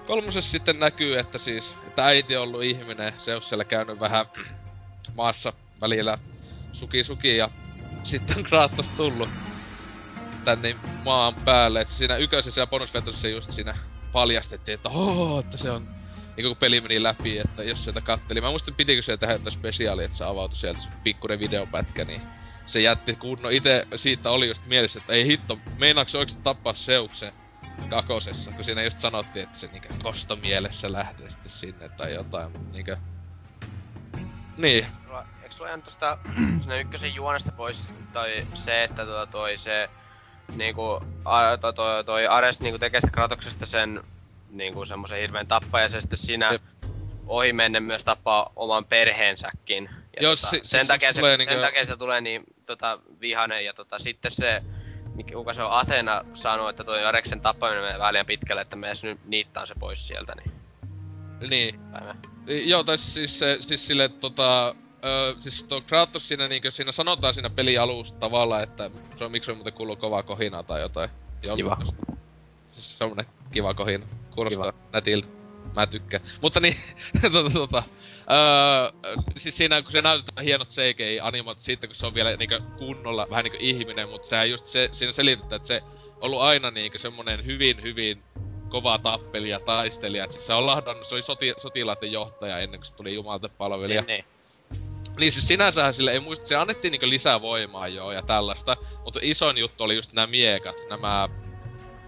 [0.07, 4.25] kolmosessa sitten näkyy, että siis, että äiti on ollut ihminen, Zeus siellä käynyt vähän
[5.15, 6.17] maassa välillä
[6.73, 7.49] suki suki ja
[8.03, 9.29] sitten on Kratos tullut
[10.45, 13.77] tänne maan päälle, että siinä yköisessä ja bonusvetossa just siinä
[14.11, 15.87] paljastettiin, että ooo, että se on
[16.37, 18.41] niin kun peli meni läpi, että jos sieltä katteli.
[18.41, 22.21] Mä muistan, pitikö sieltä tehdä jotain spesiaalia, että se avautui sieltä se pikkuinen videopätkä, niin
[22.67, 23.51] se jätti kunnon.
[23.51, 27.33] Ite siitä oli just mielessä, että ei hitto, meinaaks se oikeesti tappaa Seuksen
[27.89, 32.71] kakosessa, kun siinä just sanottiin, että se niinkö kostomielessä lähtee sitten sinne tai jotain, mut
[32.71, 32.97] niinkö...
[34.57, 36.17] Niin, Sulla- Eikö sulla jäänyt tosta
[36.61, 37.77] sinne ykkösen juonesta pois
[38.13, 39.89] toi se, että tota toi se
[40.55, 44.03] niinku a, to, to, toi Ares niinku tekee sitä Kratoksesta sen
[44.49, 46.61] niinku semmosen hirveen tappaja ja se sitten siinä Jep.
[47.25, 49.89] ohi menne myös tappaa oman perheensäkin.
[50.15, 52.43] Ja Joo, tota, si- sen, siis takia se tulee sen niinku- takia se tulee niin
[52.67, 54.63] tota, vihanen ja tota, sitten se
[55.15, 58.75] mikä, kuka se on Athena sanoo, että toi Areksen tappaminen menee vähän liian pitkälle, että
[58.75, 60.51] me nyt niittaa se pois sieltä, niin
[61.41, 61.79] niin.
[61.91, 62.15] päivä.
[62.47, 64.75] Joo, tai siis, se, siis sille tota...
[65.05, 69.31] Öö, siis tuo Kratos siinä niinkö, siinä sanotaan siinä peli alusta tavalla, että se on
[69.31, 71.09] miksi on muuten kuuluu kovaa kohinaa tai jotain.
[71.43, 71.77] Joo, Kiva.
[72.67, 74.05] Siis semmonen kiva kohina.
[74.35, 74.83] Kuulostaa kiva.
[74.93, 75.27] nätiltä.
[75.75, 76.23] Mä tykkään.
[76.41, 76.75] Mutta niin,
[77.31, 77.83] tota, tota,
[78.31, 83.27] öö, siis siinä kun se näytetään hienot CGI-animot siitä, kun se on vielä niinkö kunnolla
[83.29, 86.97] vähän niinkö ihminen, mutta sehän just se, siinä selitetään, että se on ollut aina niinkö
[86.97, 88.23] semmonen hyvin, hyvin
[88.69, 90.23] kova tappelija ja taistelija.
[90.23, 93.49] Et siis se on lahdannut, se oli soti, sotilaiden johtaja ennen kuin se tuli jumalten
[93.57, 94.01] palvelija.
[94.01, 94.25] Niin, niin.
[95.19, 99.19] Niin siis sinänsähän sille ei muista, se annettiin niinku lisää voimaa joo ja tällaista, mutta
[99.23, 101.29] isoin juttu oli just nämä miekat, nämä...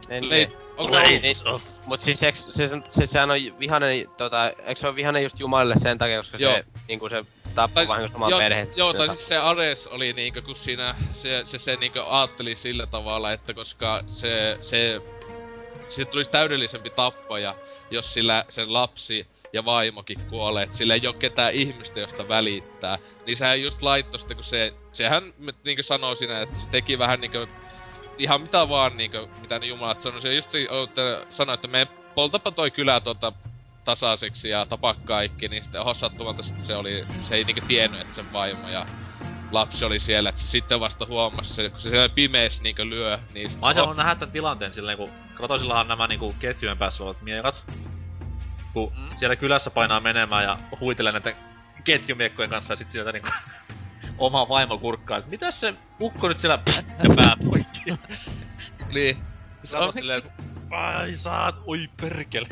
[0.10, 0.69] Niin, Ei, niin.
[0.80, 1.38] Onko Blades niin,
[1.86, 5.76] Mut siis eks, se, se, sehän on vihanen, tota, eikö se on vihanen just Jumalille
[5.80, 6.54] sen takia, koska Joo.
[6.54, 7.26] se, niinku se
[7.56, 8.68] tappaa Tai- vahingossa oman joo, perheen.
[8.76, 12.86] Joo, tai siis se Ares oli niinkö, kun siinä se, se, se niinkö aatteli sillä
[12.86, 15.02] tavalla, että koska se, se,
[15.90, 17.56] siitä tulisi täydellisempi tappaja,
[17.92, 22.98] jos sillä sen lapsi ja vaimokin kuolee, että sillä ei oo ketään ihmistä, josta välittää.
[23.26, 25.34] Niin sehän just laittoi sitten, kun se, sehän
[25.64, 27.48] niinkö sanoo siinä, että se teki vähän niinkö
[28.20, 30.22] ihan mitä vaan niinkö, mitä ne jumalat sanoi.
[30.22, 30.52] Se just
[31.30, 33.34] sanoi, että me poltapa toi kylä tuota
[33.86, 38.02] tasaiseksi ja tapa kaikki, niin sitten oho sattumalta sitten se oli, se ei niinkö tiennyt,
[38.02, 38.86] että sen vaimo ja
[39.52, 43.20] lapsi oli siellä, että se sitten vasta huomasi se, kun se siellä pimees niinkö lyö,
[43.34, 46.78] niin sit, Mä olisin oho, halunnut nähdä tän tilanteen silleen, kun Kratosillahan nämä niinku ketjujen
[46.78, 47.64] päässä olevat miekat.
[48.74, 49.10] Kun Mm.
[49.20, 51.36] siellä kylässä painaa menemään ja huitelee näiden
[51.84, 53.30] ketjumiekkojen kanssa ja sit sieltä niinku
[54.20, 57.80] oma vaimo kurkkaa, että mitäs se ukko nyt siellä pätkäpää poikki.
[58.94, 59.18] niin.
[59.64, 60.22] Se on, silleen,
[60.72, 62.48] ai saat, oi perkele.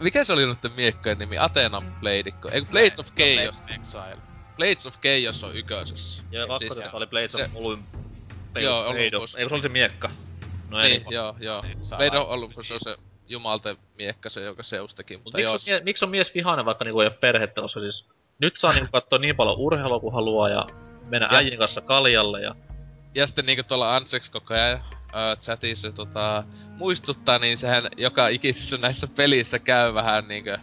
[0.00, 1.38] mikä se oli noitten miekkojen nimi?
[1.38, 2.48] Athena Bladeikko?
[2.48, 3.64] Ei, Blades of Chaos.
[3.68, 4.18] Exile.
[4.56, 6.22] Blades of Chaos on ykkösessä.
[6.30, 7.86] Ja kakkosessa Siis se- oli Blades se- of Olymp...
[8.60, 9.34] Joo, Olympus.
[9.36, 10.10] Ei, se oli se miekka.
[10.70, 10.90] No ei.
[10.90, 11.62] Niin, joo, joo.
[11.96, 12.28] Blade of.
[12.30, 12.96] Olympus on se
[13.28, 15.52] jumalten miekka se, joka Zeus teki, Mut mutta miksi joo.
[15.54, 18.06] on, mie- miksi on mies vihainen, vaikka niinku ei oo perhettä, koska siis...
[18.38, 20.66] Nyt saa niinku katsoa niin paljon urheilua kuin haluaa ja
[21.08, 22.54] mennä Ja- äijin kanssa kaljalle ja...
[23.14, 24.80] Ja sitten niinku tuolla Ansex koko ajan
[25.14, 26.44] ö, chatissa tota,
[26.76, 30.58] muistuttaa, niin sehän joka ikisessä näissä pelissä käy vähän niinkö...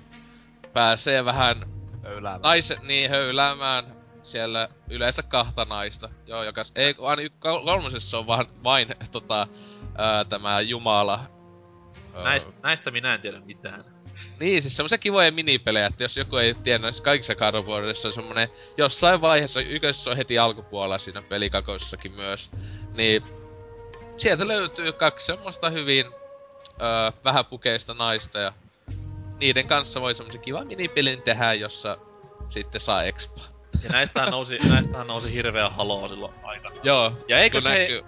[0.73, 1.57] Pääsee vähän
[2.03, 2.41] Höyläämään.
[2.41, 3.85] naisen niin höyläämään
[4.23, 6.09] siellä yleensä kahta naista.
[6.27, 6.65] Joo, joka...
[6.75, 9.47] Ei, kun aina kolmosessa on vaan, vain tota,
[9.97, 11.19] ää, tämä Jumala.
[12.15, 13.85] Öö, Näistä, näistä minä en tiedä mitään.
[14.39, 18.07] Niin, siis semmoisia kivoja minipelejä, että jos joku ei tiedä, niin kaikissa God of Warissa
[18.07, 22.51] on semmonen, jossain vaiheessa, ykkössä on heti alkupuolella siinä pelikakossakin myös,
[22.93, 23.23] niin
[24.17, 28.53] sieltä löytyy kaksi semmoista hyvin öö, vähäpukeista naista ja
[29.39, 31.97] niiden kanssa voi semmoisen kivan minipelin tehdä, jossa
[32.47, 33.41] sitten saa expa.
[33.83, 36.75] Ja näistähän nousi, näistähän nousi hirveä haloo silloin aikana.
[36.83, 38.03] Joo, Ja eikö se, näkyy,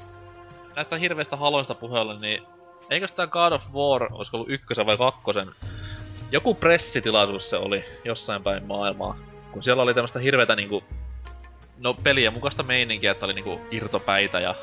[0.75, 2.43] näistä hirveistä haloista puheella, niin
[2.89, 5.51] eikö tämä God of War, olisiko ollut ykkösen vai kakkosen,
[6.31, 9.17] joku pressitilaisuus se oli jossain päin maailmaa,
[9.51, 10.83] kun siellä oli tämmöistä hirveätä niinku,
[11.77, 14.55] no pelien mukaista meininkiä, että oli niinku irtopäitä ja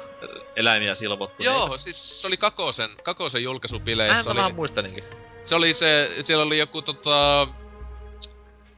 [0.56, 1.42] eläimiä silvottu.
[1.42, 4.24] Joo, siis se oli Kakosen, Kakosen julkaisupileissä.
[4.24, 5.04] Mä oli, vähän muistelinkin.
[5.44, 7.48] se oli se, siellä oli joku tota...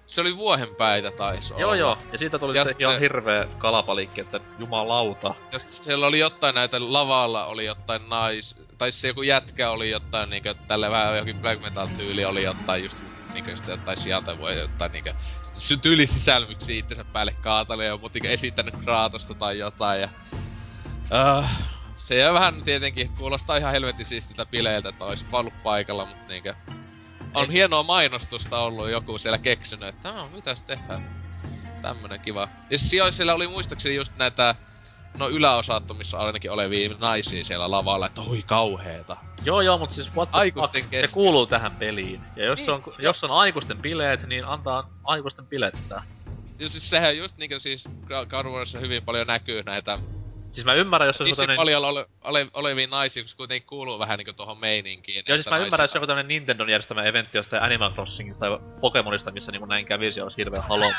[0.06, 1.76] Se oli vuohenpäitä taisi Joo olla.
[1.76, 5.34] joo, ja siitä tuli Ja se sitten- ihan hirveä kalapalikki, että jumalauta.
[5.52, 8.56] Ja siellä oli jotain näitä lavalla, oli jotain nais...
[8.80, 12.82] Tai se joku jätkä oli jotain niinkö, tälle vähän johonkin black metal tyyli oli jotain
[12.82, 12.98] just
[13.32, 15.14] niinkö sitä jotain sieltä voi jotain niinkö...
[15.54, 20.08] Sy tyyli sisälmyksiä itsensä päälle kaatalle ja mut niinkö esittänyt Kraatosta tai jotain ja...
[21.38, 21.44] Uh,
[21.96, 26.54] se jää vähän tietenkin, kuulostaa ihan helvetin siistiltä bileiltä, että ois ollut paikalla, mut niinkö...
[27.34, 27.52] On Ei.
[27.52, 31.10] hienoa mainostusta ollut joku siellä keksinyt, että no, mitäs tehdään.
[31.82, 32.48] Tämmönen kiva.
[32.70, 34.54] Ja siis siellä oli muistaakseni just näitä
[35.18, 39.16] no yläosattomissa ainakin olevia naisia siellä lavalla, että oi kauheeta.
[39.44, 42.20] Joo joo, mut siis what Aikuisten fuck, se kuuluu tähän peliin.
[42.36, 46.02] Ja jos, Niin, on, jos on aikuisten bileet, niin antaa aikuisten bilettää.
[46.58, 49.98] Ja siis sehän just niinkö siis God of Warissa hyvin paljon näkyy näitä
[50.52, 51.56] Siis mä ymmärrän, jos on joku Nissi tämmönen...
[51.56, 55.24] paljon ole, ole, oleviin naisiin, se kuitenkin kuuluu vähän niinku tohon meininkiin.
[55.28, 59.30] Joo, siis mä ymmärrän, jos joku tämmönen Nintendon järjestämä eventti jostain Animal Crossingista tai Pokemonista,
[59.30, 60.92] missä niinku näin kävisi, olisi hirveä halo.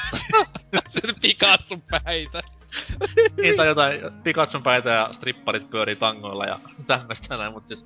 [0.88, 2.42] se Pikatsun päitä.
[3.42, 7.86] niin, tai jotain Pikachun päitä ja stripparit pyörii tangoilla ja tämmöstä näin, mut siis...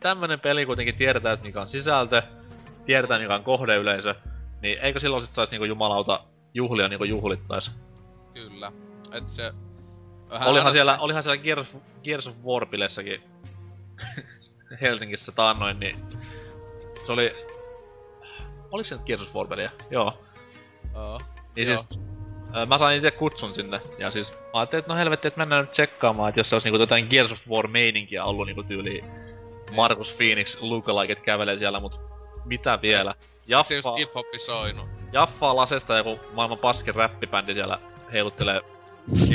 [0.00, 2.22] Tämmönen peli kuitenkin tiedetään, että mikä on sisältö,
[2.86, 4.14] tiedetään mikä on kohdeyleisö,
[4.62, 6.24] niin eikö silloin sit sais niinku jumalauta
[6.54, 7.70] juhlia niinku juhlittais?
[8.34, 8.72] Kyllä.
[9.12, 9.52] Et se...
[10.30, 11.68] Vähän Olihan aina- siellä, olihan siellä Gears,
[12.04, 12.66] Gears of war
[14.80, 15.96] Helsingissä taannoin, niin
[17.06, 17.34] se oli...
[18.70, 19.70] Oliko se nyt Gears of War-peliä?
[19.90, 20.22] Joo.
[20.94, 21.20] Joo.
[21.56, 21.82] Niin Joo.
[21.82, 22.00] siis,
[22.68, 25.72] mä sain itse kutsun sinne, ja siis mä ajattelin, että no helvetti, että mennään nyt
[25.72, 29.00] tsekkaamaan, että jos se olisi niinku jotain Gears of War-meininkiä ollut niinku tyyli
[29.74, 32.00] Markus Phoenix lookalike kävelee siellä, mut
[32.44, 33.14] mitä vielä?
[33.14, 34.88] Se just Jaffa, hip-hoppi soinut.
[35.12, 37.78] Jaffaa lasesta joku maailman paskin räppibändi siellä
[38.12, 38.60] heiluttelee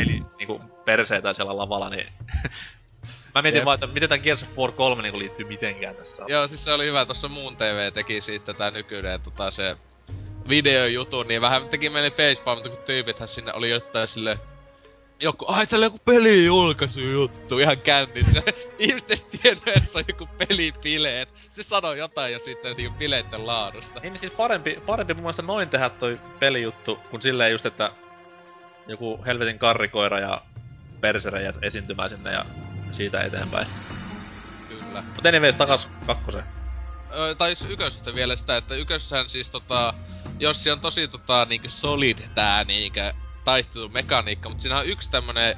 [0.02, 2.08] eli niinku perseitä siellä lavalla, niin...
[3.36, 3.66] Mä mietin Jep.
[3.66, 6.24] vaan, että miten tää Gears of War 3 niinku liittyy mitenkään tässä.
[6.28, 9.78] Joo, siis se oli hyvä, tossa Muun TV teki siitä tää nykyinen tota se
[10.50, 14.40] videojutu, niin vähän teki meni facepalm, kun tyypithän sinne oli jotain sille
[15.20, 18.44] joku, ai täällä joku peli julkaisu juttu ihan kännissä.
[18.80, 21.30] Ihmiset edes tiennyt, että se on joku pelipileet.
[21.52, 24.00] Se sanoi jotain jo sitten niinku bileitten laadusta.
[24.00, 27.92] Niin, niin siis parempi, parempi mun mielestä noin tehdä toi pelijuttu, kun silleen just, että
[28.88, 30.42] joku helvetin karrikoira ja
[31.02, 32.46] perserejät esiintymään sinne ja
[32.92, 33.68] siitä eteenpäin.
[34.70, 35.04] Kyllä.
[35.16, 36.57] Mut anyways, takas kakkoseen.
[37.12, 39.94] Ö, tai jos ykkösestä vielä sitä, että ykkössähän siis tota,
[40.40, 43.14] jos se on tosi tota niinkö solid tää niinkö
[43.44, 45.58] taistelumekaniikka, mutta siinä on yksi tämmönen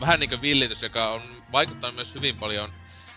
[0.00, 1.22] vähän niinkö villitys, joka on
[1.52, 2.72] vaikuttanut myös hyvin paljon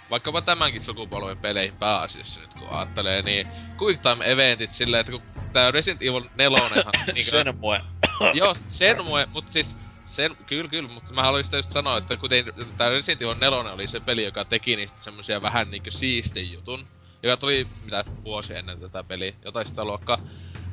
[0.10, 3.48] vaikkapa tämänkin sukupolven peleihin pääasiassa nyt kun ajattelee, niin
[3.82, 5.22] quick time eventit silleen, että kun
[5.54, 6.60] tää Resident Evil 4
[7.14, 7.32] niinkö...
[7.32, 7.80] Sen mua.
[8.34, 12.18] Joo, sen mue, mut siis sen, kyllä, kyllä, mutta mä haluaisin sitä just sanoa, että
[12.18, 12.46] kuten
[12.78, 16.88] tää Resident Evil 4 oli se peli, joka teki niistä semmosia vähän niinkö siistin jutun,
[17.26, 20.18] joka tuli, mitä, vuosi ennen tätä peliä, jotain sitä luokkaa,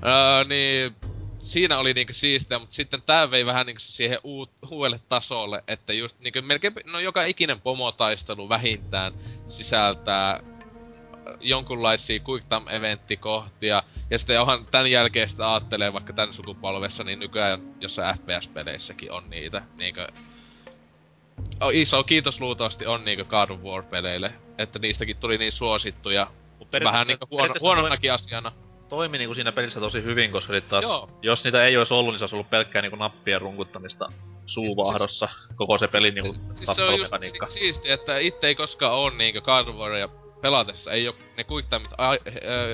[0.04, 0.94] öö, niin
[1.38, 4.18] siinä oli niinkö siistiä, mutta sitten tää vei vähän niinkö siihen
[4.70, 9.12] uudelle tasolle, että just niinkö melkein, no joka ikinen pomotaistelu vähintään
[9.48, 10.40] sisältää
[11.40, 13.82] jonkunlaisia quick time eventtikohtia.
[14.10, 19.30] Ja sitten onhan tän jälkeen sitä aattelee vaikka tän sukupolvessa, niin nykyään jossain FPS-peleissäkin on
[19.30, 20.08] niitä niinkö...
[21.72, 26.26] Iso kiitos luultavasti on niinkö of War-peleille, että niistäkin tuli niin suosittuja.
[26.85, 28.51] Vähän niinkö huono, huononakin asiana.
[28.51, 31.09] Toi, toimi niinku siinä pelissä tosi hyvin, koska sit taas, Joo.
[31.23, 34.09] jos niitä ei olisi ollut, niin se olisi ollut pelkkää niinku nappien runkuttamista
[34.47, 35.28] suuvahdossa.
[35.57, 39.11] Koko se pelin niinku siis se on just si- siistiä, että itse ei koskaan oo
[39.11, 39.40] niinkö
[39.78, 40.09] Waria
[40.43, 41.47] pelatessa, ei oo ne
[42.02, 42.19] äh,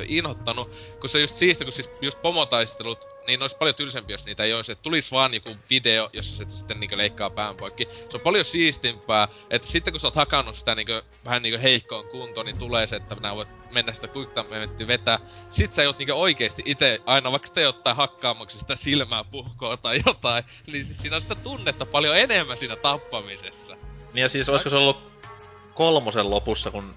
[0.09, 0.71] inhottanut,
[1.01, 4.55] kun se just siistiä, kun siis just pomotaistelut, niin olisi paljon tylsempiä, jos niitä ei
[4.55, 7.89] olisi, että tulis vaan joku video, jossa se sitten niinkö leikkaa pään poikki.
[8.11, 12.05] Se on paljon siistimpää, että sitten kun sä oot hakannut sitä niinkö, vähän niinkö heikkoon
[12.05, 15.21] kuntoon, niin tulee se, että nää voit mennä sitä quick time vetää.
[15.51, 20.01] Sit sä joot niinkö oikeesti itse aina, vaikka sitä jotain hakkaamuksi sitä silmää puhkoa tai
[20.07, 23.77] jotain, niin siis siinä on sitä tunnetta paljon enemmän siinä tappamisessa.
[24.13, 25.13] Niin ja siis olisiko se ollut
[25.75, 26.95] kolmosen lopussa, kun...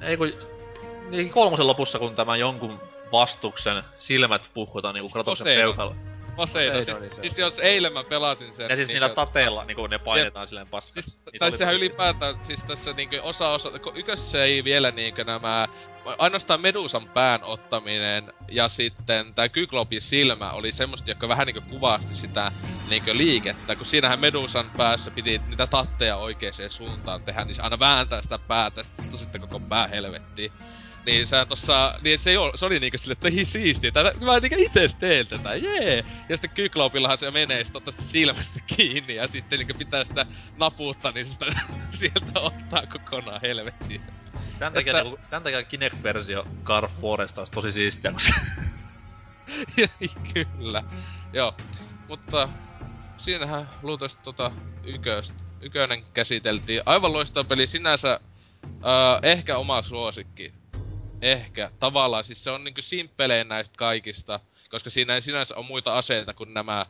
[0.00, 0.32] Ei kun...
[1.10, 2.78] Niin kolmosen lopussa, kun tämä jonkun
[3.12, 5.62] vastuksen silmät puhkutaan niinku Kratoksen Poseidon.
[5.62, 5.96] peukalla.
[6.38, 6.84] Poseidon.
[6.84, 8.70] Siis, niin se siis jos eilen mä pelasin sen...
[8.70, 11.04] Ja siis niinkö- niillä tapeilla, niinku ne painetaan silleen paskas.
[11.04, 15.68] Siis, Niitä tai sehän ylipäätään, siis tässä niinkö osa osa, ykössä ei vielä niinkö nämä,
[16.18, 22.16] ainoastaan Medusan pään ottaminen ja sitten tää Kyklopin silmä oli semmoista, joka vähän niinkö kuvasti
[22.16, 22.52] sitä
[22.88, 27.78] niinkö liikettä, kun siinähän Medusan päässä piti niitä tatteja oikeaan suuntaan tehdä, niin se aina
[27.78, 30.52] vääntää sitä päätä, sitten sitten koko pää helvettiin.
[31.08, 34.56] Niin sä tossa, niin se, oo, se oli niinkö sille, että siistiä, tätä, mä niinkö
[34.58, 36.04] ite teen tätä, jee!
[36.28, 40.26] Ja sitten Kyklopillahan se menee sit ottaa sitä silmästä kiinni ja sitten niinkö pitää sitä
[40.56, 41.46] napuuttaa, niin sitä
[41.98, 44.02] sieltä ottaa kokonaan helvettiin.
[44.58, 48.20] Tän takia, että- niinku, tän takia Kinect-versio of Warista olisi tosi siistiä, kun
[49.76, 49.88] se...
[50.34, 50.82] Kyllä,
[51.32, 51.54] joo.
[52.08, 52.48] Mutta
[53.16, 54.52] siinähän luultavasti tota
[54.84, 56.82] yköst, ykönen käsiteltiin.
[56.86, 58.20] Aivan loistava peli sinänsä,
[58.64, 60.58] äh, ehkä oma suosikki.
[61.22, 64.40] Ehkä, tavallaan, siis se on niinku simppelein näistä kaikista,
[64.70, 66.86] koska siinä ei sinänsä ole muita aseita kuin nämä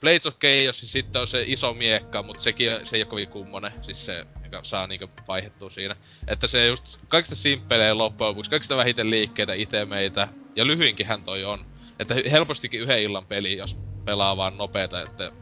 [0.00, 3.28] Blades of Chaos, siis sitten on se iso miekka, mutta sekin se ei ole kovin
[3.28, 5.96] kummonen, siis se, joka saa niinku vaihettua siinä.
[6.28, 11.66] Että se just kaikista simppelein loppujen lopuksi, kaikista vähiten liikkeitä, itemeitä, ja lyhyinkinhän toi on.
[11.98, 15.32] Että helpostikin yhden illan peli, jos pelaa vaan nopeeta, että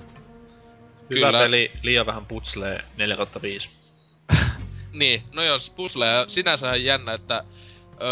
[1.11, 1.39] Hyvä Kyllä.
[1.39, 2.85] peli, liian vähän putslee
[3.65, 3.69] 4-5.
[4.93, 7.45] Niin, no jos pusleja, sinänsä on jännä, että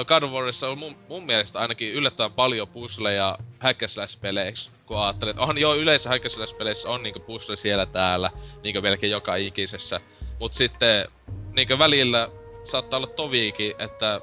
[0.06, 3.80] God of Warissa on mun, mun mielestä ainakin yllättävän paljon pusleja hack
[4.20, 6.24] peleiksi, kun ajattelet, että onhan joo yleensä hack
[6.58, 8.30] peleissä on niinku pusle siellä täällä,
[8.62, 10.00] niinku melkein joka ikisessä,
[10.40, 11.06] mut sitten
[11.52, 12.28] niinku välillä
[12.64, 14.20] saattaa olla toviikin, että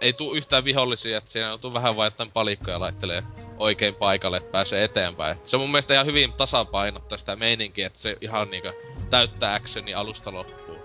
[0.00, 3.22] ei tuu yhtään vihollisia, että siinä joutuu vähän vaan jotain palikkoja laittelee
[3.58, 5.38] oikein paikalle, että pääsee eteenpäin.
[5.38, 8.68] Et se on mun mielestä ihan hyvin tasapainottaa sitä meininkiä, että se ihan niinku
[9.10, 10.78] täyttää actioni alusta loppuun.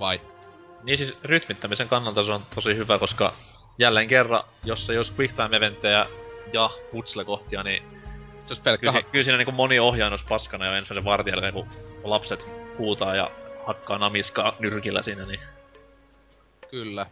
[0.00, 0.20] Vai?
[0.84, 3.34] Niin siis rytmittämisen kannalta se on tosi hyvä, koska
[3.78, 6.06] jälleen kerran, jos ei olisi quick time eventtejä
[6.52, 7.82] ja putsle-kohtia, niin
[8.46, 11.52] Se olisi pelkkä kyllä, kyllä siinä niinku moni ohjaaja olisi paskana jo ensimmäisen vartin jälkeen,
[11.52, 11.68] kun
[12.04, 13.30] lapset huutaa ja
[13.66, 15.40] hakkaa namiskaa nyrkillä siinä, niin
[16.70, 17.06] Kyllä.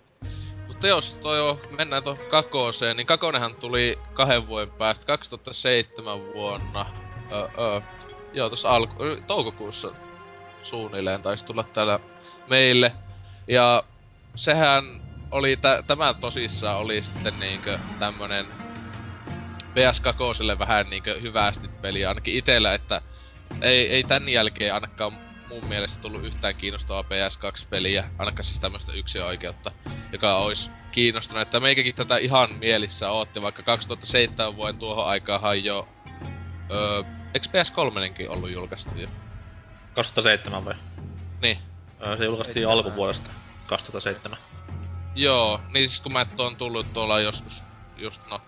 [0.66, 6.86] Mutta jos toi on, mennään tuohon kakoseen, niin kakonenhan tuli kahden vuoden päästä, 2007 vuonna.
[7.32, 7.80] Öö, öö,
[8.32, 8.94] joo, tuossa alku,
[9.26, 9.92] toukokuussa
[10.62, 12.00] suunnilleen taisi tulla täällä
[12.48, 12.92] meille.
[13.48, 13.82] Ja
[14.34, 14.84] sehän
[15.30, 18.46] oli, tä, tämä tosissaan oli sitten niinkö tämmönen
[19.72, 23.00] PS2 vähän niinkö hyvästi peli, ainakin itellä, että
[23.62, 25.12] ei, ei tän jälkeen ainakaan
[25.48, 29.72] mun mielestä tullut yhtään kiinnostavaa PS2-peliä, ainakaan siis tämmöstä yksi oikeutta,
[30.12, 35.88] joka olisi kiinnostunut, että meikäkin tätä ihan mielissä ootti, vaikka 2007 vuoden tuohon aikaan jo,
[36.70, 37.02] öö,
[37.34, 39.08] eikö PS3 ollut julkaistu jo?
[39.94, 40.74] 2007 vai?
[41.42, 41.71] Niin.
[42.18, 43.30] Se julkaistiin alkuvuodesta.
[43.66, 44.38] 2007.
[45.14, 47.62] Joo, niin siis kun mä et on tullut tuolla joskus,
[47.98, 48.40] just no,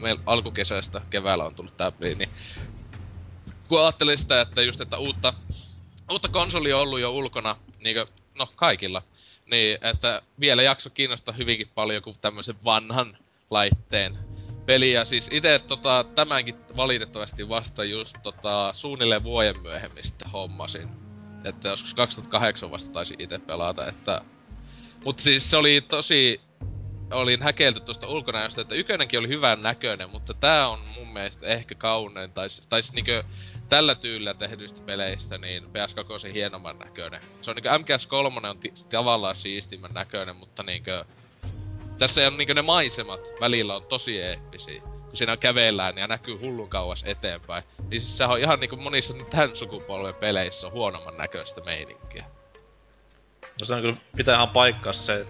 [0.00, 2.30] meil alkukesästä keväällä on tullut tää peli, niin
[3.68, 5.34] kun ajattelin sitä, että just, että uutta,
[6.10, 9.02] uutta konsolia on ollut jo ulkona, niinkö, no kaikilla,
[9.46, 13.16] niin että vielä jakso kiinnostaa hyvinkin paljon kuin tämmöisen vanhan
[13.50, 14.18] laitteen
[14.66, 15.04] peliä.
[15.04, 21.01] Siis itse tota, tämänkin valitettavasti vasta just tota, suunnilleen vuoden myöhemmin sitten hommasin.
[21.44, 24.22] Että joskus 2008 vasta taisin itse pelata, että
[25.04, 26.40] mutta siis se oli tosi...
[27.12, 31.74] Olin häkelty tuosta ulkonäöstä, että ykönenkin oli hyvän näköinen, mutta tää on mun mielestä ehkä
[31.74, 33.24] kaunein, tai, tai niinkö
[33.68, 37.20] tällä tyylillä tehdyistä peleistä, niin PS2 on se hienomman näköinen.
[37.42, 41.04] Se on niinkö MGS3 on ti- tavallaan siistimmän näköinen, mutta niinkö...
[41.98, 44.82] Tässä on niinkö ne maisemat välillä on tosi eeppisiä.
[45.12, 47.64] Kun siinä kävellään ja näkyy hullun kauas eteenpäin.
[47.90, 52.24] Niin siis sehän on ihan niinku monissa tämän sukupolven peleissä on huonomman näköistä meininkiä.
[53.60, 55.26] No se on kyllä, pitää ihan paikkaa se,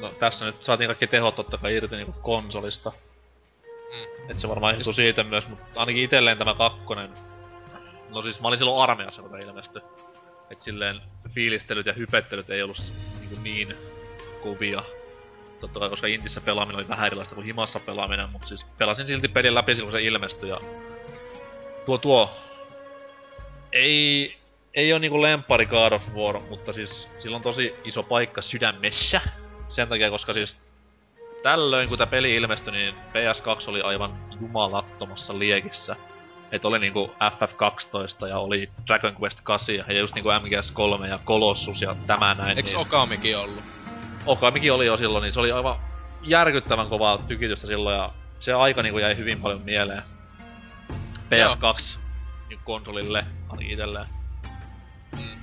[0.00, 2.92] no tässä nyt saatiin kaikki tehot totta kai irti niinku konsolista.
[3.92, 4.30] Mm.
[4.30, 7.10] Et se varmaan johtuu siitä myös, mutta ainakin itelleen tämä kakkonen.
[8.08, 9.82] No siis mä olin silloin armeijassa, kun ilmestyi.
[10.50, 11.00] Et silleen
[11.34, 13.76] fiilistelyt ja hypettelyt ei ollut niinku niin
[14.42, 14.82] kovia.
[15.64, 19.28] Totta kai koska Intissä pelaaminen oli vähän erilaista kuin himassa pelaaminen, mutta siis pelasin silti
[19.28, 20.56] pelin läpi silloin kun se ilmestyi ja
[21.86, 22.30] tuo tuo
[23.74, 24.36] ei,
[24.74, 29.20] ei ole niinku lempari God of War, mutta siis sillä on tosi iso paikka sydämessä.
[29.68, 30.56] Sen takia, koska siis
[31.42, 35.96] tällöin kun tämä peli ilmestyi, niin PS2 oli aivan jumalattomassa liekissä.
[36.52, 41.82] Et oli niinku FF12 ja oli Dragon Quest 8 ja just niinku MGS3 ja Colossus
[41.82, 42.56] ja tämä näin.
[42.56, 42.80] Eiks niin...
[42.80, 43.73] Okamikin ollut?
[44.26, 45.78] Okamikin oli jo silloin, niin se oli aivan
[46.22, 50.02] järkyttävän kovaa tykitystä silloin ja se aika niinku jäi hyvin paljon mieleen.
[51.16, 51.98] PS2
[52.48, 54.06] niin konsolille ainakin itselleen.
[55.18, 55.40] Mm.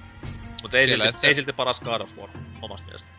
[0.61, 2.29] Mutta ei, silti, se- ei silti paras God of War
[2.61, 3.09] omasta mielestä.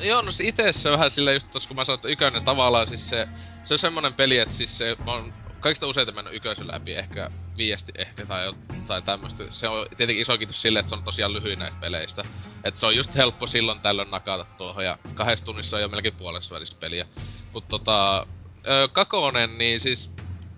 [0.00, 2.86] Joo, no se ite se vähän sillä just tos, kun mä sanoin, että ykönen tavallaan
[2.86, 3.28] siis se,
[3.64, 7.30] se on semmonen peli, että siis se, mä oon kaikista useita mennyt ykösen läpi, ehkä
[7.56, 9.44] viesti ehkä tai jotain tämmöstä.
[9.50, 12.24] Se on tietenkin iso kiitos sille, että se on tosiaan lyhyin näistä peleistä.
[12.64, 16.14] Että se on just helppo silloin tällöin nakata tuohon ja kahdessa tunnissa on jo melkein
[16.14, 17.06] puolessa välissä peliä.
[17.52, 18.26] Mut tota,
[18.68, 20.10] ö, Kakonen, niin siis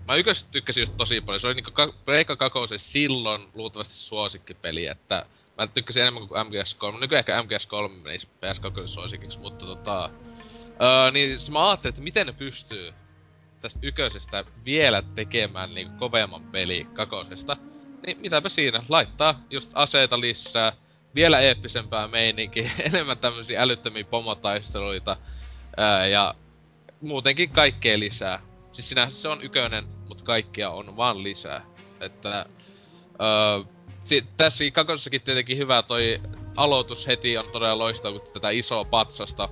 [0.07, 1.39] mä yköstä tykkäsin just tosi paljon.
[1.39, 5.25] Se oli niinku ka- Pleikka Kakosen silloin luultavasti suosikkipeli, että
[5.57, 6.99] mä tykkäsin enemmän kuin MGS3.
[6.99, 10.09] Nykyään ehkä MGS3 menisi PS2 suosikiksi, mutta tota...
[10.81, 12.93] Öö, niin s- mä ajattelin, että miten ne pystyy
[13.63, 17.57] tästä yköisestä vielä tekemään niinku kovemman peli kakosesta.
[18.05, 20.73] Niin mitäpä siinä, laittaa just aseita lisää,
[21.15, 25.17] vielä eeppisempää meininkiä, enemmän tämmösiä älyttömiä pomotaisteluita,
[25.77, 26.35] ää, ja
[27.01, 28.39] muutenkin kaikkea lisää.
[28.71, 31.61] Siis sinänsä se on ykönen, mutta kaikkea on vaan lisää.
[31.99, 32.45] Että
[33.21, 33.63] öö,
[34.03, 36.21] si- tässä kakosessakin tietenkin hyvä toi
[36.57, 39.49] aloitus heti on todella loistava, kun tätä isoa patsasta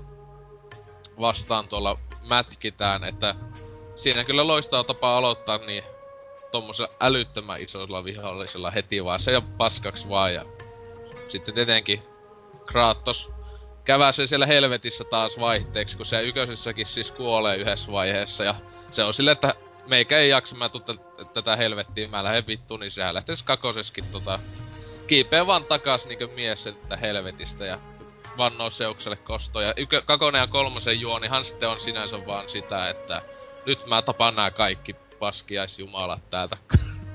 [1.20, 1.98] vastaan tuolla
[2.28, 3.36] mätkitään, että
[3.96, 5.84] siinä kyllä loistava tapa aloittaa niin
[6.52, 10.46] tommosella älyttömän isolla vihollisella heti vaan se ja paskaksi vaan ja
[11.28, 12.04] sitten tietenkin
[12.66, 13.32] Kratos
[13.84, 18.56] käväsee siellä helvetissä taas vaihteeksi, kun se yköisessäkin siis kuolee yhdessä vaiheessa ja
[18.92, 19.56] se on silleen, että
[19.88, 24.04] meikä ei jaksa, mä tuun tä- tätä helvettiä, mä lähden vittuun, niin sehän lähtee kakoseskin
[24.12, 24.40] tota
[25.08, 27.80] kiipeä vaan takas niinkö mies että helvetistä ja
[28.38, 29.62] vannoo seukselle kostoa.
[29.62, 30.04] Ja ykö,
[30.40, 33.22] ja kolmosen juonihan sitten on sinänsä vaan sitä, että
[33.66, 36.58] nyt mä tapan nää kaikki paskiaisjumalat täältä.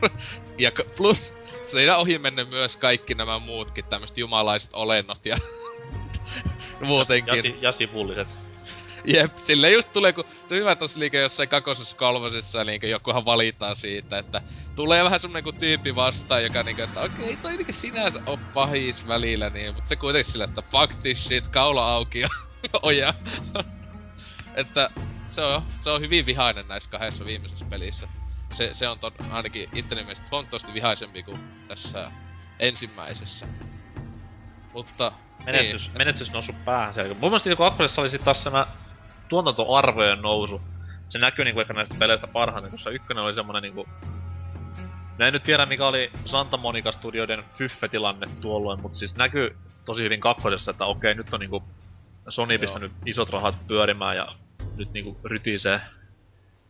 [0.59, 5.37] ja plus siinä ohi menne myös kaikki nämä muutkin tämmöiset jumalaiset olennot ja
[6.81, 7.45] muutenkin.
[7.45, 8.29] Ja, ja sivulliset.
[9.05, 13.25] Jep, sille just tulee, kun se on hyvä tossa liike jossain kakosessa kolmosessa, niin jokuhan
[13.25, 14.43] valitaan siitä, että
[14.77, 19.09] tulee vähän semmonen kuin tyyppi vastaan, joka niinku, että okei, toi niinku sinänsä on pahis
[19.09, 22.29] välillä, niin, mutta se kuitenkin sille, että fuck this shit, kaula auki ja
[22.83, 23.15] oja.
[24.55, 24.91] että
[25.29, 28.09] se on, se on hyvin vihainen näissä kahdessa viimeisessä pelissä.
[28.53, 31.39] Se, se on ton, ainakin itteni mielestä huomattavasti vihaisempi kuin
[31.69, 32.11] tässä
[32.59, 33.47] ensimmäisessä.
[34.73, 35.13] Mutta
[35.47, 37.15] Menestys, niin, menestys noussut päähän siellä.
[37.15, 38.67] Mun mielestä niinku kakkosessa oli sit taas tämä
[39.29, 40.61] tuotantoarvojen nousu.
[41.09, 43.89] Se näkyy niinku ehkä näistä peleistä parhaiten, koska ykkönen oli semmonen niinku...
[45.19, 50.03] Mä en nyt tiedä mikä oli Santa Monica Studioiden fyffetilanne tuolloin, mutta siis näkyy tosi
[50.03, 51.63] hyvin kakkosessa, että okei, nyt on niinku
[52.29, 52.61] Sony Joo.
[52.61, 54.29] pistänyt isot rahat pyörimään ja
[54.77, 55.81] nyt niinku rytisee.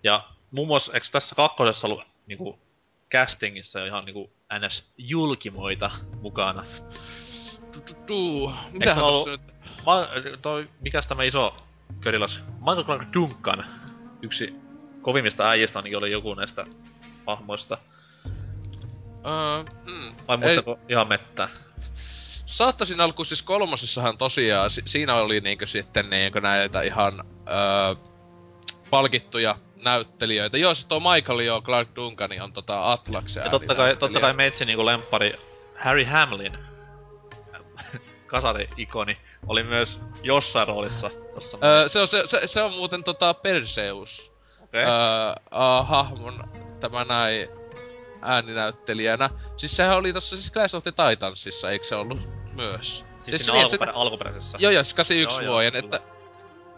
[0.02, 2.58] Ja muun muassa, eikö tässä kakkosessa ollut niinku
[3.12, 4.84] castingissa jo ihan niinku ns.
[4.98, 6.64] julkimoita mukana?
[7.72, 8.52] tu, tu, tu.
[8.72, 9.40] Mitähän ollut- nyt...
[9.86, 10.08] Ma,
[10.42, 11.56] toi, mikäs tämä iso
[12.00, 12.40] körilas?
[12.58, 13.64] Michael Clark Duncan.
[14.22, 14.54] Yksi
[15.02, 16.66] kovimmista äijistä ainakin oli joku näistä
[17.26, 17.78] hahmoista.
[19.26, 21.48] Öö, mm, Vai ei, muistako ihan mettää?
[22.46, 28.12] Saattaisin alku siis kolmosessahan tosiaan, si- siinä oli niinkö sitten niinkö näitä ihan öö,
[28.90, 30.58] palkittuja näyttelijöitä.
[30.58, 34.32] Joo, siis tuo Michael jo Clark Duncan on tota Atlaksen Ja totta kai, totta kai
[34.32, 35.34] meitsi niinku lempari
[35.76, 36.58] Harry Hamlin,
[38.26, 41.58] kasari-ikoni, oli myös jossain roolissa tossa.
[41.64, 44.32] Öö, se, on, se, se, se, on muuten tota Perseus.
[44.62, 44.84] Okei.
[44.84, 44.90] Öö,
[45.30, 46.44] uh, hahmon
[46.80, 47.48] tämä näin
[48.22, 49.30] ääninäyttelijänä.
[49.56, 53.04] Siis sehän oli tossa siis Clash of the Titansissa, eikö se ollut myös?
[53.24, 54.58] siis se siinä niin, se- alkuperä, alkuperäisessä.
[54.60, 55.96] Joo, joo, siis 81 Joo, joo, vuoden, kyllä.
[55.96, 56.16] että...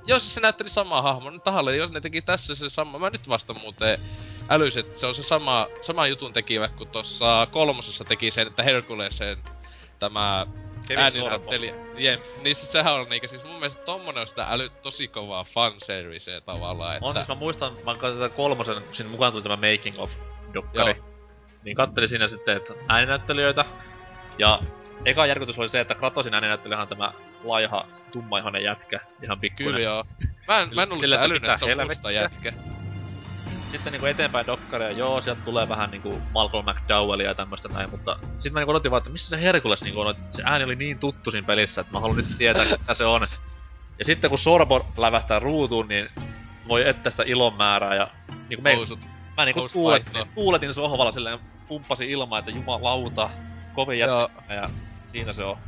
[0.06, 1.30] Joo, siis se näytteli samaa hahmoa.
[1.30, 2.98] Nyt tahalle, jos ne teki tässä se sama...
[2.98, 4.00] Mä nyt vasta muuten
[4.48, 8.62] älysin, että se on se sama, sama jutun tekivä, kun tuossa kolmosessa teki sen, että
[8.62, 9.38] Herkulesen
[9.98, 10.46] tämä
[10.96, 11.74] ääninäyttelijä.
[11.96, 15.44] Jep, niin siis sehän on niinkö, siis mun mielestä tommonen on sitä äly, tosi kovaa
[15.44, 17.06] fanserviceä tavallaan, että...
[17.06, 20.10] On siis mä muistan, mä katsoin kolmosen, siinä mukaan tuli tämä Making of
[20.55, 20.96] dokkari.
[20.96, 21.09] Joo.
[21.64, 23.64] Niin kattelin siinä sitten, että ääninäyttelijöitä.
[24.38, 24.62] Ja
[25.05, 27.12] eka järkytys oli se, että Kratosin ääninäyttelijähän on tämä
[27.45, 29.01] laiha, tummaihoinen jätkä.
[29.23, 29.75] Ihan pikkuinen.
[29.75, 30.05] Kyllä joo.
[30.49, 32.53] Mä en, mä en ollut sitä että älynyt, että se on musta jätkä.
[33.73, 38.19] Sitten niinku eteenpäin dokkaria, joo, sieltä tulee vähän niinku Malcolm McDowellia ja tämmöstä näin, mutta
[38.33, 40.77] sitten mä niinku odotin vaan, että missä se Herkules niinku on, että se ääni oli
[40.77, 43.29] niin tuttu siinä pelissä, että mä haluan nyt tietää, mitä se on.
[43.99, 46.11] Ja sitten kun Sorbo lävähtää ruutuun, niin
[46.69, 48.09] voi etsiä sitä ilon määrää ja
[48.49, 49.01] niinku me, Housut.
[49.37, 51.39] mä niinku tuuletin, tuuletin sohvalla silleen,
[51.69, 53.31] pumppasin ilmaa, että jumalauta,
[53.75, 54.69] kovin jätkä ja
[55.12, 55.59] siinä se on.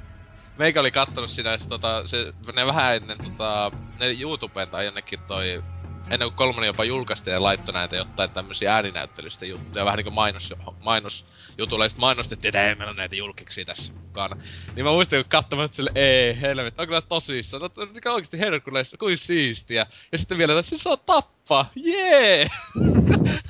[0.58, 5.18] Meikä oli kattonut siinä, se, tota, se, ne vähän ennen tota, ne YouTubeen tai jonnekin
[5.28, 5.62] toi,
[6.10, 10.54] ennen kuin kolmonen jopa julkaistiin ja laittoi näitä jotain tämmösiä ääninäyttelystä juttuja, vähän niinku mainos,
[10.80, 14.36] mainosjutulla, ja sit mainostettiin, että ei meillä on näitä julkiksi tässä mukana.
[14.76, 18.38] Niin mä muistin, kun katsomaan, että sille, ei helvet, onko nää tosissaan, no mikä oikeesti
[18.38, 19.86] herkuleissa, kuin siistiä.
[20.12, 22.46] Ja sitten vielä, että se saa tappaa, jee!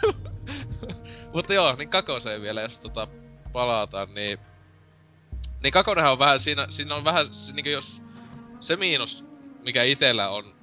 [1.35, 3.09] Mutta joo, niin kakoseen vielä, jos tota
[3.53, 4.39] palataan, niin
[5.63, 8.03] niin Kakonenhan on vähän siinä, siinä on vähän, se, niin jos
[8.61, 9.25] se miinus,
[9.63, 10.55] mikä itellä on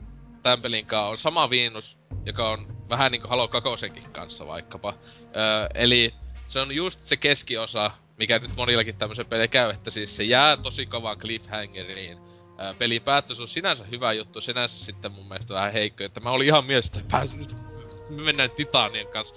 [0.43, 4.93] tämän pelin kanssa, on sama miinus, joka on vähän niinku Halo Kakosenkin kanssa vaikkapa.
[5.35, 6.13] Öö, eli
[6.47, 10.57] se on just se keskiosa, mikä nyt monillakin tämmöisen pelin käy, että siis se jää
[10.57, 12.17] tosi kovaan cliffhangeriin.
[12.59, 16.19] Öö, peli päättyy, se on sinänsä hyvä juttu, sinänsä sitten mun mielestä vähän heikko, että
[16.19, 17.55] mä olin ihan mielessä, että pääsin nyt,
[18.09, 19.35] me mennään Titanien kanssa,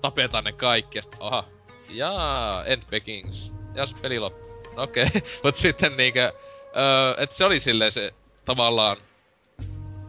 [0.00, 1.44] tapetaan ne kaikki, ja sitten, aha,
[1.90, 4.51] jaa, end beginnings, ja peli loppuu.
[4.76, 5.20] Okei, okay.
[5.44, 6.32] mut sitten niinkö,
[6.76, 8.96] öö, että se oli silleen se tavallaan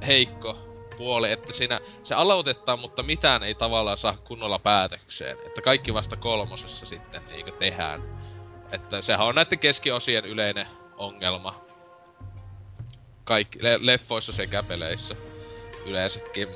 [0.08, 0.58] heikko
[0.98, 5.38] puoli, että siinä se aloitetaan, mutta mitään ei tavallaan saa kunnolla päätökseen.
[5.46, 8.04] Että kaikki vasta kolmosessa sitten niinkö tehdään.
[8.72, 10.68] Että sehän on näiden keskiosien yleinen
[10.98, 11.56] ongelma.
[13.24, 15.16] Kaikki, le- leffoissa sekä peleissä
[15.86, 16.48] yleensäkin.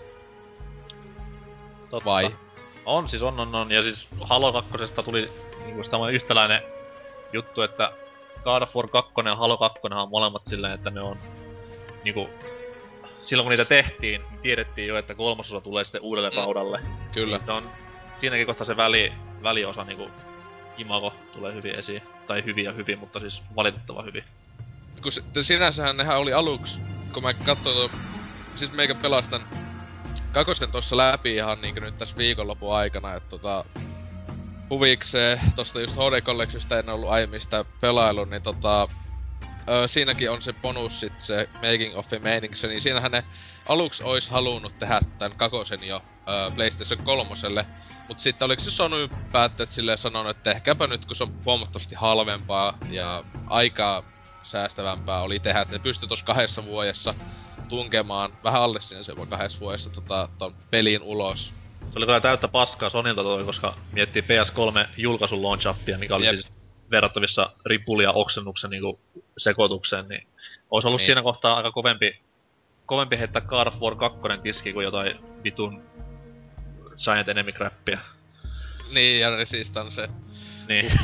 [1.90, 2.06] Totta.
[2.06, 2.36] Vai?
[2.86, 3.72] On siis, on, on, on.
[3.72, 5.32] Ja siis Halo 2 tuli
[5.66, 5.82] niinku
[6.12, 6.77] yhtäläinen
[7.34, 7.92] juttu, että
[8.44, 11.18] God of War 2 ja Halo 2 on molemmat silleen, että ne on
[12.04, 12.30] niinku...
[13.26, 16.36] Silloin kun niitä tehtiin, niin tiedettiin jo, että kolmasosa tulee sitten uudelle Mm.
[16.36, 16.80] raudalle.
[17.12, 17.40] Kyllä.
[17.46, 17.70] Se on
[18.18, 19.14] siinäkin kohtaa se väli,
[19.44, 20.10] väliosa niinku
[20.78, 22.02] imago tulee hyvin esiin.
[22.28, 24.24] Tai hyvin ja hyvin, mutta siis valitettavan hyvin.
[25.04, 26.82] kun se, sinänsähän nehän oli aluksi,
[27.14, 27.90] kun mä katsoin tuon,
[28.56, 29.42] siis meikä pelastan
[30.32, 33.66] kakosten tossa läpi ihan niinkö nyt tässä viikonlopun aikana, että tota,
[34.70, 38.90] huvikseen tosta just HD Collectionista en ollut aiemmin sitä pelaillut, niin tota,
[39.70, 43.24] ö, siinäkin on se bonus sit se making of meiningissä, niin siinähän ne
[43.70, 47.30] aluksi ois halunnut tehdä tän kakosen jo ö, PlayStation 3.
[48.08, 51.96] Mut sitten oliko se Sony päättäjät silleen sanonut, että tehkääpä nyt kun se on huomattavasti
[51.96, 54.04] halvempaa ja aikaa
[54.42, 57.16] säästävämpää oli tehdä, että ne pystyi tuossa kahdessa vuodessa
[57.70, 61.57] tunkemaan, vähän alle sen se voi kahdessa vuodessa tota, ton pelin ulos.
[61.90, 66.36] Se oli kyllä täyttä paskaa Sonilta toi, koska miettii PS3 julkaisun launch mikä oli Jep.
[66.36, 66.58] siis
[66.92, 69.00] verrattavissa ripuli ja oksennuksen niinku
[69.38, 70.28] sekoitukseen, niin
[70.72, 71.06] olisi ollut Niin.
[71.06, 72.20] siinä kohtaa aika kovempi,
[72.86, 75.82] kovempi heittää God of War 2 tiski kuin jotain vitun
[77.04, 78.00] Giant Enemy Crappia.
[78.94, 80.10] Niin, ja Resistance.
[80.68, 80.92] Niin.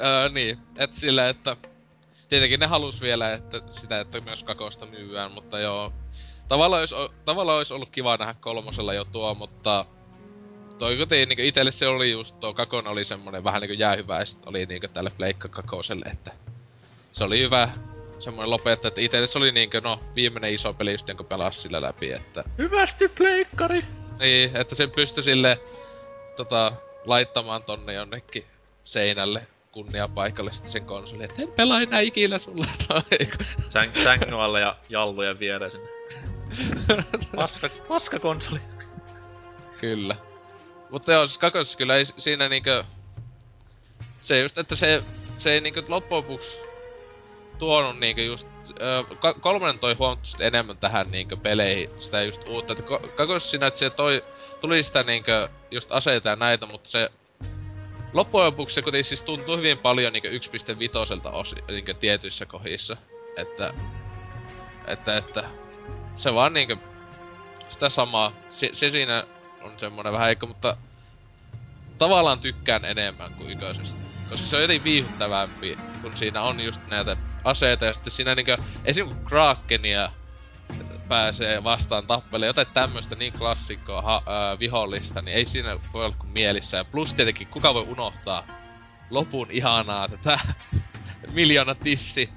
[0.00, 1.56] öö, niin, et sillä, että
[2.28, 5.92] tietenkin ne halus vielä, että sitä, että myös kakosta myyään, mutta joo.
[6.48, 6.94] Tavallaan olisi,
[7.24, 9.84] tavallaan olisi ollut kiva nähdä kolmosella jo tuo, mutta
[10.78, 14.66] toi kuitenkin niinku itelle se oli just tuo kakon oli semmonen vähän niinku jäähyväistä oli
[14.66, 16.32] niinku tälle Pleikka kakoselle, että
[17.12, 17.68] se oli hyvä
[18.18, 21.82] semmonen lopettaa, että itelle se oli niinkö no viimeinen iso peli just jonka pelasi sillä
[21.82, 23.84] läpi, että Hyvästi pleikkari!
[24.18, 25.58] niin, että sen pystyi sille
[26.36, 26.72] tota,
[27.04, 28.46] laittamaan tonne jonnekin
[28.84, 32.66] seinälle kunniapaikalle sitten sen konsoli, että en pelaa enää ikinä sulle.
[32.88, 33.02] No,
[33.72, 35.95] Säng, sängyn alle ja jallujen viereen sinne.
[37.36, 38.60] Paska, paska konsoli.
[39.80, 40.16] Kyllä.
[40.90, 42.84] Mutta joo, siis kakosessa kyllä ei siinä niinkö...
[44.22, 45.02] Se just, että se,
[45.38, 46.58] se ei niinkö loppujen lopuksi
[47.58, 48.48] tuonut niinkö just...
[48.80, 52.72] Ö, ka- kolmonen toi huomattavasti enemmän tähän niinkö peleihin sitä just uutta.
[52.72, 54.24] Että ko- kakosessa siinä, että se toi,
[54.60, 57.10] tuli sitä niinkö just aseita ja näitä, mutta se...
[58.12, 60.36] Loppujen lopuksi se kuitenkin siis tuntuu hyvin paljon niinkö 1.5
[61.32, 62.96] osi, niinkö tietyissä kohdissa.
[63.36, 63.74] Että...
[64.86, 65.65] Että, että...
[66.16, 66.76] Se vaan niinkö...
[67.68, 68.32] Sitä samaa.
[68.50, 69.24] Se, se siinä
[69.62, 70.76] on semmonen vähän heikko, mutta
[71.98, 74.00] tavallaan tykkään enemmän kuin ykkösestä.
[74.30, 78.58] Koska se on jotenkin viihdyttävämpi, kun siinä on just näitä aseita ja sitten siinä niinkö,
[78.84, 79.16] esim.
[79.24, 80.12] Krakenia
[81.08, 86.16] pääsee vastaan tappelemaan jotain tämmöstä niin klassikkoa ha, ää, vihollista, niin ei siinä voi olla
[86.18, 86.76] kuin mielissä.
[86.76, 88.46] Ja plus tietenkin, kuka voi unohtaa
[89.10, 90.40] lopun ihanaa tätä
[91.34, 92.30] miljoona tissi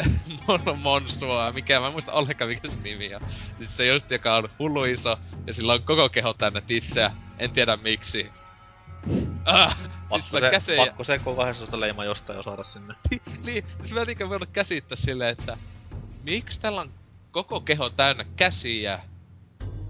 [0.76, 3.22] Monsua, mikä mä en muista ollenkaan mikä se nimi on.
[3.56, 7.50] Siis se just, joka on hullu iso, ja sillä on koko keho täynnä tissejä, en
[7.50, 8.30] tiedä miksi.
[9.44, 12.94] Ah, siis Pakko sillä se, pakko se K18 leima jostain jo saada sinne.
[13.46, 15.56] niin, siis mä niinkö voinut käsittää silleen, että...
[16.22, 16.90] Miksi tällä on
[17.30, 19.00] koko keho täynnä käsiä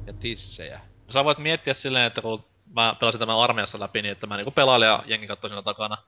[0.07, 0.81] ja tissejä?
[1.13, 2.45] Sä voit miettiä silleen, että kun
[2.77, 5.99] mä pelasin tämän armeijassa läpi, niin että mä niinku pelailen ja jengi katsoi siinä takana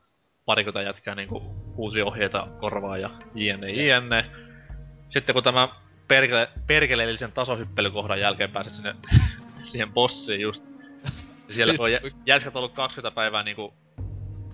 [0.46, 1.42] parikymmentä jätkää niinku
[1.76, 4.24] uusia ohjeita korvaa ja jne jne.
[5.10, 5.68] sitten kun tämä
[6.08, 8.94] perkele, perkeleellisen tasohyppelykohdan jälkeen pääset sinne
[9.70, 10.62] siihen bossiin just.
[11.48, 13.74] Ja siellä kun on jä- jätkät ollut 20 päivää niinku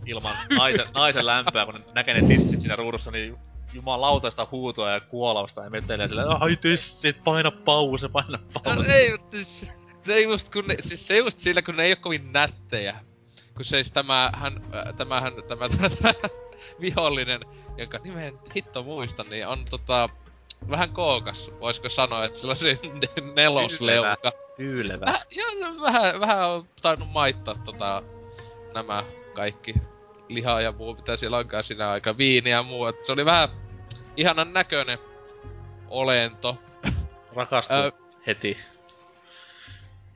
[0.07, 3.37] ilman naisen, naisen lämpöä, kun ne näkee ne tissit siinä ruudussa, niin
[3.75, 8.93] jumalautaista huutoa ja kuolausta ja metelee silleen, ai tissit, paina pause, paina No, pause.
[8.95, 9.71] ei, mutta siis,
[10.03, 13.01] se just kun ne, siis se just sillä kun ne ei oo kovin nättejä.
[13.55, 16.15] Kun siis tämä, hän, äh, tämähän, tämä, tämä, tämä
[16.81, 17.41] vihollinen,
[17.77, 20.09] jonka nimen hitto muista, niin on tota,
[20.71, 22.79] vähän kookas, voisiko sanoa, että sillä on se
[23.37, 24.33] nelosleuka.
[24.57, 25.07] Tyylevä.
[25.07, 28.03] Väh, joo, vähän, vähän on tainnut maittaa tota,
[28.75, 29.03] nämä
[29.35, 29.75] kaikki
[30.29, 32.87] liha ja muu, mitä siellä onkaan siinä aika, viiniä ja muu.
[32.87, 33.49] Et se oli vähän
[34.17, 34.99] ihanan näköinen
[35.89, 36.59] olento.
[37.35, 37.93] Rakastuu Ö,
[38.27, 38.59] heti.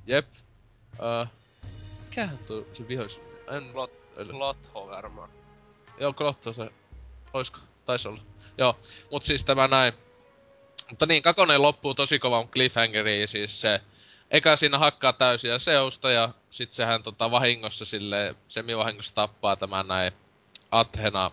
[0.06, 0.26] Jep.
[2.14, 3.20] Mikähän tuo se vihois...
[3.50, 3.72] En...
[3.72, 5.30] Klot- Klotho varmaan.
[6.00, 6.70] Joo, Klotto se...
[7.32, 7.58] Oisko?
[7.84, 8.22] Taisi olla.
[8.58, 8.78] Joo,
[9.10, 9.92] mut siis tämä näin.
[10.90, 13.80] Mutta niin, kakonen loppuu tosi kovan cliffhangeriin, siis se...
[14.30, 20.12] Eka siinä hakkaa täysiä seusta ja sit sehän tota vahingossa sille semivahingossa tappaa tämän näin
[20.70, 21.30] Athena,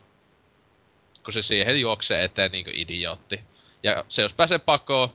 [1.23, 3.39] kun se siihen juoksee eteen niinku idiootti.
[3.83, 5.09] Ja se jos pääsee pakoon,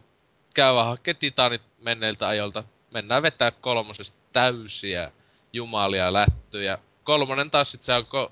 [0.54, 2.64] käy vaan hakee titaanit menneiltä ajolta.
[2.90, 5.12] Mennään vetää kolmosesta täysiä
[5.56, 6.78] jumalia lättyjä.
[7.04, 8.30] Kolmonen taas sit se alkoi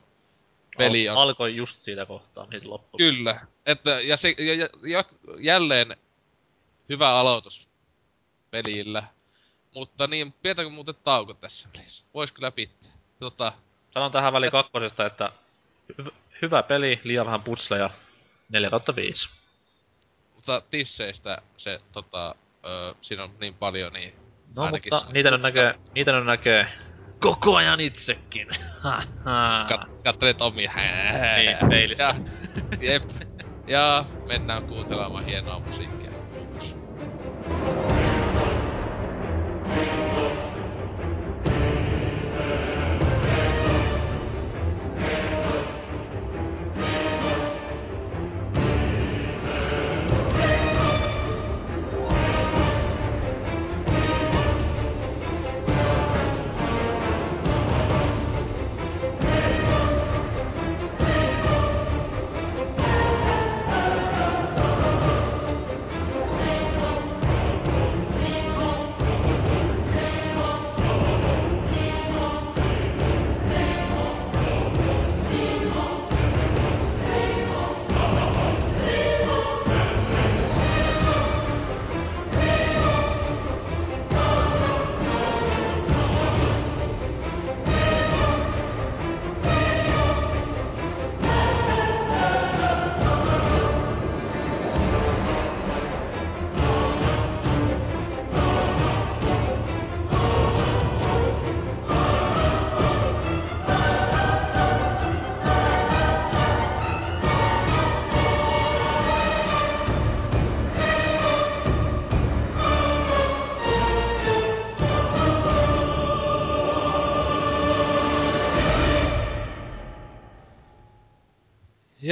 [0.78, 1.16] peli on.
[1.16, 2.98] Al- alkoi just siitä kohtaa, mihin se loppui.
[2.98, 3.40] Kyllä.
[3.66, 5.05] Että, ja, se, ja, ja, ja
[5.38, 5.96] jälleen
[6.88, 7.68] hyvä aloitus
[8.51, 9.02] pelillä.
[9.74, 12.05] Mutta niin, pidetäänkö muuten tauko tässä välissä?
[12.14, 12.92] Vois kyllä pitää.
[13.20, 13.52] Tota,
[13.90, 15.32] Sanon tähän väliin Tässä- kakkosesta, että
[16.02, 17.90] hy- hyvä peli, liian vähän putsleja,
[18.48, 19.28] 4 kautta 5.
[20.34, 22.34] mutta tisseistä se tota,
[22.64, 24.14] ö, siinä on niin paljon, niin
[24.56, 26.68] No mutta niitä nyt näkee, niitä nyt näkee
[27.20, 28.49] koko ajan itsekin.
[29.69, 30.73] Kat, kattelet omia.
[31.36, 32.03] Niin, peilistä.
[32.03, 32.15] Ja,
[32.81, 33.03] jep.
[33.66, 35.93] Ja mennään kuuntelemaan hienoa musiikkia.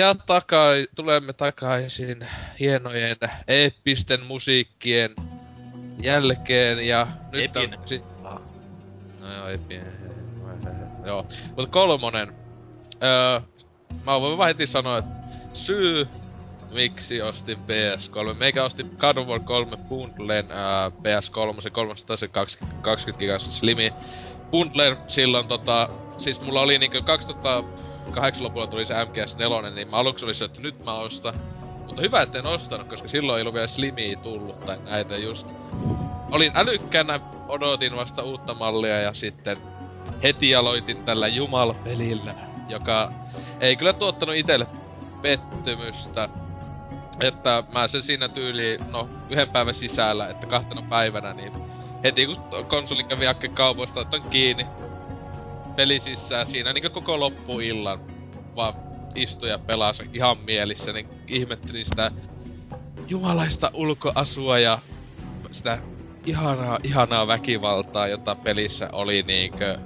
[0.02, 2.26] Ja takai, tulemme takaisin
[2.60, 3.16] hienojen
[3.48, 5.14] eeppisten musiikkien
[6.02, 7.78] jälkeen ja nyt Epin.
[7.78, 8.02] on si-.
[9.20, 9.82] No joo, epin.
[11.04, 11.26] Joo.
[11.46, 12.34] Mutta kolmonen.
[13.02, 13.40] Öö,
[14.04, 15.10] mä voin vaan heti sanoa, että
[15.52, 16.08] syy
[16.72, 18.34] miksi ostin PS3.
[18.38, 23.92] Meikä osti God of War 3 bundlen ää, PS3, se 320 20 gigas slimi
[24.50, 25.88] bundler silloin tota,
[26.18, 27.02] siis mulla oli niinkö
[28.12, 31.34] 2008 lopulla tuli se MGS4, niin mä aluksi oli se, että nyt mä ostan.
[31.86, 35.46] Mutta hyvä, etten ostanut, koska silloin ei ollut vielä slimiä tullut tai näitä just.
[36.30, 39.56] Olin älykkäänä, odotin vasta uutta mallia ja sitten
[40.22, 42.34] heti aloitin tällä Jumal-pelillä,
[42.68, 43.12] joka
[43.60, 44.66] ei kyllä tuottanut itelle
[45.22, 46.28] pettymystä.
[47.20, 51.52] Että mä sen siinä tyyliin, no yhden päivän sisällä, että kahtena päivänä, niin
[52.04, 52.36] heti kun
[52.68, 53.24] konsolin kävi
[53.54, 54.66] kaupoista, otan kiinni
[55.76, 58.00] peli sisään siinä niin koko loppuillan
[58.56, 58.74] vaan
[59.14, 62.10] istui ja pelasi ihan mielissä, niin ihmettelin sitä
[63.08, 64.78] jumalaista ulkoasua ja
[65.50, 65.78] sitä
[66.26, 69.78] ihanaa, ihanaa väkivaltaa, jota pelissä oli niinkö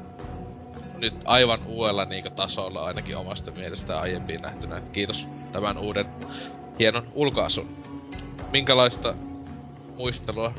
[0.99, 4.83] nyt aivan uudella niinkö tasolla ainakin omasta mielestä aiempiin nähtynä.
[4.93, 6.07] Kiitos tämän uuden
[6.79, 7.69] hienon ulkoasun.
[8.53, 9.15] Minkälaista
[9.97, 10.55] muistelua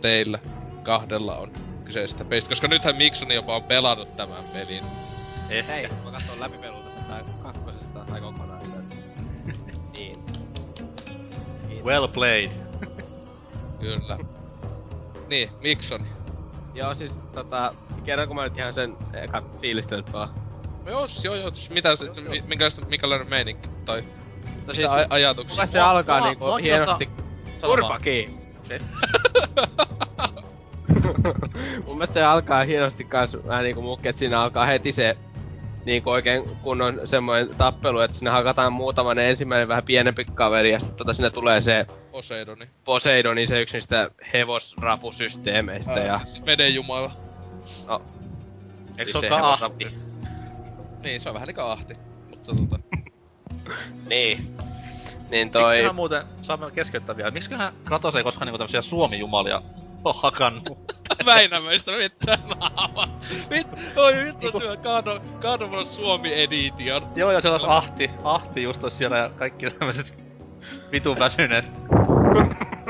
[0.00, 0.38] teillä
[0.82, 1.52] kahdella on
[1.84, 2.48] kyseisestä pelistä?
[2.48, 4.84] Koska nythän Miksoni jopa on pelannut tämän pelin.
[5.50, 5.72] Ehkä.
[5.72, 8.88] Hei, mä katson läpipeluuta sen tää kakkosesta tai kokonaan sen.
[9.96, 10.16] niin.
[11.68, 12.50] niin Well played.
[13.80, 14.18] Kyllä.
[15.28, 16.06] Niin, Mikson.
[16.74, 17.74] Joo, siis tota,
[18.04, 20.34] kerronko mä nyt ihan sen eka fiilistelyt vaan?
[20.86, 24.06] Joo, siis joo, joo, siis mitä se, mi- minkälaista, minkälainen meininki, tai No
[24.60, 25.54] mitä siis, aj- ajatuksia?
[25.56, 27.08] mulle se alkaa mua- niinku mua hienosti...
[27.60, 28.38] Turpa kiinni!
[31.86, 35.16] Mun mielestä se alkaa hienosti kans vähän niinku mukki, et siinä alkaa heti se
[35.84, 40.96] niinku oikein kunnon semmoinen tappelu, että sinne hakataan muutaman ensimmäinen vähän pienempi kaveri ja sitten
[40.96, 42.68] tota sinne tulee se Poseidoni.
[42.84, 46.18] Poseidoni, se yksi niistä hevosrapusysteemeistä ja...
[46.24, 47.12] siis veden jumala.
[47.88, 48.02] No,
[48.98, 49.86] Eikö se se hevosrapu- ahti?
[51.04, 51.94] Niin, se on vähän niinku ahti.
[52.30, 52.78] Mutta tota...
[54.08, 54.56] Niin.
[55.30, 55.72] Niin toi...
[55.72, 59.62] Miksiköhän muuten, saamme keskeyttää vielä, miksiköhän Kratos ei koskaan niinku tämmösiä suomi-jumalia
[60.04, 60.94] oo hakannut?
[61.26, 63.08] Väinämöistä vettä naama.
[63.50, 63.66] Vit,
[63.96, 67.02] oi vittu syö of, God of War Suomi Edition.
[67.16, 70.24] Joo, ja se olisi ahti, ahti just olisi siellä ja kaikki tämmöiset
[70.92, 71.64] vitun väsyneet.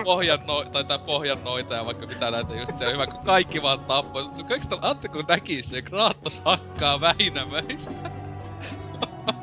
[0.05, 3.62] Pohjan no, tai tää pohjan noita ja vaikka mitä näitä just siellä hyvä, kun kaikki
[3.62, 4.28] vaan tappoi.
[4.32, 7.91] Se kaikista Atte kun näki se, Kratos hakkaa Väinämöistä.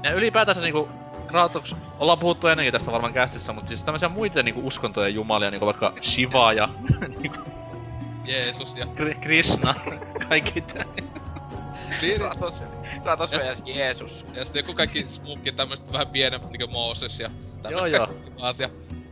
[0.04, 0.90] Ja ylipäätänsä niinku
[1.28, 5.66] Kratos, ollaan puhuttu ennenkin tästä varmaan kästissä, mutta siis tämmöisiä muita niinku uskontojen jumalia, niinku
[5.66, 6.70] vaikka Shiva ja
[7.22, 7.38] niinku
[8.26, 8.86] Jeesus ja...
[8.86, 9.76] Kri- Krishna,
[10.30, 10.86] kaikki tää.
[12.02, 12.64] Niin, Kratos,
[13.04, 13.64] Kratos Ja- vs.
[13.66, 14.26] Jeesus.
[14.36, 17.30] ja sitten joku kaikki smukki tämmöset vähän pienemmät niinku Mooses ja
[17.62, 18.70] tämmöset Joo, kaikki maat ja...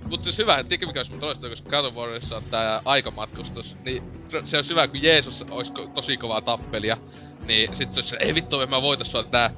[0.09, 3.77] Mut siis hyvä, tiedätkö mikä olisi mun toista, koska God of Warissa on tää aikamatkustus,
[3.85, 4.03] niin
[4.45, 6.97] se olisi hyvä, kun Jeesus olisi tosi kovaa tappelia,
[7.45, 9.51] niin sit se olisi ei vittu, en mä voitais sua tää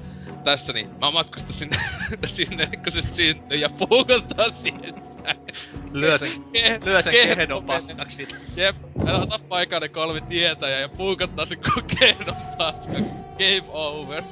[0.43, 1.77] tässä, niin mä matkustan sinne,
[2.25, 4.95] sinne, kun se syntyy ja puukottaa siihen.
[5.93, 6.29] Lyö sen,
[6.85, 8.27] lyö sen ke- kehdon paskaksi.
[8.55, 8.75] Jep,
[9.07, 12.93] älä tappaa eka ne kolme tietäjää ja puukottaa se kokeilun paska.
[13.37, 14.23] Game over.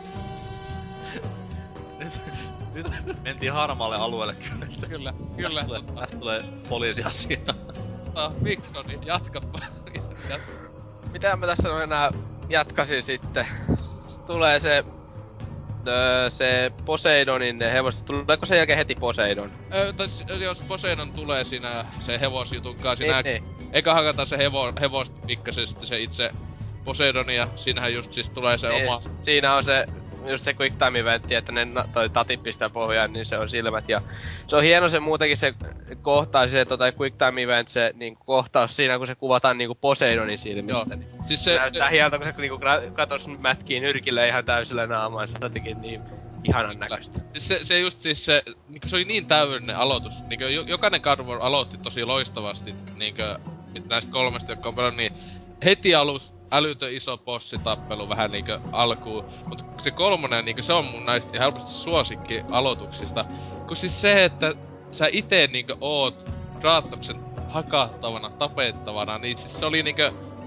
[2.74, 2.86] Nyt,
[3.24, 4.88] mentiin harmaalle alueelle kyllä.
[4.90, 5.64] Kyllä, kyllä.
[5.64, 7.38] Tulee, Tota, tästä tulee poliisiasia.
[8.06, 9.60] tota, Miksoni, jatkapa.
[10.30, 10.42] Jat-
[11.12, 12.12] Mitä mä tästä enää
[12.50, 13.48] jatkasin sitten?
[14.28, 14.86] Tulee se...
[15.88, 18.06] Öö, se Poseidonin ne hevoset.
[18.06, 19.52] Tuleeko sen jälkeen heti Poseidon?
[19.74, 23.44] Ö, tais, jos Poseidon tulee siinä se hevosjutun kanssa, siinä Niin,
[23.74, 26.32] eka hakataan se hevo, hevosta pikkasen sitten se itse
[26.84, 28.98] Poseidon ja siinähän just siis tulee se niin, oma...
[29.22, 29.86] Siinä on se
[30.28, 33.90] just se quick time eventti, että ne toi tatit pistää pohjaan, niin se on silmät.
[33.90, 34.02] Ja
[34.48, 35.54] se on hieno se muutenkin se
[36.02, 40.40] kohtaus, se tota quick time event, se niin kohtaus siinä, kun se kuvataan niinku Poseidonin
[40.40, 40.96] silmistä.
[40.96, 42.60] Niin Siis se, näyttää se, hienolta, kun se niinku
[42.94, 45.28] katos mätkii nyrkille ihan täysillä naamaan.
[45.28, 46.02] Se on jotenkin niin
[46.44, 47.20] ihanan näköistä.
[47.34, 50.24] Siis se, se just siis se, niinku se oli niin täydellinen aloitus.
[50.40, 53.22] Jo, jokainen War aloitti tosi loistavasti niinku
[53.90, 55.14] näistä kolmesta, jotka on pelannut, niin
[55.66, 59.26] heti alus älytön iso bossitappelu vähän niinku alkuun.
[59.46, 63.26] Mutta se kolmonen, niinku se on mun näistä helposti suosikki aloituksista.
[63.68, 64.54] Kun siis se, että
[64.92, 67.20] sä ite niinku oot Kraatoksen
[67.50, 70.02] hakattavana, tapettavana, niin siis se oli niinku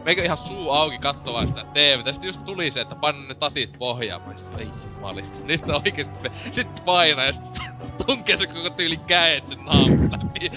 [0.04, 2.12] Meikö ihan suu auki katsomaan sitä TVtä.
[2.12, 4.22] Sitten just tuli se, että panna ne tatit pohjaan.
[4.22, 5.38] Mä sit, ei jumalista.
[5.44, 6.28] Nyt oikeesti.
[6.50, 7.58] Sitten painaa ja sit
[8.06, 10.52] tunkee se koko tyyli käet sen naamun läpi.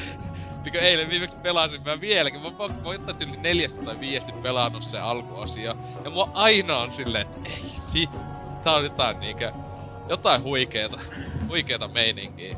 [0.65, 2.41] Niinku eilen viimeksi pelasin mä vieläkin.
[2.41, 5.77] Mä oon jotain tyyli neljästä tai viiesti pelannut se alkuosio.
[6.03, 7.63] Ja mua aina on silleen, että ei
[7.93, 8.17] vittu.
[8.63, 9.51] Tää on jotain niinkö...
[10.09, 10.99] Jotain huikeeta.
[11.47, 12.57] Huikeeta meininkiä.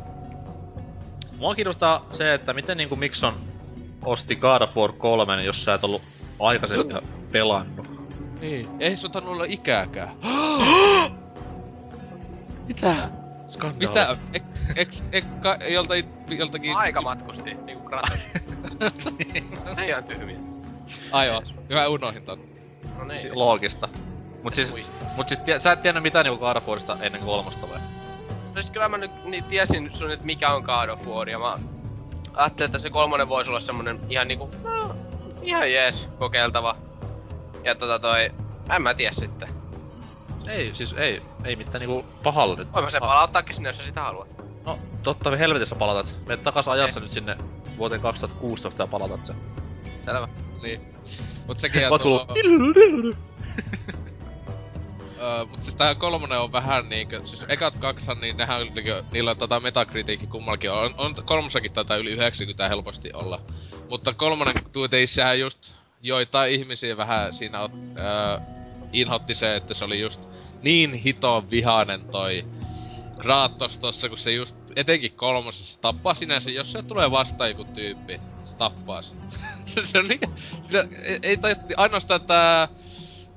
[1.38, 3.40] Mua kiinnostaa se, että miten niinku Mikson
[4.06, 6.02] osti God of War 3, jos sä et ollut
[6.40, 6.98] aikaisemmin
[7.32, 7.88] pelannut.
[8.42, 8.70] Niin.
[8.80, 10.16] Ei se on olla ikääkään.
[12.68, 13.10] Mitä?
[13.50, 13.88] Skandaali.
[13.88, 14.18] Mitä?
[14.70, 16.78] Ek, eks, ek, ka, joltain, joltakin...
[16.78, 18.20] Aika matkusti, niinku Kratos.
[19.78, 20.38] Ne ihan tyhmiä.
[21.12, 21.44] Aivan.
[21.74, 22.40] Mä unohin ton.
[22.98, 23.22] No niin.
[23.22, 23.90] Si- Loogista.
[24.44, 24.70] Mut siis,
[25.18, 27.78] mut siis tie, sä et tiennyt mitään niinku God of Warista ennen kolmosta vai?
[28.56, 31.40] No siis kyllä mä nyt niin tiesin sun, että mikä on God of War, ja
[31.40, 31.58] mä
[32.34, 34.96] ajattelin, että se kolmonen voisi olla semmonen ihan niinku, no,
[35.42, 36.76] ihan jees, kokeiltava.
[37.64, 38.32] Ja tota toi,
[38.76, 39.50] en mä tiedä sitten.
[40.48, 42.74] Ei, siis ei, ei mitään niinku pahalla nyt.
[42.74, 44.28] Voin mä sen Ah, palauttaakin sinne, jos sä sitä haluat.
[44.68, 46.28] No, totta helvetissä palautat.
[46.28, 47.38] Menet takas ajassa nyt sinne
[47.78, 49.36] vuoteen 2016 ja palautat sen.
[50.06, 50.28] Selvä.
[50.62, 50.82] Niin.
[51.48, 52.28] Mut sekin on kuullut...
[55.20, 57.22] Öö, mut siis tää kolmonen on vähän niinkö...
[57.26, 59.04] Siis ekat kaksihan, niin nehän on niinkö...
[59.12, 60.72] Niillä on tota metakritiikki kummallakin.
[60.72, 63.42] On, on kolmosakin taitaa yli 90 helposti olla.
[63.90, 67.70] Mutta kolmonen kuitenkin sehän just joitain ihmisiä vähän siinä öö,
[68.94, 70.22] inhotti se, että se oli just
[70.62, 72.46] niin hitoon vihainen toi
[73.20, 78.20] Kratos tossa, kun se just etenkin kolmosessa tappaa sinänsä, jos se tulee vastaan joku tyyppi,
[78.44, 79.18] se tappaa sen.
[79.84, 80.20] se on niin,
[80.62, 82.68] sillä, ei, ei tai ainoastaan tää,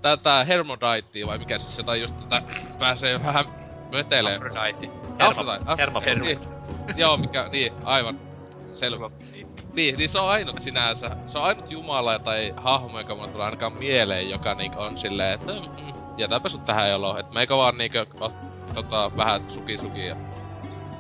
[0.03, 2.43] tää, tää Hermodite, vai mikä siis jotain just tätä,
[2.79, 3.45] pääsee vähän
[3.93, 4.37] mötelee.
[4.37, 4.91] Aphrodite.
[5.19, 6.21] Aphrodite, Af- Hermaphrodite.
[6.25, 6.39] niin.
[6.97, 8.21] Joo, mikä, niin, aivan.
[8.75, 9.11] Selvä.
[9.73, 11.17] Niin, niin se on ainut sinänsä.
[11.27, 15.35] Se on ainut jumala tai hahmo, joka mulle tulee ainakaan mieleen, joka niinku on silleen,
[15.35, 17.21] että mm, jätäpä sut tähän joloon.
[17.21, 17.99] Että meikä vaan niinku
[18.75, 20.17] tota, vähän suki suki ja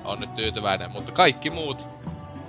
[0.04, 0.90] on nyt tyytyväinen.
[0.90, 1.86] Mutta kaikki muut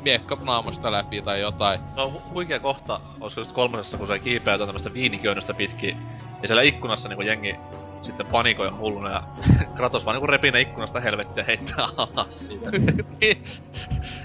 [0.01, 1.79] miekka naamasta läpi tai jotain.
[1.95, 5.97] No hu- huikea kohta, olisiko just kolmosessa, kun se kiipeää tämmöstä viiniköynnöstä pitkin.
[6.41, 7.55] Ja siellä ikkunassa niinku jengi
[8.03, 9.23] sitten panikoi hulluna ja
[9.75, 12.71] Kratos vaan niinku repii ne ikkunasta helvettiä ja heittää alas siitä.
[13.21, 13.43] Niin.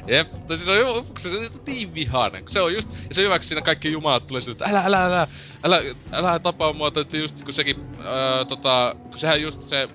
[0.07, 2.45] Jep, tai siis on se on niin vihainen.
[2.49, 5.05] Se on just, ja se on hyvä, kun siinä kaikki jumalat tulee siltä, älä, älä,
[5.05, 5.27] älä,
[5.65, 5.83] älä,
[6.13, 9.89] älä tapaa mua, että just kun sekin, öö, tota, kun sehän just se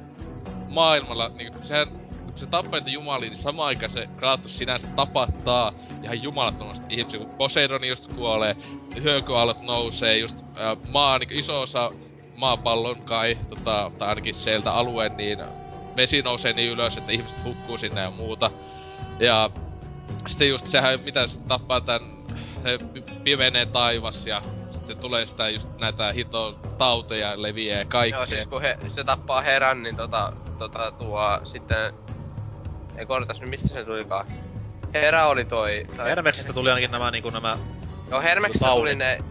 [0.71, 1.87] maailmalla, niin sehän,
[2.25, 5.73] kun se tappaa niitä jumalia, niin samaan aikaan se Kratos sinänsä tapattaa
[6.03, 8.55] ihan jumalattomasti ihmisiä, kun Poseidon just kuolee,
[9.03, 11.91] hyökyaallot nousee, just öö, maa, niin iso osa
[12.35, 15.39] maapallon kai, tota, tai ainakin sieltä alueen, niin
[15.95, 18.51] vesi nousee niin ylös, että ihmiset hukkuu sinne ja muuta.
[19.19, 19.49] Ja
[20.27, 22.01] sitten just sehän, mitä se tappaa tän,
[22.63, 24.41] se pi- pimenee taivas ja
[24.71, 28.19] sitten tulee sitä just näitä hito tauteja leviää ja kaikkea.
[28.19, 31.93] Joo, siis kun he, se tappaa herän, niin tota, tota tuo sitten...
[32.97, 34.27] Ei kortas nyt, mistä se tulikaan?
[34.93, 35.87] Herä oli toi...
[35.97, 36.09] Tai...
[36.09, 37.57] Hermeksistä tuli ainakin nämä niinku nämä...
[38.09, 39.23] Joo, Hermeksistä tuli ne,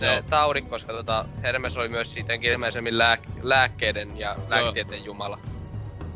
[0.00, 0.22] ne Joo.
[0.30, 5.38] taudit, koska tota, Hermes oli myös siitäkin ilmeisemmin lääk- lääkkeiden ja lääkkeiden jumala.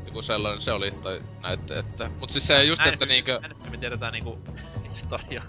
[0.06, 2.10] Joku sellainen se oli, tai näette, että...
[2.20, 3.40] Mut siis se just, että niinkö...
[3.40, 4.38] Näin me tiedetään niinku
[4.94, 5.44] historiaa.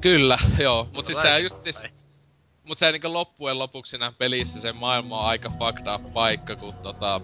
[0.00, 0.88] Kyllä, joo.
[0.94, 1.86] Mut siis se just siis...
[2.64, 6.74] Mut se niinku loppujen lopuksi siinä pelissä se maailma on aika fucked up paikka, kun
[6.74, 7.20] tota...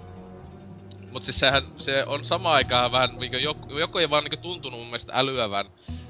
[1.12, 4.80] Mut siis sehän, se on sama aikaan vähän niinku joku, joku ei vaan niinku tuntunut
[4.80, 5.66] mun mielestä älyävän.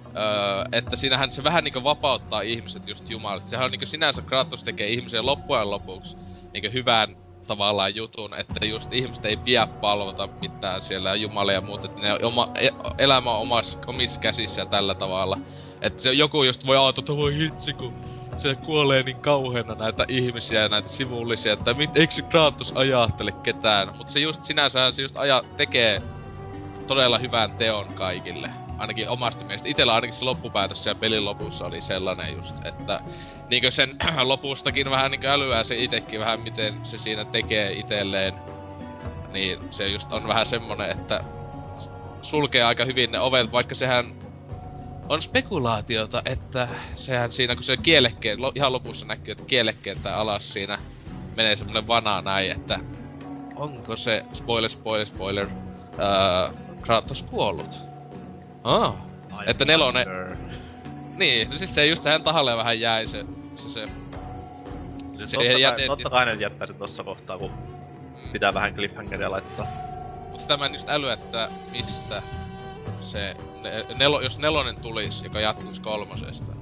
[0.06, 3.48] Öö, että siinähän se vähän niinku vapauttaa ihmiset just jumalat.
[3.48, 6.16] Sehän on niinku sinänsä Kratos tekee ihmisiä loppujen lopuksi
[6.52, 7.16] niinku hyvän
[7.46, 12.14] tavallaan jutun, että just ihmiset ei pidä palvota mitään siellä jumalia ja muuta, että ne
[12.22, 12.68] oma, e,
[12.98, 15.38] elämä on omas, omissa käsissä tällä tavalla.
[15.80, 17.94] Että se joku just voi ajatella, että voi hitsi, kun
[18.40, 23.32] se kuolee niin kauheena näitä ihmisiä ja näitä sivullisia, että mit, eikö se Kratos ajattele
[23.32, 23.96] ketään.
[23.96, 26.02] Mutta se just sinänsä se just aja, tekee
[26.86, 28.50] todella hyvän teon kaikille.
[28.78, 29.68] Ainakin omasta mielestä.
[29.68, 33.00] Itellä ainakin se loppupäätös siellä pelin lopussa oli sellainen just, että
[33.50, 38.34] niinkö sen lopustakin vähän niinkö älyää se itekin vähän miten se siinä tekee itelleen.
[39.32, 41.24] Niin se just on vähän semmonen, että
[42.22, 44.27] sulkee aika hyvin ne ovet, vaikka sehän
[45.08, 50.52] on spekulaatiota, että sehän siinä, kun se kielekkeen, lo, ihan lopussa näkyy, että kielekkeeltä alas
[50.52, 50.78] siinä
[51.36, 52.80] menee semmonen vana näin, että
[53.54, 55.48] onko se, spoiler, spoiler, spoiler,
[56.00, 56.52] öö,
[56.82, 57.78] Kratos kuollut?
[58.64, 58.94] Ah,
[59.32, 60.08] I Että nelonen-
[61.16, 63.24] niin, no siis se just tähän tahalle vähän jäi se,
[63.56, 63.84] se, se
[65.16, 67.50] Siis Se totta, kai, jätet- totta kai ne jättäisi tossa kohtaa, kun
[68.32, 69.66] pitää vähän cliffhangeria laittaa.
[70.20, 72.22] Mutta sitä mä en just äly, että mistä
[73.00, 76.52] se, ne, nelo, jos nelonen tulis, joka jatkuisi kolmosesta.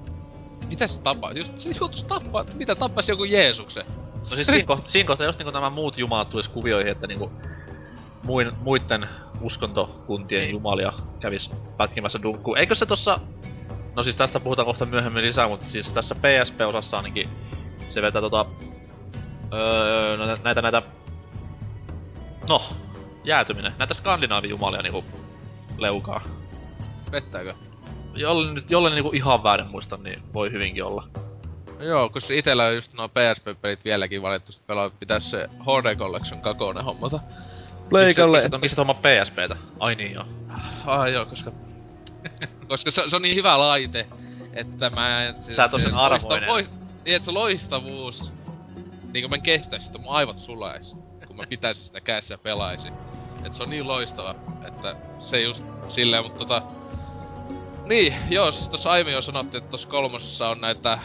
[0.68, 1.32] Mitä se tapaa?
[1.32, 3.84] Just se joutuis tappaa, että mitä tappaisi joku Jeesuksen?
[4.30, 7.32] No siis siinä, kohtaa, siinä kohtaa just niinku nämä muut jumalat tulis kuvioihin, että niinku
[8.22, 9.08] muin, muitten
[9.40, 10.52] uskontokuntien Niin.
[10.52, 12.58] jumalia kävis pätkimässä dunkkuun.
[12.58, 13.20] Eikö se tossa...
[13.96, 17.28] No siis tästä puhutaan kohta myöhemmin lisää, mutta siis tässä PSP-osassa ainakin
[17.90, 18.46] se vetää tota...
[19.52, 20.82] Öö, näitä, näitä, näitä...
[22.48, 22.62] No,
[23.24, 23.72] jäätyminen.
[23.78, 25.04] Näitä skandinaavijumalia niinku
[25.78, 26.22] leukaa.
[27.12, 27.54] Vettääkö?
[28.14, 31.08] Jolle, nyt, jolle niinku ihan väärin muista, niin voi hyvinkin olla.
[31.78, 35.96] No joo, kun itellä on just nuo PSP-pelit vieläkin valittu, että pelaa, pitäis se HD
[35.96, 37.20] Collection kakonen hommata.
[37.88, 38.42] Pleikalle.
[38.42, 39.56] Miksi, miksi homma PSPtä?
[39.80, 40.24] Ai niin joo.
[40.86, 41.52] Ah joo, koska...
[42.68, 44.06] koska se, se on niin hyvä laite,
[44.52, 45.42] että mä en...
[45.42, 46.48] Se, Sä et sen arvoinen.
[46.48, 46.74] Loista,
[47.04, 48.32] niin, että se loistavuus...
[49.12, 50.96] Niin kun mä en kestäis sitä, mun aivot sulais.
[51.26, 52.92] Kun mä pitäisin sitä kädessä ja pelaisin.
[53.46, 54.34] Et se on niin loistava,
[54.66, 56.62] että se just silleen, mutta tota...
[57.86, 60.98] Niin, joo, siis tossa aiemmin jo sanottiin, että tossa kolmosessa on näitä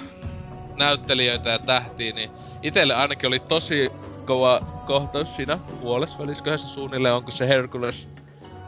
[0.77, 2.31] näyttelijöitä ja tähtiä, niin
[2.63, 3.91] itelle ainakin oli tosi
[4.25, 8.09] kova kohtaus siinä puolessa välisköhän se suunnilleen on, kun se Hercules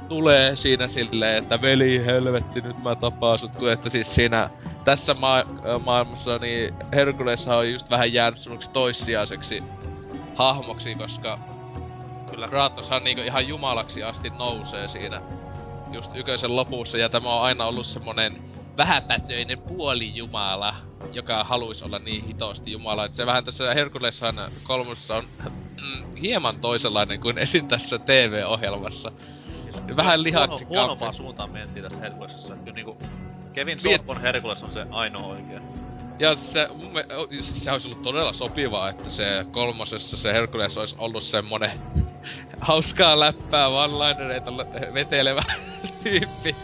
[0.09, 4.49] tulee siinä silleen, että veli helvetti nyt mä tapaan sut, kun että siis siinä
[4.85, 5.15] tässä
[5.65, 9.63] ö, maailmassa niin Hercules on just vähän jäänyt toissijaiseksi
[10.35, 11.39] hahmoksi, koska
[12.33, 12.47] Kyllä.
[12.47, 15.21] Kratoshan niinku ihan jumalaksi asti nousee siinä
[15.91, 18.41] just yköisen lopussa ja tämä on aina ollut semmonen
[18.77, 20.75] vähäpätöinen puolijumala,
[21.11, 23.05] joka haluaisi olla niin hitosti jumala.
[23.05, 27.67] Et se vähän tässä Herkuleshan kolmossa on mm, hieman toisenlainen kuin esim.
[27.67, 29.11] tässä TV-ohjelmassa.
[29.95, 32.55] Vähän lihaksi Huono, huonompaan suuntaan mentiin tässä Herkulesessa.
[32.55, 32.97] Kyllä niinku
[33.53, 35.61] Kevin Sorpon Herkules on se ainoa oikea.
[36.19, 40.77] Ja se, mun me, siis se olisi ollut todella sopivaa, että se kolmosessa se Herkules
[40.77, 41.71] olisi ollut semmonen
[42.61, 44.51] hauskaa läppää, one-linereita
[44.93, 45.43] vetelevä
[46.03, 46.55] tyyppi.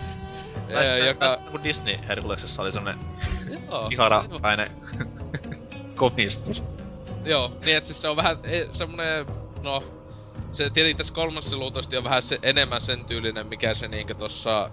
[0.73, 1.39] Ää, joka...
[1.51, 2.99] Kun Disney Herkulesessa oli semmonen
[3.67, 4.71] Joo, iharapäinen
[5.95, 6.63] komistus.
[7.25, 9.25] Joo, niin et siis se on vähän e, semmonen,
[9.61, 9.83] no...
[10.51, 14.69] Se tietenkin tässä kolmannessa luultavasti on vähän se, enemmän sen tyylinen, mikä se niinkö tossa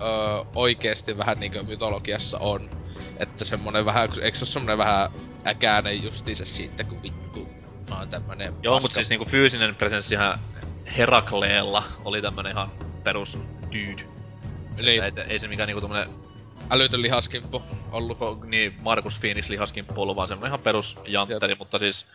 [0.00, 2.70] öö, oikeesti vähän niinkö mytologiassa on.
[3.18, 5.10] Että semmonen vähän, eikö se oo semmonen vähän
[5.46, 7.48] äkäinen justiinsa siitä, kun vittu
[7.98, 10.38] oon tämmönen Joo, paska- mut siis niinku fyysinen presenssi ihan
[10.96, 12.70] Herakleella oli tämmönen ihan
[13.04, 14.02] perus dude.
[14.76, 16.08] Niin, Ei, ei se mikään niinku tommonen
[16.70, 17.62] älytön lihaskimppu
[17.92, 18.18] ollut.
[18.18, 22.06] ko- niin Markus Phoenix lihaskimppu ollut, vaan semmonen ihan perus jantteri, mutta siis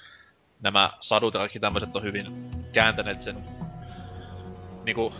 [0.61, 3.37] nämä sadut ja kaikki tämmöiset on hyvin kääntäneet sen
[4.85, 5.13] niinku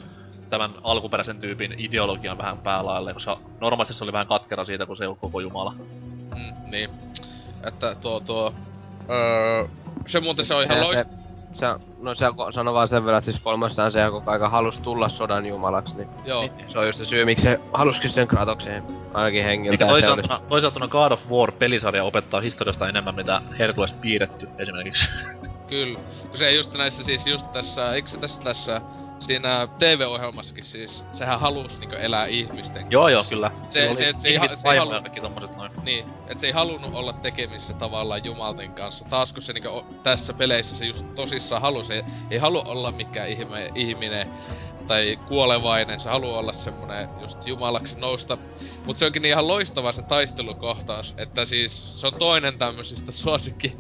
[0.49, 5.03] tämän alkuperäisen tyypin ideologian vähän päälaille, koska normaalisti se oli vähän katkera siitä, kun se
[5.03, 5.73] ei ollut koko jumala.
[6.35, 6.89] Mm, niin.
[7.63, 8.53] Että tuo tuo...
[9.09, 9.65] Öö,
[10.07, 11.09] se muuten se on ihan Ja loist...
[11.53, 11.65] se, se,
[12.01, 15.45] no se sano vaan sen verran, että siis kolmostaan se koko aika halus tulla sodan
[15.45, 16.49] jumalaksi, niin Joo.
[16.67, 19.83] se on just se syy, miksi se haluskin sen Kratokseen ainakin hengiltä.
[19.83, 24.49] Ja se olisi- toisaalta, toisaalta God of War pelisarja opettaa historiasta enemmän, mitä Herkules piirretty
[24.57, 25.07] esimerkiksi.
[25.67, 25.99] Kyllä.
[26.27, 28.81] Kun se just näissä siis just tässä, eikö se tässä tässä
[29.19, 33.51] siinä TV-ohjelmassakin siis, sehän halus niinku elää ihmisten joo joo, kyllä.
[33.69, 35.71] Se- se- oli et se ei se ei halu- tommoset noin.
[35.83, 39.05] Niin, et se ei halunnut olla tekemissä tavallaan jumalten kanssa.
[39.09, 42.91] Taas kun se niinku o- tässä peleissä se just tosissaan halusi, ei, ei halua olla
[42.91, 44.27] mikään ihme, ihminen
[44.87, 48.37] tai kuolevainen, se haluaa olla semmonen just jumalaksi nousta.
[48.85, 53.75] Mut se onkin niin ihan loistava se taistelukohtaus, että siis se on toinen tämmöisistä suosikki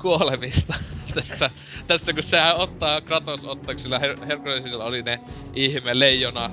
[0.00, 0.74] kuolemista
[1.14, 1.50] tässä,
[1.86, 5.20] tässä kun sehän ottaa, Kratos ottaa, kun sillä Her- Herkulesilla oli ne
[5.54, 6.50] ihme leijona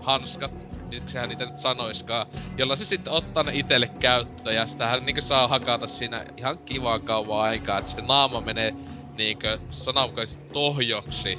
[0.00, 0.50] hanskat,
[0.90, 2.26] miksi sehän niitä nyt sanoiskaan,
[2.56, 6.98] jolla se sitten ottaa ne itelle käyttöön ja sitähän niinku saa hakata siinä ihan kivaa
[6.98, 8.74] kauan aikaa, että se naama menee
[9.16, 11.38] niinkö sananmukaisesti tohjoksi.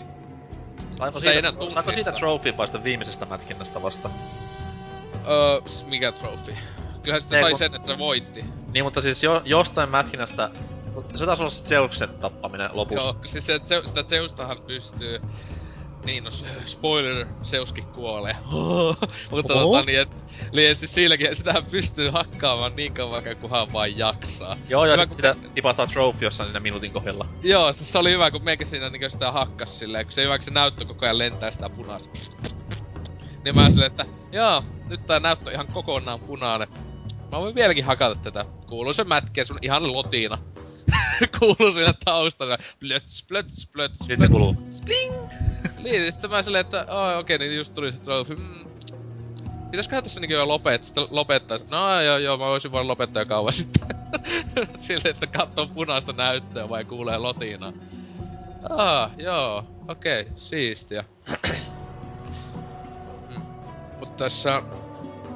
[0.97, 2.13] Saiko siitä, enää saiko siitä
[2.57, 4.09] vasta viimeisestä mätkinnästä vasta?
[5.27, 6.57] Öö, mikä trofi?
[7.03, 8.45] Kyllähän sitä Ei, sai kun- sen, että se voitti.
[8.73, 10.49] Niin, mutta siis jo, jostain mätkinnästä...
[11.15, 13.03] Se taisi olla se Zeuksen tappaminen lopussa.
[13.03, 15.21] Joo, siis se, se, sitä Zeustahan pystyy...
[16.05, 16.29] Niin, no
[16.65, 18.35] spoiler, Zeuskin kuolee.
[19.31, 20.09] Mutta tota niin, et,
[20.53, 24.57] niin et siis silläkin sitähän pystyy hakkaamaan niin kauan, kunhan vaan jaksaa.
[24.69, 27.25] Joo, ja Hyvä, kun sitä tipahtaa trophy jossain siinä minuutin kohdalla.
[27.43, 30.37] Joo, siis se oli hyvä, kun meikä siinä niinku sitä hakkas silleen, kun se hyvä,
[30.37, 32.19] kun se näyttö koko ajan lentää sitä punaista.
[33.45, 36.67] Niin mä silleen, että joo, nyt tää näyttö on ihan kokonaan punainen.
[37.31, 38.45] Mä voin vieläkin hakata tätä.
[38.67, 40.37] Kuuluu se mätkeä sun ihan lotiina.
[41.39, 42.57] Kuuluu siellä taustalla.
[42.79, 44.59] Plöts, plöts, plöts, Sitten plöts.
[45.83, 48.35] Niin, sitten mä silleen, että oh, okei, niin just tuli se trophy.
[48.35, 48.65] Mm.
[49.71, 51.59] Pitäisköhän tässä niinku jo lopettaa, sitten lopettaa.
[51.69, 53.87] No joo, joo, mä voisin vaan lopettaa jo kauan sitten.
[54.81, 57.73] Silleen, että katsoo punaista näyttöä vai kuulee lotinaa.
[58.69, 61.03] Ah, joo, okei, siistiä.
[63.29, 63.41] Mm.
[63.99, 64.61] Mut tässä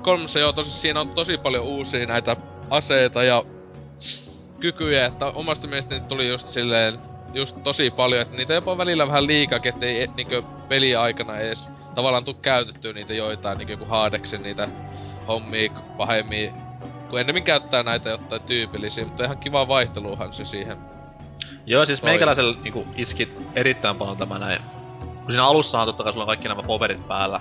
[0.01, 2.37] kolmessa joo, tosi siinä on tosi paljon uusia näitä
[2.69, 3.43] aseita ja
[4.63, 6.99] kykyjä, että omasta mielestäni tuli just silleen
[7.33, 12.33] just tosi paljon, että niitä jopa välillä vähän liikakin, ettei niinkö peliaikana edes tavallaan tuu
[12.33, 14.69] käytettyä niitä joitain, niinkö joku Hadeksen niitä
[15.27, 16.53] hommia pahemmin,
[17.09, 20.77] kun ennemmin käyttää näitä jotain tyypillisiä, mutta ihan kiva vaihteluhan se siihen.
[21.65, 22.09] Joo, siis Toi.
[22.09, 24.59] meikäläisellä niinku iski erittäin paljon tämä näin.
[24.99, 27.39] Kun siinä alussahan totta kai sulla on kaikki nämä poverit päällä,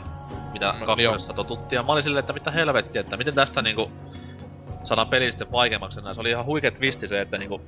[0.52, 1.76] mitä Mm, mm, kakkosessa totuttiin.
[1.76, 3.90] Ja mä olin silleen, että mitä helvettiä, että miten tästä niinku
[4.84, 6.14] saadaan peli sitten vaikeammaksi enää.
[6.14, 7.60] Se oli ihan huikea twisti se, että niinku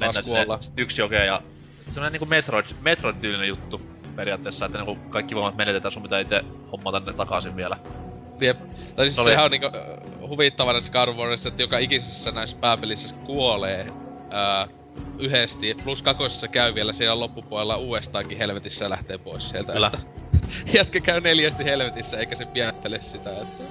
[0.00, 1.42] mennään sinne yksi jokeen ja
[1.86, 3.80] semmonen niinku Metroid, Metroid-tyylinen juttu
[4.16, 7.78] periaatteessa, että niinku kaikki voimat menetetään, sun pitää itse hommata ne takaisin vielä.
[8.40, 8.58] Jep.
[8.96, 13.14] Tai siis oli- sehän on niinku äh, huvittava näissä Warissa, että joka ikisessä näissä pääpelissä
[13.14, 13.86] kuolee
[14.30, 14.68] ää,
[15.18, 15.76] yhdesti.
[15.84, 19.72] Plus kakosessa käy vielä siellä loppupuolella uudestaankin helvetissä ja lähtee pois sieltä.
[19.72, 19.90] Kyllä.
[19.94, 19.98] Että,
[20.78, 23.30] jätkä käy neljästi helvetissä eikä se pienättele sitä.
[23.30, 23.64] Että,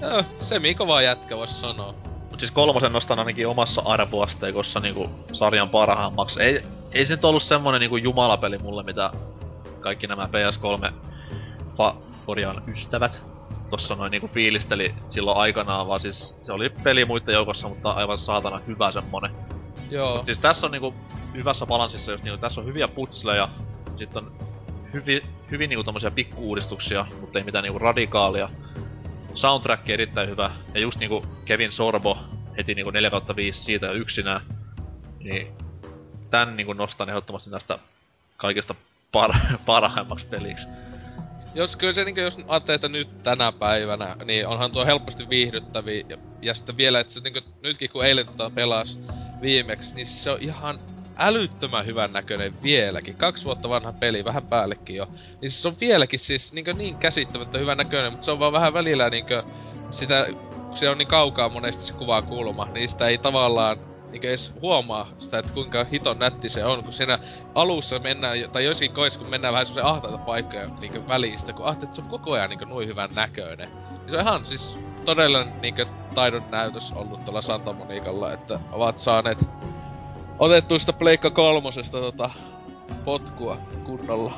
[0.00, 2.07] joo, semi kova jätkä vois sanoa.
[2.38, 6.42] Mut siis kolmosen nostan ainakin omassa arvoasteikossa niinku sarjan parhaammaksi.
[6.42, 6.62] Ei,
[6.94, 9.10] ei se nyt ollut semmonen niinku jumalapeli mulle, mitä
[9.80, 10.92] kaikki nämä PS3
[11.64, 11.96] fa-
[12.26, 13.12] korjaan ystävät
[13.70, 18.18] tossa noin niinku fiilisteli silloin aikanaan, vaan siis se oli peli muiden joukossa, mutta aivan
[18.18, 19.30] saatana hyvä semmonen.
[19.90, 20.16] Joo.
[20.16, 20.94] Mut siis tässä on niinku
[21.34, 23.48] hyvässä balanssissa just niinku, tässä on hyviä putsleja,
[23.96, 24.32] sit on
[24.92, 28.48] hyvi, hyvin niinku tommosia pikkuuudistuksia, mutta ei mitään niinku radikaalia.
[29.38, 32.18] Soundtrack erittäin hyvä, ja just niinku Kevin Sorbo
[32.56, 34.40] heti niinku 4 5 siitä yksinään,
[35.18, 35.48] niin
[36.30, 37.78] tän niinku nostan ehdottomasti näistä
[38.36, 38.74] kaikista
[39.16, 40.66] par- parhaimmaksi peliksi.
[41.54, 46.04] Jos kyllä se niinku, jos ajattelee, että nyt tänä päivänä, niin onhan tuo helposti viihdyttäviä.
[46.08, 48.98] Ja, ja sitten vielä, että se niinku, nytkin kun eilen tota pelas
[49.40, 50.78] viimeksi, niin se on ihan
[51.18, 53.16] älyttömän hyvän näköinen vieläkin.
[53.16, 55.08] Kaksi vuotta vanha peli, vähän päällekin jo.
[55.40, 58.74] Niin se on vieläkin siis niin, niin käsittämättä hyvän näköinen, mutta se on vaan vähän
[58.74, 59.24] välillä niin
[59.90, 60.26] sitä,
[60.68, 63.78] kun se on niin kaukaa monesti se kuvaa kulma, niin sitä ei tavallaan
[64.10, 67.18] niin edes huomaa sitä, että kuinka hiton nätti se on, kun siinä
[67.54, 71.82] alussa mennään, tai joskin kois, kun mennään vähän semmoisen ahtaita paikkoja niin välistä, kun ahtaat,
[71.82, 73.68] että se on koko ajan niin noin hyvän näköinen.
[73.90, 75.74] Niin se on ihan siis todella niin
[76.14, 79.38] taidon näytös ollut tuolla Santa Monicalla, että ovat saaneet
[80.38, 82.30] otettu sitä Pleikka kolmosesta tota,
[83.04, 84.32] potkua kunnolla.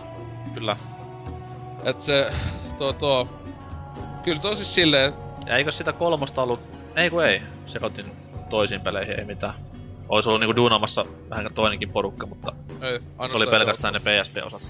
[0.55, 0.77] Kyllä.
[1.85, 2.32] Et se,
[2.78, 3.28] tuo, tuo,
[4.22, 5.12] kyllä tosi siis silleen...
[5.47, 6.60] Ja eikö sitä kolmosta ollut...
[6.97, 7.43] Ei kun ei.
[7.66, 8.12] Sekoitin
[8.51, 9.55] toisiin peleihin, ei mitään.
[10.09, 12.52] Ois ollut niinku duunamassa vähän toinenkin porukka, mutta...
[12.81, 14.62] Ei, se oli pelkästään ne PSP-osat.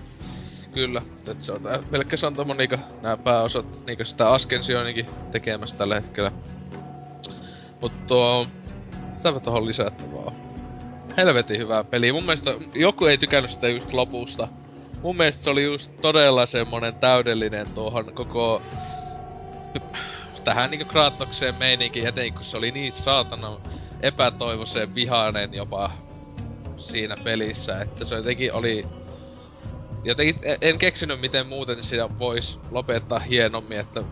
[0.74, 5.94] Kyllä, että se on tää pelkkä Santa Monica, nää pääosat, niinku sitä Ascensionikin tekemässä tällä
[5.94, 6.32] hetkellä.
[7.80, 8.46] Mut tuo...
[9.16, 10.32] Mitäpä tohon lisättävää
[11.20, 12.12] helvetin hyvä peli.
[12.12, 14.48] Mun mielestä joku ei tykännyt sitä just lopusta.
[15.02, 18.62] Mun mielestä se oli just todella semmonen täydellinen tuohon koko
[20.44, 23.60] tähän niinku Kratokseen meininkin, etenkin kun se oli niin saatana
[24.00, 25.90] epätoivoiseen vihainen jopa
[26.76, 28.86] siinä pelissä, että se jotenkin oli...
[30.04, 34.02] Jotenkin en keksinyt miten muuten sitä vois lopettaa hienommin, että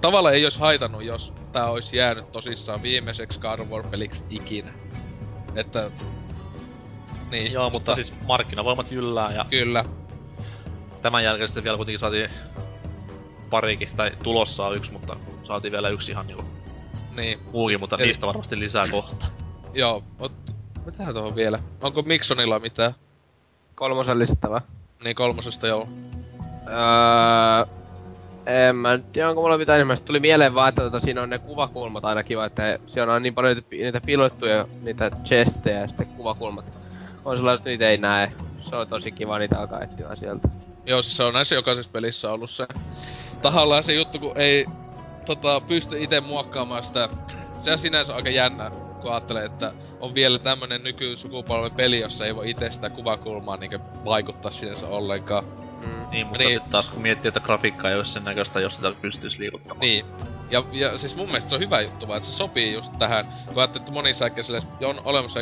[0.00, 4.72] tavallaan ei olisi haitannut, jos tää olisi jäänyt tosissaan viimeiseksi God of War-peliksi ikinä.
[5.54, 5.90] Että...
[7.30, 9.46] Niin, Joo, mutta, mutta siis markkinavoimat jyllää ja...
[9.50, 9.84] Kyllä.
[11.02, 12.30] Tämän jälkeen sitten vielä kuitenkin saatiin
[13.50, 16.44] parikin, tai tulossa on yksi, mutta saatiin vielä yksi ihan niinku...
[17.16, 17.38] Niin.
[17.52, 18.06] Muukin, mutta Eli...
[18.06, 19.26] niistä varmasti lisää kohta.
[19.74, 20.32] Joo, ot...
[20.86, 21.58] Mitähän tuohon vielä?
[21.80, 22.94] Onko Miksonilla mitään?
[23.74, 24.60] Kolmosen lisättävä.
[25.04, 25.88] Niin, kolmosesta joo.
[26.66, 27.77] Öö,
[28.48, 29.98] en mä tiedä, onko mulla mitään enemmän.
[30.04, 33.34] Tuli mieleen vaan, että tota, siinä on ne kuvakulmat aina kiva, että siellä on niin
[33.34, 36.64] paljon niitä, niitä niitä chestejä ja sitten kuvakulmat.
[37.24, 38.32] On sellainen, että niitä ei näe.
[38.70, 40.48] Se on tosi kiva niitä alkaa etsiä sieltä.
[40.86, 42.66] Joo, siis se on näissä jokaisessa pelissä ollut se.
[43.42, 44.66] Tahallaan se juttu, kun ei
[45.26, 47.08] tota, pysty itse muokkaamaan sitä.
[47.60, 48.70] Se on sinänsä aika jännä,
[49.00, 53.80] kun ajattelee, että on vielä tämmönen nykysukupolven peli, jossa ei voi itse sitä kuvakulmaa niin
[54.04, 55.44] vaikuttaa sinänsä ollenkaan.
[55.80, 56.10] Mm.
[56.10, 56.60] Niin, mutta niin.
[56.70, 59.80] taas kun miettii, että grafiikka ei ole sen näköistä, jos sitä pystyisi liikuttamaan.
[59.80, 60.04] Niin.
[60.50, 63.26] Ja, ja siis mun mielestä se on hyvä juttu, vaan että se sopii just tähän,
[63.46, 64.24] kun ajattelee, että monissa
[64.84, 65.40] on olemassa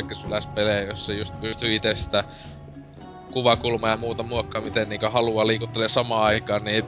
[0.55, 2.23] pelejä, jossa just pystyy itse sitä
[3.31, 6.85] kuvakulmaa ja muuta muokkaa, miten niinku haluaa liikuttelee samaan aikaan, niin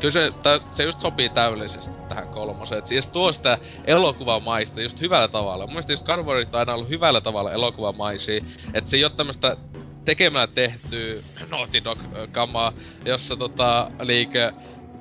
[0.00, 2.78] kyllä se, tä, se just sopii täydellisesti tähän kolmoseen.
[2.78, 5.66] Et siis tuo sitä elokuvamaista just hyvällä tavalla.
[5.66, 8.44] Mun mielestä just Carvorit on aina ollut hyvällä tavalla elokuvamaisia.
[8.74, 9.56] Että se ei ole tämmöstä
[10.04, 12.72] tekemällä tehty Naughty Dog-kamaa,
[13.04, 14.52] jossa tota, liike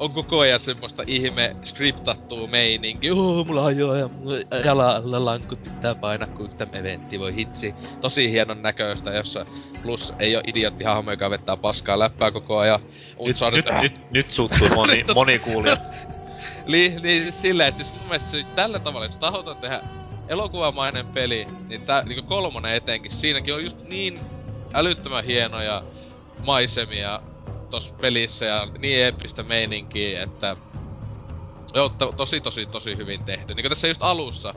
[0.01, 3.11] on koko ajan semmoista ihme skriptattua meininki.
[3.11, 4.09] Oh, mulla on jo ja
[4.65, 7.73] jalalla lankut pitää painaa, kun tämä eventti voi hitsi.
[8.01, 9.45] Tosi hienon näköistä, jossa
[9.83, 12.79] plus ei ole idiotti hahmo, joka vettää paskaa läppää koko ajan.
[13.25, 15.77] Nyt, nyt, nyt, nyt, nyt suuttuu moni, moni kuulija.
[16.67, 19.81] niin, niin siis silleen, että siis mun mielestä se tällä tavalla, jos tahotaan tehdä
[20.27, 24.19] elokuvamainen peli, niin tää niinku kolmonen etenkin, siinäkin on just niin
[24.73, 25.83] älyttömän hienoja
[26.45, 27.21] maisemia
[27.69, 30.55] tossa pelissä ja niin eeppistä meininkiä, että
[31.73, 33.53] Joo, to, tosi tosi tosi hyvin tehty.
[33.53, 34.53] Niinku tässä just alussa.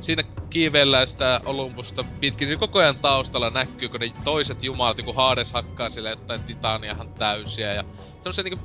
[0.00, 2.46] Siinä kiivellään sitä Olympusta pitkin.
[2.46, 7.08] Siinä koko ajan taustalla näkyy, kun ne toiset jumalat, joku Hades hakkaa sille jotain titaniahan
[7.08, 7.72] täysiä.
[7.72, 7.84] Ja
[8.30, 8.64] se niinku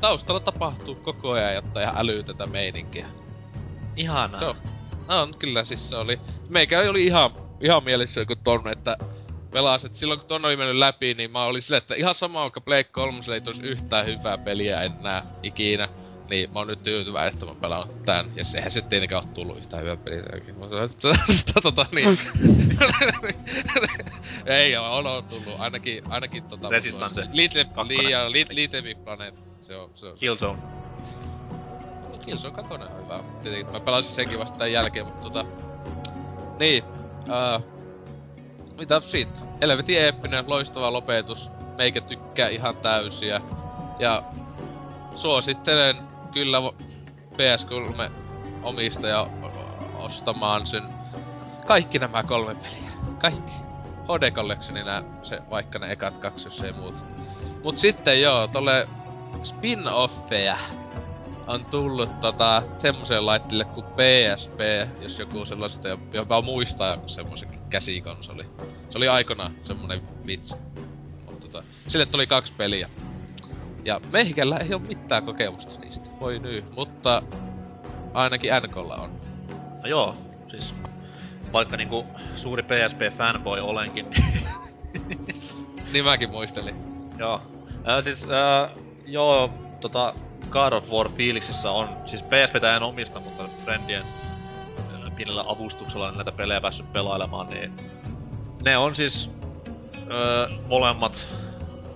[0.00, 3.06] taustalla tapahtuu koko ajan jotain ihan älytötä meininkiä.
[3.96, 4.38] Ihanaa.
[4.38, 4.56] Se on,
[5.08, 6.20] on, kyllä siis se oli.
[6.48, 7.30] Meikä oli ihan,
[7.60, 8.96] ihan mielessä joku tonne, että
[9.56, 12.42] pelas, et silloin kun ton oli mennyt läpi, niin mä olin silleen, että ihan sama
[12.42, 15.88] vaikka Play 3 ei tulisi yhtään hyvää peliä enää ikinä.
[16.30, 18.32] Niin mä oon nyt tyytyväinen, että mä pelaan tän.
[18.34, 20.22] Ja sehän se tietenkään oo tullut yhtään hyvää peliä.
[20.58, 20.90] Mä sanoin,
[21.38, 22.18] että tota niin.
[24.46, 25.54] ei oo, on, on tullut.
[25.58, 26.68] Ainakin, ainakin tota...
[26.68, 27.28] Resistance.
[27.32, 29.34] Little, liian, Little Big Planet.
[29.60, 30.18] Se on, se on.
[30.18, 30.58] Killzone.
[32.24, 33.20] Killzone katonen on hyvä.
[33.42, 35.44] Tietenkin mä pelasin senkin vasta tän jälkeen, mutta tota...
[36.58, 36.84] Niin.
[36.84, 37.75] Uh,
[38.78, 39.42] mitä sit?
[39.60, 41.50] Helvetin eeppinen, loistava lopetus.
[41.76, 43.40] Meikä tykkää ihan täysiä.
[43.98, 44.22] Ja
[45.14, 45.96] suosittelen
[46.32, 46.58] kyllä
[47.32, 48.10] PS3
[48.62, 49.26] omistaja
[49.98, 50.82] ostamaan sen
[51.66, 52.90] kaikki nämä kolme peliä.
[53.18, 53.52] Kaikki.
[54.04, 56.94] HD Collectionina se, vaikka ne ekat kaksi, jos ei muut.
[57.64, 58.88] Mut sitten joo, tolle
[59.42, 60.56] spin-offeja
[61.46, 64.60] on tullut tota, semmoiseen laitteelle kuin PSP,
[65.00, 68.46] jos joku sellaista jopa muistaa semmoisen käsikonsoli.
[68.90, 70.54] Se oli aikana semmonen vitsi.
[71.26, 72.88] Mutta tota, sille tuli kaksi peliä.
[73.84, 76.08] Ja meikällä ei ole mitään kokemusta niistä.
[76.20, 77.22] Voi nyt, mutta
[78.14, 79.10] ainakin NKlla on.
[79.82, 80.16] No joo,
[80.50, 80.74] siis
[81.52, 82.06] vaikka niinku
[82.36, 84.42] suuri PSP-fanboy olenkin, niin
[85.92, 86.74] Niin mäkin muistelin.
[87.18, 87.42] joo.
[87.84, 88.70] Ää, siis, ää,
[89.06, 90.14] joo, tota,
[90.50, 94.02] God of War fiiliksissä on, siis PSPtä en omista, mutta friendien
[95.16, 97.72] pienellä avustuksella näitä pelejä päässyt pelailemaan, niin
[98.64, 99.30] ne on siis
[100.10, 101.12] öö, molemmat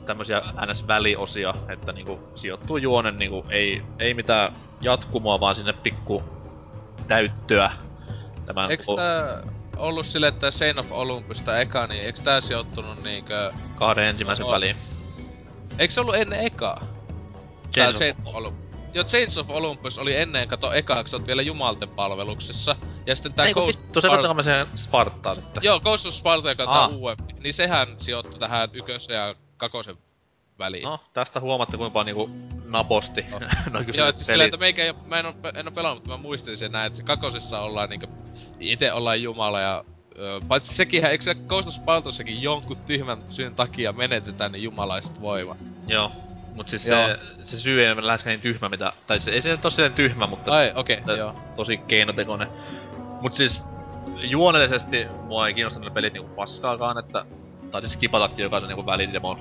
[0.06, 6.22] tämmösiä NS-väliosia, että niinku sijoittuu juonen niinku ei, ei mitään jatkumoa, vaan sinne pikku
[7.08, 7.70] täyttöä.
[8.46, 9.42] Tämän koko tää
[9.76, 13.52] ollut sille, että Chain of Olympus tää eka, niin eiks tää sijoittunut niinkö...
[13.74, 14.76] kahden ensimmäisen No, väliin.
[15.78, 16.84] Eiks se ollut ennen ekaa?
[17.74, 18.69] Tää Chain of Olympus.
[18.94, 20.66] Joo, Chains of Olympus oli ennen, kato
[21.12, 22.76] oot vielä Jumalten palveluksessa.
[23.06, 23.80] Ja sitten tää Ei Ghost...
[23.80, 25.62] vittu, se Spar- Spart- se Spartaa sitten.
[25.62, 26.88] Joo, Ghost of Sparta, joka on Aa.
[26.88, 27.34] uudempi.
[27.42, 29.96] Niin sehän sijoittui tähän ykkösen ja kakosen
[30.58, 30.84] väliin.
[30.84, 32.30] No, tästä huomatte kuinka niinku
[32.64, 33.22] naposti.
[33.30, 33.38] No.
[33.72, 36.16] no, Joo, et siis silleen, että meikä ei mä en oo, en oo pelannut, mutta
[36.16, 38.06] mä muistin sen näin, että se kakosessa ollaan niinkö,
[38.60, 39.84] ite ollaan Jumala ja
[40.18, 45.20] Öö, paitsi sekinhän, eikö se Ghost of Spartassakin jonkun tyhmän syyn takia menetetään ne jumalaiset
[45.20, 45.56] voimat?
[45.86, 46.12] Joo.
[46.54, 47.06] Mut siis Joo.
[47.06, 49.92] se, se syy ei ole lähes niin tyhmä mitä, tai se, ei se nyt silleen
[49.92, 51.34] tyhmä, mutta Ai, okei, okay, joo.
[51.56, 52.48] tosi keinotekoinen.
[53.20, 53.60] Mut siis
[54.16, 57.24] juonellisesti mua ei kiinnosta ne pelit niinku paskaakaan, että
[57.70, 59.40] taisin skipatakin jokaisen niinku välidemon,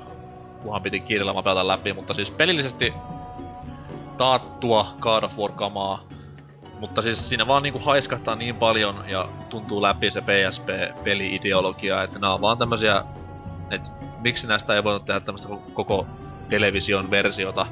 [0.64, 2.94] kunhan piti kiireellä vaan pelata läpi, mutta siis pelillisesti
[4.18, 6.04] taattua God of War kamaa.
[6.80, 12.34] Mutta siis siinä vaan niinku haiskahtaa niin paljon ja tuntuu läpi se PSP-peli-ideologia, että nämä
[12.34, 13.04] on vaan tämmösiä,
[13.72, 13.90] että
[14.22, 16.08] miksi näistä ei voinut tehdä tämmöistä koko
[16.50, 17.68] television versiota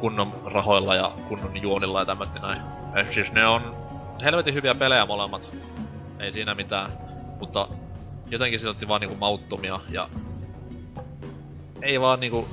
[0.00, 2.60] kunnon rahoilla ja kunnon juonilla ja tämmöistä näin.
[2.94, 3.76] Et siis ne on
[4.24, 5.42] helvetin hyviä pelejä molemmat.
[6.18, 6.92] Ei siinä mitään.
[7.40, 7.68] Mutta
[8.30, 10.08] jotenkin silti vaan niinku mauttomia ja
[11.82, 12.48] ei vaan niinku,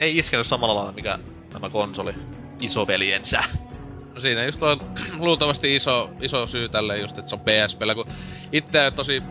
[0.00, 1.18] ei iskenyt samalla lailla mikä
[1.52, 2.14] tämä konsoli
[2.60, 3.44] isoveljensä.
[4.14, 4.80] No siinä just on
[5.18, 8.06] luultavasti iso, iso syy tälle just, että se on PSPllä, kun
[8.52, 9.22] itse tosi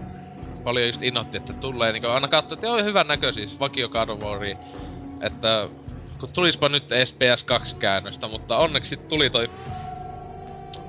[0.63, 3.89] paljon just innoitti, että tulee niinku aina katsoa, että joo, hyvän näköisiä, siis vakio
[4.21, 4.57] Waria,
[5.21, 5.69] että
[6.19, 9.49] kun tulispa nyt edes PS2-käännöstä, mutta onneksi tuli toi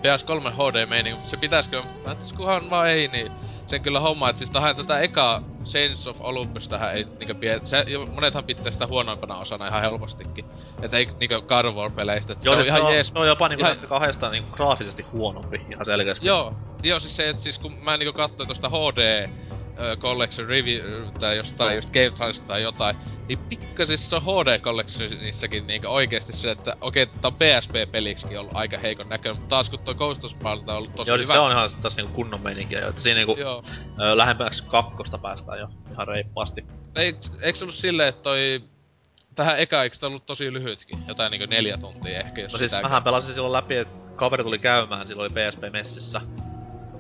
[0.06, 3.28] PS3 HD-meininki, mutta se pitäisikö, mä et kunhan vaan ei, niin
[3.66, 7.60] sen kyllä homma, että siis tähän tätä eka Sense of Olympus tähän ei niinkö pie...
[7.64, 7.84] Se,
[8.14, 10.44] monethan pitää sitä huonoimpana osana ihan helpostikin.
[10.82, 13.26] Että ei niinkö God of War-peleistä, se on siis ihan se on, jees se on
[13.26, 16.26] jopa niinku ihan- kahdesta niinku graafisesti huonompi ihan selkeästi.
[16.26, 19.28] Joo, joo siis se, että siis kun mä niinku katsoin tosta HD
[19.98, 20.82] Collection Review
[21.20, 22.96] tai jostain just Game Times tai jotain,
[23.28, 29.08] niin pikkasissa HD Collectionissakin niinku oikeesti se, että okei, tää on PSP-peliksikin ollut aika heikon
[29.08, 31.32] näköinen, mutta taas kun toi Ghost of Sparta on ollut tosi Joo, hyvä.
[31.32, 33.64] se on ihan taas niinku kunnon meininkiä jo, että siinä niinku Joo.
[34.00, 36.64] ö, kakkosta päästään jo ihan reippaasti.
[36.96, 38.62] Eikö, eikö ollut silleen, että toi...
[39.34, 40.98] Tähän eka, eikö ollut tosi lyhytkin?
[41.08, 44.58] Jotain niinku neljä tuntia ehkä, jos No siis mähän pelasin silloin läpi, että kaveri tuli
[44.58, 46.20] käymään, silloin oli PSP-messissä.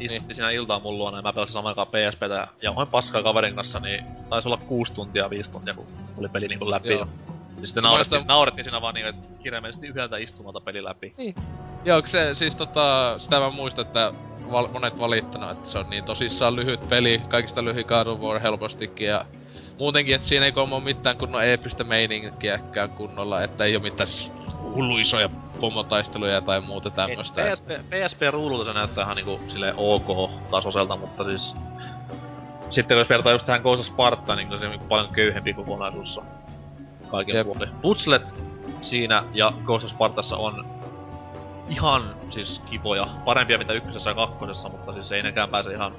[0.00, 0.34] Istutti Niin.
[0.34, 3.80] siinä iltaa mun luona ja mä pelasin samaan aikaan PSPtä ja jauhoin paskaa kaverin kanssa,
[3.80, 5.86] niin taisi olla kuusi tuntia, viisi tuntia, kun
[6.18, 6.88] oli peli niinku läpi.
[6.88, 7.00] Joo.
[7.00, 7.06] Ja
[7.60, 11.14] ja sitten naurettiin, muistan- naurettiin siinä vaan niinku, että kirjaimellisesti yhdeltä istumalta peli läpi.
[11.84, 14.12] Joo, kun se siis tota, sitä mä muistan, että
[14.52, 18.40] val, monet valittanut, että se on niin tosissaan lyhyt peli, kaikista lyhin God of War
[18.40, 19.24] helpostikin ja
[19.78, 24.08] muutenkin, että siinä ei ole mitään kunnon eeppistä meininkiäkään kunnolla, että ei oo mitään
[24.74, 25.28] hullu isoja
[25.60, 27.42] pomotaisteluja tai muuta tämmöstä.
[27.42, 31.54] PSP, PSP-ruudulta se näyttää ihan niinku silleen ok-tasoiselta, mutta siis...
[32.70, 36.18] Sitten jos vertaa just tähän Ghost of Spartaan, niin se on niinku paljon köyhempi kokonaisuus
[36.18, 36.26] on
[37.10, 37.46] kaiken Jep.
[37.46, 37.68] puolin.
[37.82, 38.22] Putslet
[38.82, 40.66] siinä ja Ghost of Spartassa on
[41.68, 43.06] ihan siis kivoja.
[43.24, 45.92] Parempia mitä ykkösessä ja kakkosessa, mutta siis ei nekään pääse ihan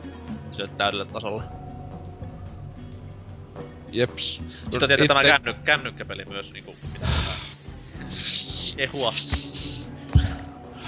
[0.51, 1.43] sille täydelle tasolle.
[3.91, 4.41] Jeps.
[4.71, 6.75] Sitten tietysti tämä känny, kännykkäpeli myös niinku
[8.75, 9.11] kehua.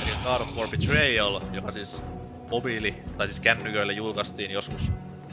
[0.03, 2.01] Eli God of War Betrayal, joka siis
[2.51, 4.81] mobiili, tai siis kännyköille julkaistiin joskus,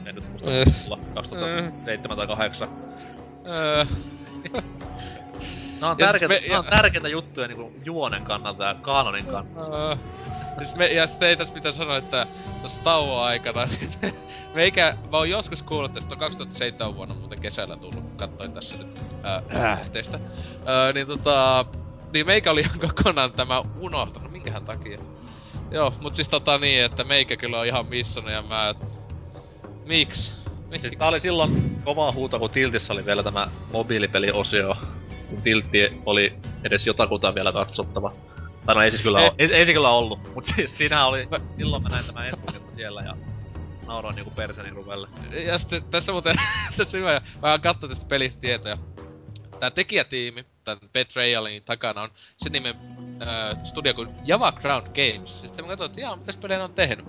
[0.05, 0.65] en nyt muista Eh.
[0.81, 2.67] kuulla, 2007 tai 2008.
[3.47, 3.85] Öö,
[5.81, 9.77] Nämä on, siis tärkeitä, me- on tärkeitä juttuja niinku juonen kannalta ja kaanonin kannalta.
[9.89, 9.95] öö.
[10.57, 12.27] Siis me, ja sitten ei tässä pitää sanoa, että
[12.59, 13.91] tuossa tauon aikana, niin
[14.55, 18.97] meikä, mä oon joskus kuullut tästä, on 2007 vuonna muuten kesällä tullut, katsoin tässä nyt
[19.23, 20.19] ää, teistä.
[20.65, 21.65] Ää, niin tota,
[22.13, 24.99] niin meikä oli ihan kokonaan tämä unohtanut, minkähän takia.
[25.71, 28.77] Joo, mut siis tota niin, että meikä kyllä on ihan missannut ja mä, et,
[29.85, 30.31] miksi?
[30.69, 30.87] Miksi?
[30.87, 34.75] Siis tää oli silloin kova huuto, kun Tiltissä oli vielä tämä mobiilipeliosio.
[35.29, 38.11] Kun Tiltti oli edes jotakuta vielä katsottava.
[38.65, 39.25] Tai no ei siis kyllä, Eh.
[39.25, 42.27] oo, ei, ei se kyllä ollut, mut siis siinä oli, Mä- silloin mä näin tämän
[42.27, 43.15] ensimmäistä siellä ja
[43.87, 45.07] nauroin niinku perseni ruvelle.
[45.45, 46.35] Ja sitten tässä muuten,
[46.77, 48.77] tässä hyvä, mä oon katsoa tästä pelistä tietoja.
[49.59, 52.75] Tää tekijätiimi, tän Betrayalin takana on sen nimen
[53.21, 55.41] äh, studio kuin Java Crown Games.
[55.41, 57.05] Ja Sitten mä katsoin, että jaa, mitäs pelejä on tehnyt.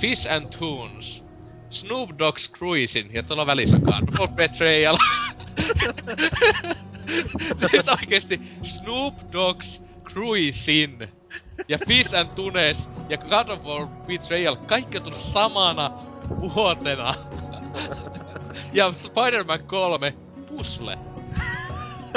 [0.00, 1.24] Fish and Tunes,
[1.70, 4.98] Snoop Dogg's Cruisin ja tuolla välissä Carnival Betrayal.
[7.70, 11.08] siis oikeesti Snoop Dogg's Cruisin
[11.68, 15.90] ja Fish and Tunes ja Carnival Betrayal, kaikki on tullut samana
[16.28, 17.14] vuotena.
[18.72, 20.14] ja Spider-Man 3,
[20.48, 20.98] Pusle.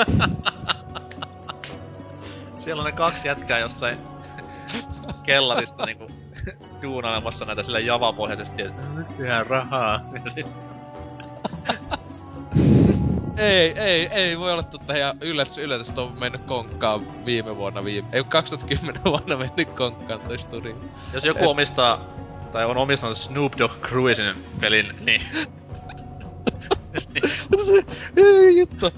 [2.63, 3.97] Siellä on ne kaksi jätkää jossain
[5.23, 6.07] kellarista niinku
[6.81, 10.01] duunailemassa näitä sille javapohjaisesti, että nyt tehdään rahaa.
[13.37, 14.97] Ei, ei, ei voi olla totta.
[14.97, 20.39] Ja yllätys, yllätys, on mennyt konkkaan viime vuonna, viime, ei 2010 vuonna mennyt konkkaan toi
[20.39, 20.75] studio.
[21.13, 22.05] Jos joku omistaa,
[22.51, 25.21] tai on omistanut Snoop Dogg Cruisin pelin, niin
[27.65, 27.85] se,
[28.21, 28.91] ei juttu.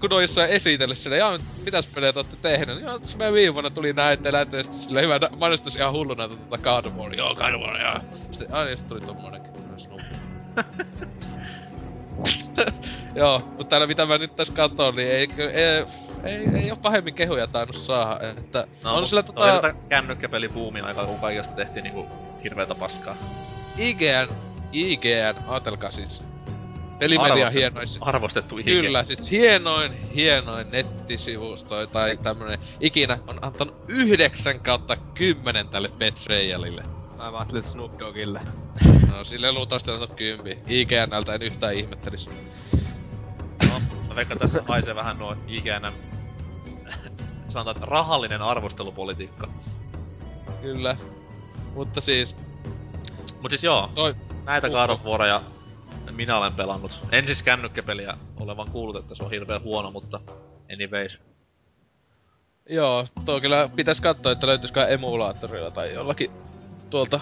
[0.00, 2.80] Kun ne on esitellyt sille, jaa, mitäs pelejä te ootte tehnyt?
[2.80, 6.28] Joo, tässä meidän viime vuonna tuli näitä, näitä, ja sitten sille hyvä mainostus ihan hulluna
[6.28, 8.00] tota God of War, joo, God of War, joo.
[8.30, 10.00] Sitten, aina sitten tuli tommonenkin, Snoop.
[13.14, 15.84] joo, mutta täällä mitä mä nyt tässä katson, niin ei, ei,
[16.24, 19.74] ei, ei oo pahemmin kehuja tainnut saada, että no, on sillä tota...
[19.88, 22.06] kännykkäpelibuumin aikaa, kun kaikesta tehtiin niinku
[22.44, 23.16] hirveetä paskaa.
[23.78, 24.28] IGN,
[24.72, 26.24] IGN, ajatelkaa siis.
[26.98, 27.98] Pelimedia Arvostettu- hienois.
[28.00, 28.64] Arvostettu IG.
[28.64, 36.82] Kyllä, siis hienoin, hienoin nettisivusto tai tämmönen ikinä on antanut 9 kautta 10 tälle Betrayalille.
[37.16, 38.40] Mä vaan ajattelin, Snoop Doggille.
[39.10, 40.58] No sille luultavasti on antanut 10.
[40.68, 42.28] IGNltä en yhtään ihmettelis.
[43.68, 45.92] No, mä veikkaan tässä haisee vähän nuo IGN
[47.48, 49.48] sanotaan, että rahallinen arvostelupolitiikka.
[50.62, 50.96] Kyllä.
[51.74, 52.36] Mutta siis,
[53.40, 54.14] Mut siis joo, toi,
[54.44, 54.68] näitä.
[54.68, 55.42] God of Waria
[56.12, 56.98] minä olen pelannut.
[57.12, 60.20] En siis kännykkäpeliä, olen vaan kuullut, että se on hirveän huono, mutta
[60.72, 61.18] anyways.
[62.68, 66.30] joo, tuo kyllä pitäis katsoa, että löytyisikö emulaattorilla tai jollakin
[66.90, 67.20] tuolta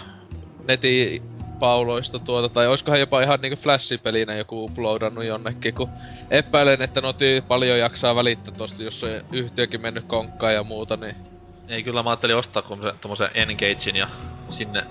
[0.68, 1.22] netin
[1.62, 5.88] pauloista tuota, tai oiskohan jopa ihan niinku flash-pelinä joku uploadannut jonnekin, kun
[6.30, 10.96] epäilen, että no tyypit paljon jaksaa välittää tosta, jos on yhtiökin mennyt konkkaan ja muuta,
[10.96, 11.16] niin
[11.68, 14.09] Ei kyllä mä ajattelin ostaa kun se, tommosen Engagein ja
[14.50, 14.86] sinne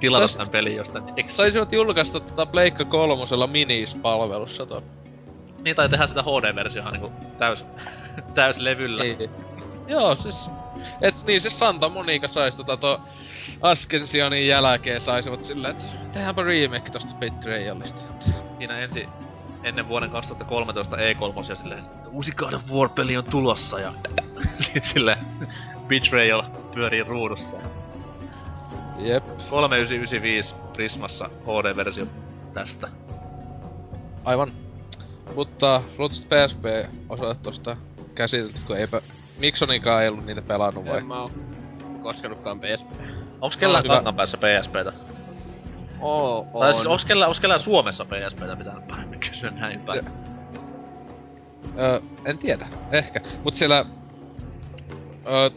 [0.00, 1.04] tilata Sais- tämän pelin jostain.
[1.16, 4.82] Eikö saisivat julkaista tota Pleikka kolmosella minis-palvelussa tuon.
[5.64, 7.64] niin tai tehdä sitä HD-versiohan niinku täys,
[8.34, 9.04] täyslevyllä?
[9.04, 9.30] Ei.
[9.86, 10.50] Joo, siis...
[11.00, 13.00] Et niin, se Santa Monica sais tota to
[13.62, 18.00] Ascensionin jälkeen saisivat sillä, että tehdäänpä remake tosta Betrayalista.
[18.58, 19.08] Siinä ensi
[19.64, 23.92] ennen vuoden 2013 E3 ja silleen, uusi God of War-peli on tulossa ja
[24.92, 25.18] sille
[25.88, 26.42] Betrayal
[26.74, 27.56] pyörii ruudussa.
[29.02, 32.06] Jep, 3995 Prismassa HD-versio
[32.54, 32.88] tästä.
[34.24, 34.52] aivan.
[35.34, 36.64] Mutta luultavasti PSP
[37.08, 37.76] osaa tosta
[38.14, 39.00] käsitelty, kun eipä...
[39.38, 40.98] Miksonikaan ei ollut niitä pelannut vai?
[40.98, 41.30] En mä oo
[42.02, 42.86] koskenutkaan PSP.
[43.40, 43.94] Onks kellään hyvä.
[43.94, 44.92] kangan päässä PSPtä?
[46.00, 46.60] Oo, on.
[46.60, 50.04] Tai siis onks kellään, onks kellään Suomessa PSPtä pitää paremmin kysyä näin päin.
[51.78, 52.68] Öö, en tiedä.
[52.92, 53.20] Ehkä.
[53.44, 53.84] Mut siellä...
[55.26, 55.50] Öö,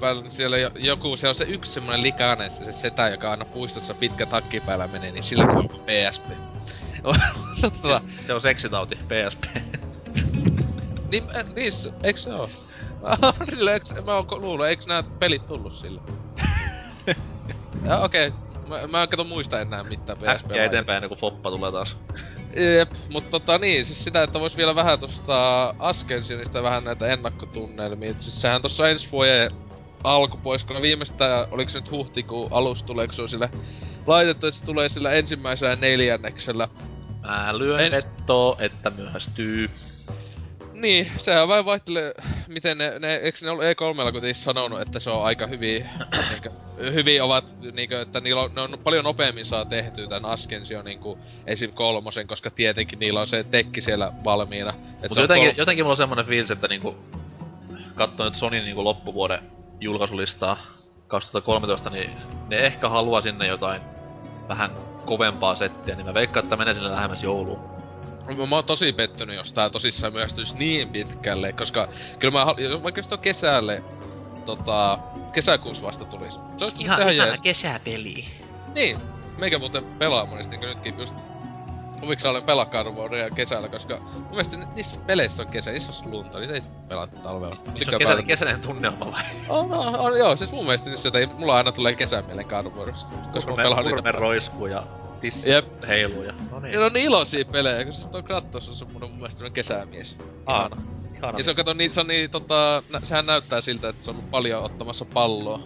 [0.00, 3.30] päällä niin siellä jo, joku, siellä on se yksi semmonen likainen se, se setä, joka
[3.30, 6.24] aina puistossa pitkä takki päällä menee, niin sillä on PSP.
[7.60, 9.44] tota, Se on seksitauti, PSP.
[11.10, 11.72] niin, äh, niin,
[12.02, 12.50] eiks se oo?
[13.50, 16.00] sillä, eiks, mä oon luullut, eiks nää pelit tullut sillä?
[18.04, 18.32] okei, okay.
[18.68, 20.28] mä, mä en kato muista enää mitään PSP.
[20.28, 21.96] Äkkiä eteenpäin kuin Foppa tulee taas.
[22.56, 28.10] Jep, mutta tota niin, siis sitä, että vois vielä vähän tosta Ascensionista vähän näitä ennakkotunnelmia.
[28.10, 29.50] Et siis sehän tossa ensi vuoden
[30.04, 33.50] alkupuoliskolla viimeistään, oliko se nyt huhtikuun alussa tuleeko se on sille
[34.06, 36.68] laitettu, että se tulee sillä ensimmäisellä neljänneksellä.
[37.22, 39.70] Mä lyön Ens- että myöhästyy.
[40.72, 42.14] Niin, sehän vain vaihtelee,
[42.48, 45.86] miten ne, ne eikö ne ollut E3 kuitenkin sanonut, että se on aika hyvin,
[46.30, 46.50] niinkö,
[46.92, 51.18] hyvin ovat, niinkö, että niillä on, ne on paljon nopeammin saa tehtyä tän Ascension niinku
[51.46, 51.72] esim.
[51.72, 54.74] kolmosen, koska tietenkin niillä on se tekki siellä valmiina.
[55.02, 56.96] Mutta jotenkin, kol- jotenkin mulla on semmonen fiilis, että niinku...
[57.94, 59.38] Katsoin nyt Sonin niinku loppuvuoden
[59.80, 60.66] julkaisulistaa
[61.06, 62.10] 2013, niin
[62.48, 63.82] ne ehkä haluaa sinne jotain
[64.48, 64.70] vähän
[65.04, 67.83] kovempaa settiä, niin mä veikkaan, että menee sinne lähemmäs jouluun.
[68.26, 71.88] Mä, mä oon tosi pettynyt, jos tää tosissaan myöhästyis niin pitkälle, koska
[72.18, 73.82] kyllä mä, hal- jos tuo kesälle,
[74.44, 74.98] tota,
[75.32, 76.34] kesäkuussa vasta tulis.
[76.56, 77.42] Se olisi ihan, ihan jees.
[77.42, 78.26] kesäpeli.
[78.74, 78.98] Niin,
[79.38, 81.14] meikä muuten pelaa monesti niin nytkin just
[82.04, 82.66] Huviksä olen pelaa
[83.30, 87.16] kesällä, koska mun mielestä ni- niissä peleissä on kesä, niissä on lunta, niitä ei pelata
[87.16, 87.56] talvella.
[87.56, 89.24] Se on kesä, kesäinen tunnelma vai?
[89.48, 93.14] On, on, on, joo, siis mun mielestä niissä jotain, mulla aina tulee kesän mieleen Warista,
[93.32, 94.12] koska mä pelaan niitä.
[94.12, 94.86] roiskuu ja
[95.20, 95.66] tissi Jep.
[95.88, 96.32] heiluu ja...
[96.50, 96.72] No niin.
[96.72, 99.52] Ja ne on niin iloisia pelejä, kun siis toi Kratos on semmonen mun mielestä semmonen
[99.52, 100.16] kesämies.
[100.48, 100.76] Ihana.
[101.16, 101.38] Ihana.
[101.38, 104.10] Ja se on, kato, niin, se on niin, tota, nä, sehän näyttää siltä, että se
[104.10, 105.60] on ollut paljon ottamassa palloa.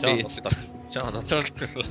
[0.00, 0.40] se on viitsi.
[0.40, 0.60] totta.
[0.90, 1.28] Se on totta.
[1.28, 1.86] Se on kyllä.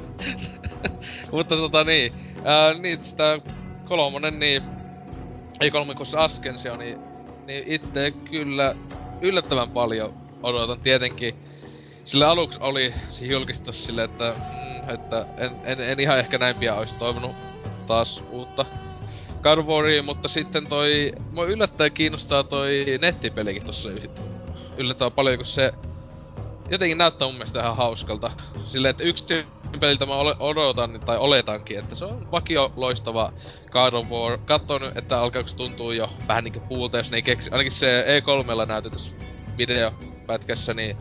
[1.31, 2.13] Mutta tota niin,
[2.43, 3.39] ää, niin sitä
[3.85, 4.63] kolmonen niin,
[5.61, 6.97] ei kolmikossa Askensio, niin,
[7.45, 8.75] niin itse kyllä
[9.21, 10.13] yllättävän paljon
[10.43, 11.35] odotan tietenkin.
[12.05, 16.55] Sillä aluksi oli se julkistus sille, että, mm, että en, en, en, ihan ehkä näin
[16.55, 17.31] pian olisi toivonut
[17.87, 18.65] taas uutta
[19.43, 23.89] God of Waria, mutta sitten toi, mua yllättäen kiinnostaa toi nettipelikin tossa
[24.77, 25.73] yllättävän paljon, kun se
[26.69, 28.31] jotenkin näyttää mun mielestä ihan hauskalta.
[28.65, 29.45] Silleen, että yksi
[29.79, 33.33] peliltä mä odotan, tai oletankin, että se on vakio loistava
[33.71, 34.37] God of War.
[34.45, 37.49] Katson, että alkaako tuntuu jo vähän niinku puulta, jos ne ei keksi.
[37.51, 39.15] Ainakin se E3 näytetyssä
[39.57, 40.97] videopätkässä, niin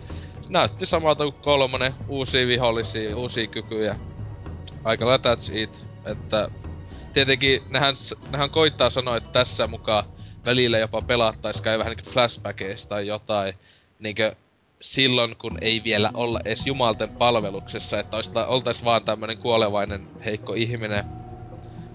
[0.48, 1.94] näytti samalta kuin kolmonen.
[2.08, 3.96] Uusia vihollisia, uusia kykyjä.
[4.84, 5.86] Aika lailla that's it.
[6.04, 6.48] Että
[7.12, 7.94] tietenkin nehän,
[8.32, 10.04] nehän koittaa sanoa, että tässä mukaan
[10.44, 13.54] välillä jopa pelattais käy vähän niinku flashbackeista tai jotain.
[13.98, 14.36] Niinkö
[14.80, 18.16] silloin, kun ei vielä olla edes jumalten palveluksessa, että
[18.46, 21.04] oltais vaan tämmönen kuolevainen heikko ihminen.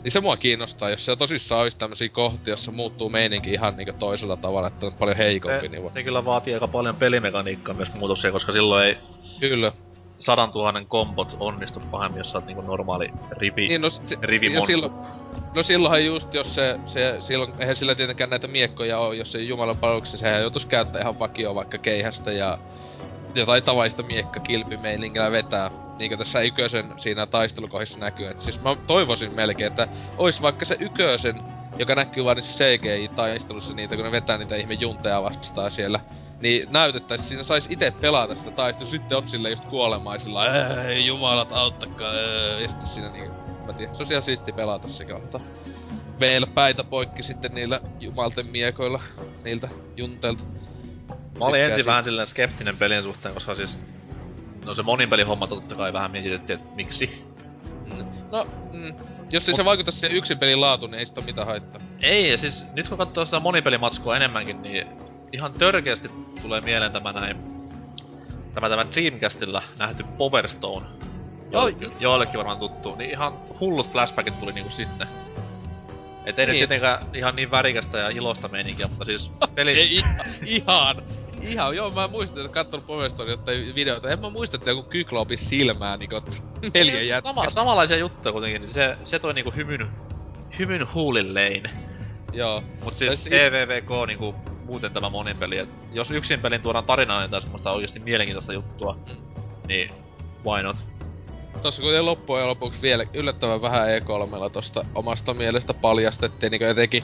[0.03, 3.94] Niin se mua kiinnostaa, jos se tosissaan olisi tämmösiä kohtia, jossa muuttuu meininki ihan niinku
[3.99, 5.61] toisella tavalla, että on paljon heikompi.
[5.61, 8.98] Se, niin, ne kyllä vaatii aika paljon pelimekaniikkaa myös muutoksia, koska silloin ei...
[9.40, 9.72] Kyllä.
[10.19, 14.61] Sadan tuhannen kompot onnistu pahemmin, jos sä oot niinku normaali rivi, niin, no, si- rivi
[14.61, 14.91] silloin,
[15.56, 19.41] No silloinhan just, jos se, se silloin, eihän sillä tietenkään näitä miekkoja ole, jos se
[19.41, 22.57] Jumalan palveluksessa, sehän joutuis käyttää ihan vakio vaikka keihästä ja
[23.36, 25.86] jotain tavaista miekka kilpimeiningillä vetää.
[25.98, 28.28] Niinkö tässä Ykösen siinä taistelukohdissa näkyy.
[28.28, 29.88] Et siis mä toivoisin melkein, että
[30.18, 31.41] ois vaikka se Ykösen,
[31.80, 35.99] joka näkyy vaan niissä CGI-taistelussa niitä, kun ne vetää niitä ihme junteja vastaan siellä.
[36.41, 40.45] Niin näytettäis, siinä sais itse pelata sitä taistelua, sitten on sille just kuolemaisilla,
[40.84, 42.14] ei jumalat auttakaa,
[42.61, 43.32] ja sitten siinä niinku,
[43.68, 45.40] mä tiedän, se on ihan siisti pelata se kohta.
[46.19, 49.02] Veillä päitä poikki sitten niillä jumalten miekoilla,
[49.44, 50.44] niiltä junteilta.
[51.40, 53.80] Mä olin ensin vähän silleen skeptinen pelin suhteen, koska siis...
[54.68, 57.23] No se monin pelihomma totta kai vähän mietitettiin, että miksi.
[57.85, 58.06] Mm.
[58.31, 58.95] No, mm.
[59.31, 59.57] Jos ei Mut...
[59.57, 61.81] se vaikuta siihen yksin pelin laatuun, niin ei sitä mitään haittaa.
[62.02, 64.88] Ei, ja siis nyt kun katsoo sitä monipelimatskua enemmänkin, niin
[65.31, 66.10] ihan törkeästi
[66.41, 67.38] tulee mieleen tämä näin...
[68.53, 70.85] Tämä tämä Dreamcastilla nähty Power Stone.
[71.52, 72.95] Joillekin, joillekin varmaan tuttu.
[72.95, 75.07] Niin ihan hullut flashbackit tuli niinku sitten.
[76.26, 76.52] Et ei niin.
[76.52, 79.72] nyt tietenkään ihan niin värikästä ja ilosta meininkiä, mutta siis peli...
[79.72, 80.03] ei,
[80.45, 81.02] ihan,
[81.41, 84.09] Ihan, joo, mä muistin, että kattonut Poveston jotain videoita.
[84.09, 86.15] En mä muista, että joku kykloopi silmää niinku
[86.73, 87.30] neljä jätkä.
[87.30, 89.89] Sama, samanlaisia juttuja kuitenkin, niin se, se toi niinku hymyn,
[90.59, 91.64] hymyn huulillein.
[92.34, 92.64] Joo.
[92.84, 93.30] Mut siis Tässä...
[93.45, 94.35] EVVK niinku
[94.65, 95.57] muuten tämä monin peli.
[95.57, 99.15] Et jos yksin pelin tuodaan tarinaa tai semmoista oikeesti mielenkiintoista juttua, mm.
[99.68, 99.91] niin
[100.45, 100.77] why not?
[101.61, 107.03] Tossa kuitenkin loppujen lopuksi vielä yllättävän vähän E3 tosta omasta mielestä paljastettiin, niinku etenkin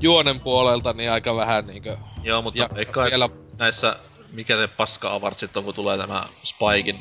[0.00, 1.90] juonen puolelta, niin aika vähän niinku...
[2.22, 2.68] Joo, mutta ja,
[3.04, 3.28] vielä
[3.58, 3.96] näissä,
[4.32, 7.00] mikä se paska avartsit on, kun tulee tämä Spikein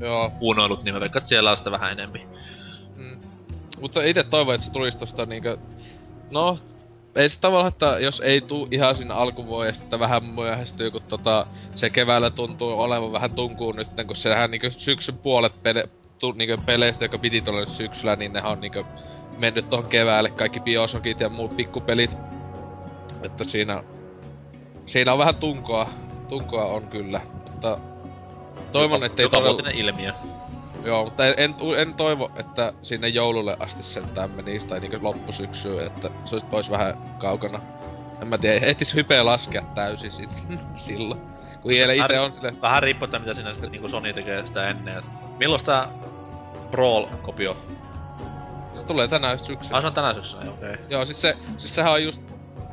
[0.00, 0.32] Joo.
[0.40, 2.20] unoilut, niin mä veikkaan, että siellä on sitä vähän enemmän.
[2.96, 3.20] Mm.
[3.80, 5.56] Mutta itse toivon, että se tulisi tosta niinkö...
[6.30, 6.58] No,
[7.16, 11.46] ei se tavallaan, että jos ei tuu ihan siinä alkuvuodesta, että vähän myöhästyy, kun tota,
[11.74, 16.58] se keväällä tuntuu olevan vähän tunkuun nyt, kun sehän niinkö syksyn puolet pele, tu, niinkö
[16.66, 18.84] peleistä, joka piti tulla syksyllä, niin ne on niinkö
[19.38, 22.16] mennyt tuohon keväälle, kaikki biosokit ja muut pikkupelit.
[23.22, 23.82] Että siinä
[24.86, 25.88] Siinä on vähän tunkoa.
[26.28, 27.78] Tunkoa on kyllä, mutta...
[28.72, 29.70] Toivon, että ei todella...
[29.70, 30.12] ilmiö.
[30.84, 35.86] Joo, mutta en, en, en, toivo, että sinne joululle asti sentään menisi, tai niinku loppusyksyyn,
[35.86, 37.60] että se olisi, olisi vähän kaukana.
[38.22, 41.20] En mä tiedä, ehtis hypeä laskea täysin sinne, silloin.
[41.66, 42.54] Vielä itse on sille...
[42.62, 45.02] Vähän riippuu, mitä sinä sitten niinku Sony tekee sitä ennen.
[45.38, 45.88] Milloin tää
[46.70, 47.56] Brawl-kopio?
[48.74, 49.76] Se tulee tänä syksynä.
[49.76, 50.72] Ah, se on tänä syksynä, okei.
[50.72, 50.84] Okay.
[50.90, 52.20] Joo, siis se, siis sehän on just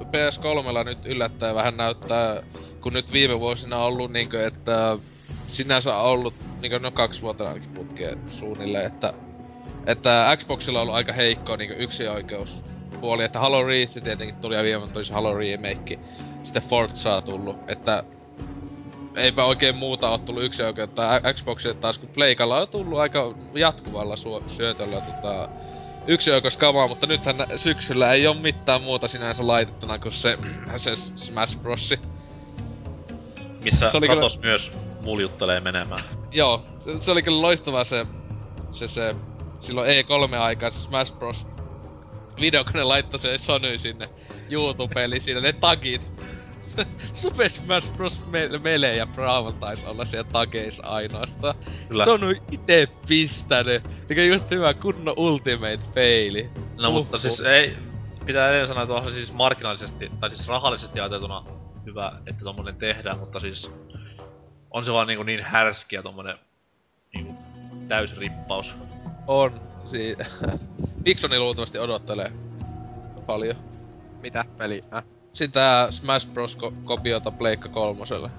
[0.02, 2.44] PS3 nyt yllättäen vähän näyttää,
[2.82, 4.98] kun nyt viime vuosina on ollut niinkö, että
[5.48, 9.14] sinänsä on ollut niinkö no kaksi vuotta ainakin putkeen suunnilleen, että
[9.88, 12.64] että Xboxilla on ollut aika heikko niinkö yksi oikeus
[13.02, 16.00] puoli, että Halo Reach tietenkin tuli ja viime tuli se Halo Remake,
[16.44, 18.04] sitten Forza tullut, että
[19.16, 24.16] eipä oikein muuta ole tullut yksi oikeutta Xboxille taas, kun Pleikalla on tullut aika jatkuvalla
[24.16, 25.50] su- syötöllä tota,
[26.08, 30.38] yksi oikos kamaa, mutta nythän syksyllä ei ole mitään muuta sinänsä laitettuna kuin se,
[30.76, 31.94] se Smash Bros.
[33.64, 34.46] Missä se oli Kratos kyllä...
[34.46, 34.72] myös
[35.02, 36.04] muljuttelee menemään.
[36.32, 38.06] Joo, se, se, oli kyllä loistavaa se,
[38.70, 39.16] se, se
[39.60, 41.48] silloin E3-aikaa se Smash Bros.
[42.40, 44.10] Video, kun ne laittoi se Sony sinne
[44.50, 46.13] YouTubeen, eli siinä ne tagit
[47.14, 48.28] Super Smash Bros.
[48.28, 49.08] Me- Melee ja
[49.60, 51.56] taisi olla siellä takeissa ainoastaan.
[51.90, 52.04] Kyllä.
[52.04, 53.84] Se on ite pistänyt.
[54.10, 56.50] Mikä just hyvä kunno ultimate faili.
[56.78, 57.78] No uh mutta siis ei...
[58.26, 61.44] Pitää edelleen sanoa, että siis marginaalisesti, tai siis rahallisesti ajateltuna
[61.86, 63.70] hyvä, että tommonen tehdään, mutta siis...
[64.72, 66.38] On se vaan niinku niin härskiä tommonen
[67.14, 67.36] niinku
[67.88, 68.74] täysrippaus.
[69.28, 69.62] On.
[69.86, 70.18] Si-
[71.06, 72.32] Nixoni luultavasti odottelee
[73.26, 73.56] paljon.
[74.22, 74.84] Mitä peli?
[74.96, 75.04] Äh?
[75.34, 76.58] Sitä Smash Bros.
[76.58, 78.30] Ko- kopiota Pleikka kolmoselle.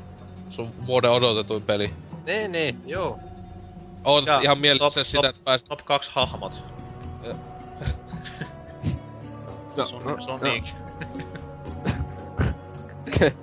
[0.48, 1.90] Sun vuoden odotetuin peli.
[2.26, 3.18] Niin, niin, joo.
[4.04, 5.68] Oot Ja ihan mielessä top- sitä, top- että pääsit...
[5.68, 6.52] Top 2 hahmot.
[9.76, 10.64] No, Son- no, Sonic.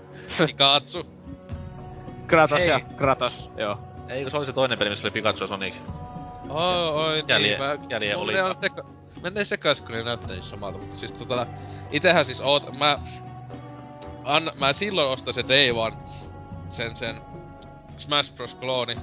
[0.47, 1.03] Pikachu.
[2.27, 2.67] Kratos Hei.
[2.67, 3.77] ja Kratos, joo.
[4.09, 5.73] Eikö se oli se toinen peli, missä oli Pikachu ja Sonic?
[6.49, 7.75] Oi, oi, Jälje- niin, mä...
[7.89, 8.83] jälje oli- seka...
[9.21, 11.47] Menee sekais, kun ne näyttää niin samalta, mutta siis tota...
[11.91, 12.77] Itehän siis oot...
[12.77, 12.99] Mä...
[14.23, 14.51] An...
[14.55, 15.97] Mä silloin ostan se Day One,
[16.69, 17.21] sen sen
[17.97, 18.55] Smash Bros.
[18.55, 18.95] klooni,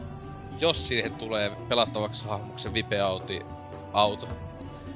[0.60, 3.42] jos siihen tulee pelattavaksi hahmoksi se Vipe-auti
[3.92, 4.28] auto.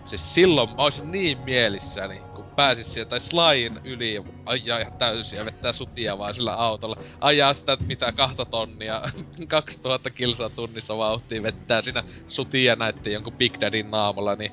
[0.07, 4.93] Siis silloin mä olisin niin mielissäni, kun pääsis sieltä tai Slyin yli ja ajaa ihan
[4.93, 6.97] täysin ja vettää sutia vaan sillä autolla.
[7.20, 9.03] Ajaa sitä mitä kahta tonnia,
[9.49, 14.53] 2000 kilsaa tunnissa vauhtia vettää siinä sutia näytti jonkun Big Daddyn naamalla, niin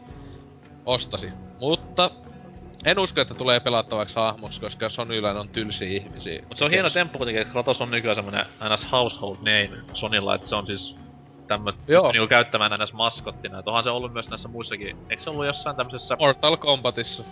[0.86, 1.30] ostasi.
[1.60, 2.12] Mutta
[2.86, 6.44] en usko, että tulee pelattavaksi hahmoksi, koska Sonylla on tylsiä ihmisiä.
[6.48, 10.36] Mut se on hieno temppu kuitenkin, että Kratos on nykyään semmonen NS household name Sonilla,
[10.36, 10.96] että se on siis
[11.48, 12.12] tämmö Joo.
[12.12, 13.60] niinku käyttämään NS maskottina.
[13.60, 14.98] Et onhan se ollut myös näissä muissakin.
[15.10, 16.16] Eikö se ollut jossain tämmöisessä...
[16.20, 17.24] Mortal Kombatissa.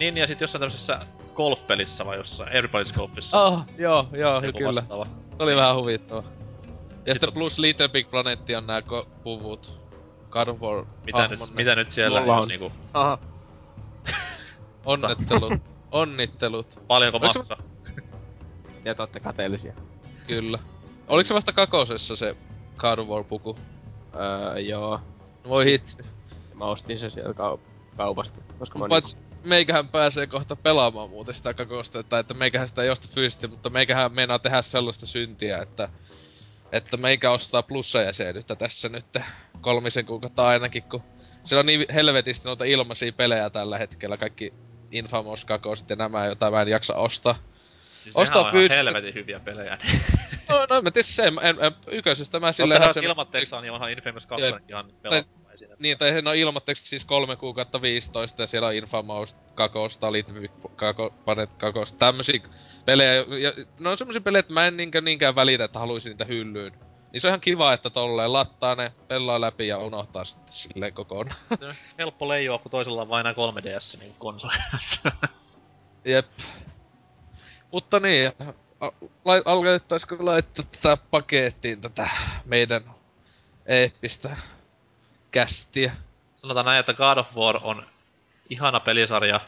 [0.00, 1.00] Niin, ja sit jossain tämmöisessä
[1.34, 3.42] golf-pelissä vai jossain, Everybody's Golfissa.
[3.44, 4.80] Oh, joo, joo, Joku kyllä.
[4.80, 5.04] vastaava.
[5.36, 6.22] Se oli vähän huvittava.
[7.06, 9.80] Ja sitten plus Little Big Planet on nää ko- puvut.
[10.30, 12.48] God of War Mitä nyt, mitä nyt siellä, Mulla on.
[12.48, 13.18] niinku, Aha.
[14.84, 15.52] Onnittelut.
[15.90, 16.66] Onnittelut.
[16.86, 17.58] paljonko Oliko se- maksaa?
[18.84, 19.74] Ja te ootte kateellisia.
[20.26, 20.58] Kyllä.
[21.08, 22.36] Oliko se vasta kakosessa se
[22.76, 23.58] God of War puku?
[24.14, 25.00] Öö, joo.
[25.48, 25.98] Voi hitsi.
[26.54, 27.60] Mä ostin sen sieltä kau-
[27.96, 28.40] kaupasta.
[28.58, 32.90] Koska mä Paitsi meikähän pääsee kohta pelaamaan muuten sitä kakosta, tai että meikähän sitä ei
[32.90, 35.88] osta fyysisesti, mutta meikähän meinaa tehdä sellaista syntiä, että
[36.72, 39.06] että meikä ostaa plussajäsenyyttä tässä nyt
[39.60, 41.02] kolmisen kuukautta ainakin, kun
[41.44, 44.54] siellä on niin helvetisti noita ilmaisia pelejä tällä hetkellä, kaikki
[44.96, 47.38] Infamous kakosit ja nämä, joita mä en jaksa ostaa.
[48.02, 49.78] Siis Ostaa on ihan fyysistä- helvetin hyviä pelejä.
[50.48, 52.82] No, no mä tietysti sen, en, en, yköisestä mä silleen...
[52.96, 54.56] on ilmatteeksi niin onhan Infamous 2 Jep.
[54.68, 55.74] ihan pelattava siinä.
[55.78, 60.50] Niin, tai no ilmatteeksi siis kolme kuukautta 15 ja siellä on Infamous kakosta, Little Big
[60.76, 62.40] kako, Planet kakosta, tämmösiä
[62.84, 63.14] pelejä.
[63.14, 66.72] Ja, ne on semmosia pelejä, että mä en niinkään, niinkään välitä, että haluaisin niitä hyllyyn.
[67.14, 70.94] Niin se on ihan kiva, että tolleen lattaa ne, pelaa läpi ja unohtaa sitten silleen
[70.94, 71.36] kokonaan.
[71.98, 74.52] Helppo leijoa, kun toisella on vain enää 3DS niin konsoli.
[76.04, 76.26] Jep.
[77.72, 78.32] Mutta niin,
[78.80, 78.92] a-
[79.24, 82.10] lai, alettaisiko laittaa tätä pakettiin tätä
[82.44, 82.82] meidän
[83.66, 84.36] eeppistä
[85.30, 85.96] kästiä.
[86.36, 87.86] Sanotaan näin, että God of War on
[88.50, 89.40] ihana pelisarja.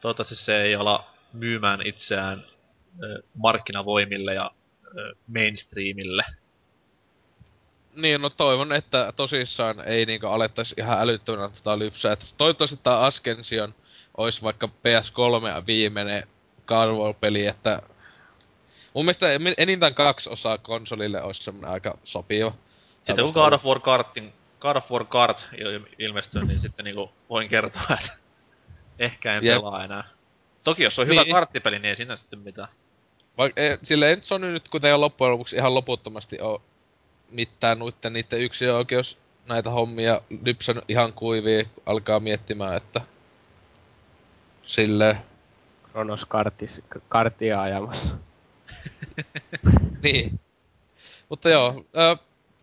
[0.00, 2.44] Toivottavasti se ei ala myymään itseään
[3.34, 4.50] markkinavoimille ja
[5.26, 6.24] mainstreamille.
[7.96, 12.12] Niin, no toivon, että tosissaan ei niinku alettais ihan älyttömänä tota lypsää.
[12.12, 13.74] Et toivottavasti tää Ascension
[14.16, 16.28] ois vaikka PS3 viimeinen
[16.70, 17.82] War-peli, että...
[18.94, 19.26] Mun mielestä
[19.58, 22.52] enintään kaksi osaa konsolille olisi semmonen aika sopiva.
[22.96, 27.10] Sitten kun God of War Kartin, God of War Kart il- ilmestyy, niin sitten niinku
[27.30, 28.12] voin kertoa, että
[28.98, 29.56] ehkä en Jep.
[29.56, 30.04] pelaa enää.
[30.64, 31.34] Toki jos on hyvä Niin.
[31.34, 32.68] karttipeli, niin ei siinä sitten mitään.
[33.38, 36.62] Vaikka sille ei nyt Sony nyt kuitenkaan loppujen lopuksi ihan loputtomasti oo
[37.30, 43.00] mitään nuitten niitten yksioikeus näitä hommia lypsänyt ihan kuivia, alkaa miettimään, että
[44.62, 45.16] silleen
[45.92, 48.08] Kronos kartis, kartia ajamassa.
[50.02, 50.40] Niin.
[51.28, 52.16] Mutta joo, ö,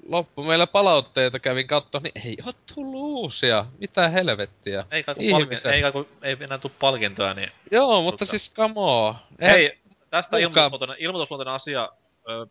[0.10, 3.66] loppu meillä palautteita kävin katto, niin ei oo tullut uusia.
[3.80, 4.86] Mitä helvettiä.
[4.92, 7.52] Ei kai kun, palkin, ei, kai kun ei enää tuu palkintoja, niin...
[7.72, 9.16] Joo, mutta Mutta- siis come on.
[9.42, 9.78] Hei,
[10.10, 11.90] tästä kukaan- ilmoitusluontoinen, ilmoitusluontoinen asia.
[12.30, 12.48] Ö,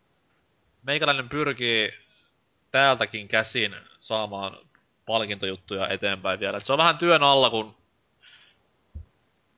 [0.82, 1.92] meikäläinen pyrkii
[2.76, 4.58] täältäkin käsin saamaan
[5.06, 6.58] palkintojuttuja eteenpäin vielä.
[6.58, 7.74] Et se on vähän työn alla, kun,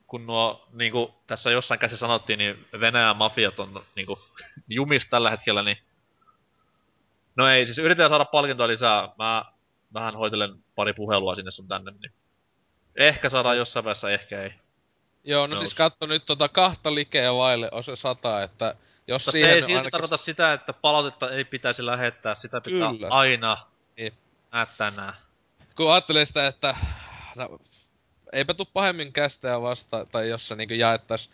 [0.07, 4.19] kun nuo, niinku tässä jossain käsi sanottiin, niin Venäjän mafiat on niinku
[4.69, 5.79] jumis tällä hetkellä, niin
[7.37, 9.09] No ei, siis yritetään saada palkintoa lisää.
[9.19, 9.45] Mä
[9.95, 12.13] vähän hoitelen pari puhelua sinne sun tänne, niin
[12.97, 14.51] ehkä saadaan jossain vaiheessa, ehkä ei.
[15.25, 15.59] Joo, no Nous.
[15.59, 18.75] siis katso nyt tota kahta likeä vaille on se sata, että
[19.09, 22.35] jos Mutta se ei silti ainakin- tarkoita sitä, että palautetta ei pitäisi lähettää.
[22.35, 23.09] Sitä pitää Kyllä.
[23.11, 23.57] aina
[23.97, 24.13] Niin.
[24.53, 25.15] näyttää
[25.77, 26.77] kun ajattelee sitä, että
[27.35, 27.59] no,
[28.33, 31.31] eipä tuu pahemmin kästejä vasta, tai jos se niinku jaettais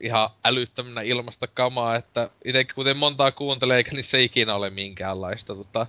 [0.00, 5.54] ihan älyttömänä ilmasta kamaa, että itekin kuten montaa kuuntelee, eikä niissä ikinä ole minkäänlaista.
[5.54, 5.86] Tota,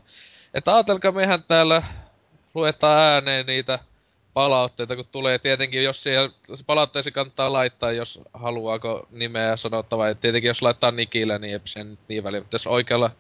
[0.54, 1.84] että ajatelkaa mehän täällä
[2.54, 3.80] luetaan ääneen niitä
[4.40, 10.16] palautteita, kun tulee tietenkin, jos siellä se palautteeseen kannattaa laittaa, jos haluaako nimeä sanottavaa, ja
[10.16, 13.12] tietenkin jos laittaa nikillä, niin ei se nyt niin väliä, mutta jos oikealla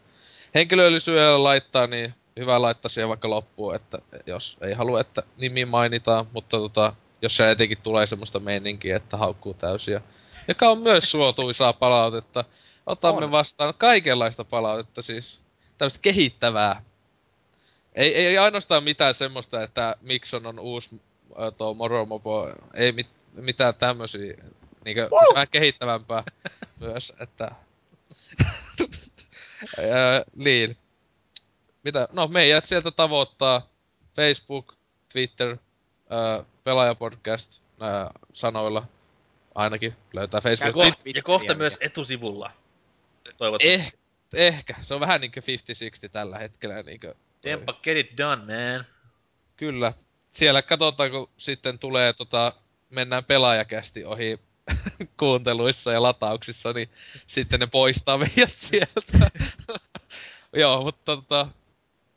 [0.56, 6.28] henkilöllisyydellä laittaa, niin hyvä laittaa siihen vaikka loppuun, että jos ei halua, että nimi mainitaan,
[6.34, 10.02] mutta tota, jos se etenkin tulee semmoista meininkiä, että haukkuu täysiä.
[10.48, 12.46] Joka on myös suotuisaa palautetta.
[12.86, 13.32] Otamme On.
[13.32, 15.40] vastaan kaikenlaista palautetta, siis
[15.78, 16.84] tämmöistä kehittävää.
[17.96, 21.02] Ei, ei ainoastaan mitään semmoista, että Mikson on uusi
[21.58, 24.38] tuo Moromopo, ei mit, mitään tämmösiä,
[24.86, 26.24] niinkö siis vähän kehittävämpää
[26.80, 27.52] myös, että...
[29.78, 30.78] Ää, niin.
[31.84, 32.08] Mitä?
[32.12, 33.70] No meidät sieltä tavoittaa
[34.16, 34.76] Facebook,
[35.12, 35.58] Twitter,
[36.10, 38.88] ää, Pelaajapodcast ää, sanoilla
[39.56, 40.74] ainakin löytää Ja, Facebook.
[40.74, 42.52] kohta, Twitteriä ja kohta myös etusivulla.
[43.38, 43.74] Toivottavasti.
[43.74, 43.94] Eh,
[44.34, 44.76] ehkä.
[44.82, 47.16] Se on vähän niinkö 50-60 tällä hetkellä niinkö.
[47.44, 48.86] Demppa, get it done, man.
[49.58, 49.94] Kyllä.
[50.34, 52.54] Siellä katsotaan, kun sitten tulee tota,
[52.90, 54.40] mennään pelaajakästi ohi
[55.20, 56.90] kuunteluissa ja latauksissa, niin
[57.28, 59.32] sitten ne poistaa meidät sieltä.
[60.54, 61.48] Joo, mutta tota,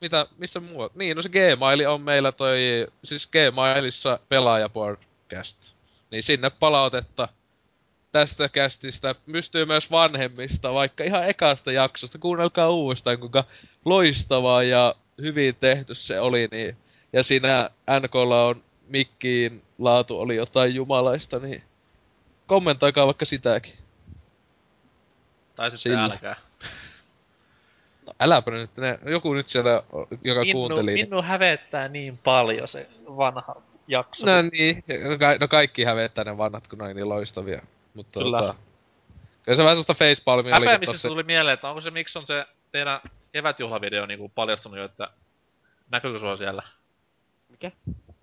[0.01, 0.91] mitä, missä muu?
[0.95, 2.59] Niin, no se Gmail on meillä toi,
[3.05, 5.59] siis Gmailissa pelaajapodcast.
[6.11, 7.29] Niin sinne palautetta
[8.13, 12.19] tästä kästistä pystyy myös vanhemmista, vaikka ihan ekasta jaksosta.
[12.19, 13.45] Kuunnelkaa uudestaan, kuinka
[13.85, 16.77] loistavaa ja hyvin tehty se oli, niin
[17.13, 21.63] ja siinä NKlla on mikkiin laatu oli jotain jumalaista, niin
[22.47, 23.75] kommentoikaa vaikka sitäkin.
[25.57, 26.05] Tai sitten Sillä.
[26.05, 26.37] älkää.
[28.07, 29.83] No äläpä nyt, ne, joku nyt siellä,
[30.25, 30.95] joka kuunteli.
[30.95, 34.27] niin- minnu hävettää niin paljon se vanha jakso.
[34.27, 37.63] No niin, no, ka- no kaikki hävettää ne vanhat, kun ne on niin loistavia.
[37.95, 38.39] Mutta Kyllä.
[38.41, 38.55] Tota,
[39.43, 41.09] kyllä se vähän sellaista facepalmia oli, kun Häpeämisestä tossa...
[41.09, 43.01] tuli mieleen, että onko se miksi on se teidän
[43.33, 45.11] kevätjuhlavideo niinku paljastunut jo, että
[45.91, 46.63] näkyykö sulla siellä?
[47.53, 47.71] Mikä?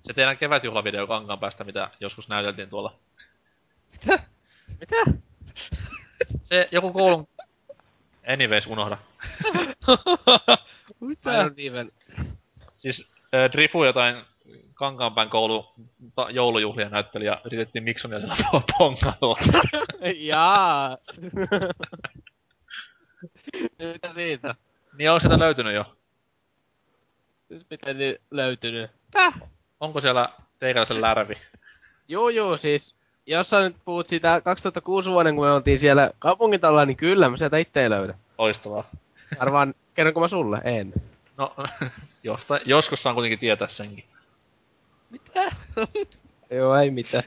[0.08, 2.96] Se teidän kevätjuhlavideo kankaan päästä, mitä joskus näyteltiin tuolla.
[4.80, 5.04] Mitä?
[6.44, 7.28] Se joku koulun...
[8.28, 8.98] Anyways, unohda.
[11.26, 11.90] Mä en oo niin vielä.
[12.76, 14.26] Siis äh, Drifu jotain
[14.74, 15.74] Kankaanpään koulu
[16.16, 18.38] ta- joulujuhlia näytteli ja yritettiin Miksonia siellä
[18.78, 19.40] pongalla.
[20.30, 20.98] Jaa.
[23.94, 24.56] Mitä siitä?
[24.98, 25.96] niin onko sitä löytynyt jo?
[27.48, 28.92] Siis mitä niin löytynyt?
[29.12, 29.34] Täh?
[29.80, 30.30] Onko siellä
[30.60, 31.34] teikäläisen lärvi?
[32.08, 36.86] Juu, juu, siis jos sä nyt puhut siitä 2006 vuoden, kun me oltiin siellä kaupungintalolla,
[36.86, 38.14] niin kyllä, mä sieltä itse ei löydä.
[38.38, 38.90] Loistavaa.
[39.40, 40.62] Arvaan, kerronko mä sulle?
[40.64, 40.94] En.
[41.38, 41.56] No,
[42.24, 44.04] josta, joskus saan kuitenkin tietää senkin.
[45.10, 45.52] Mitä?
[46.52, 47.24] Joo, ei mitään.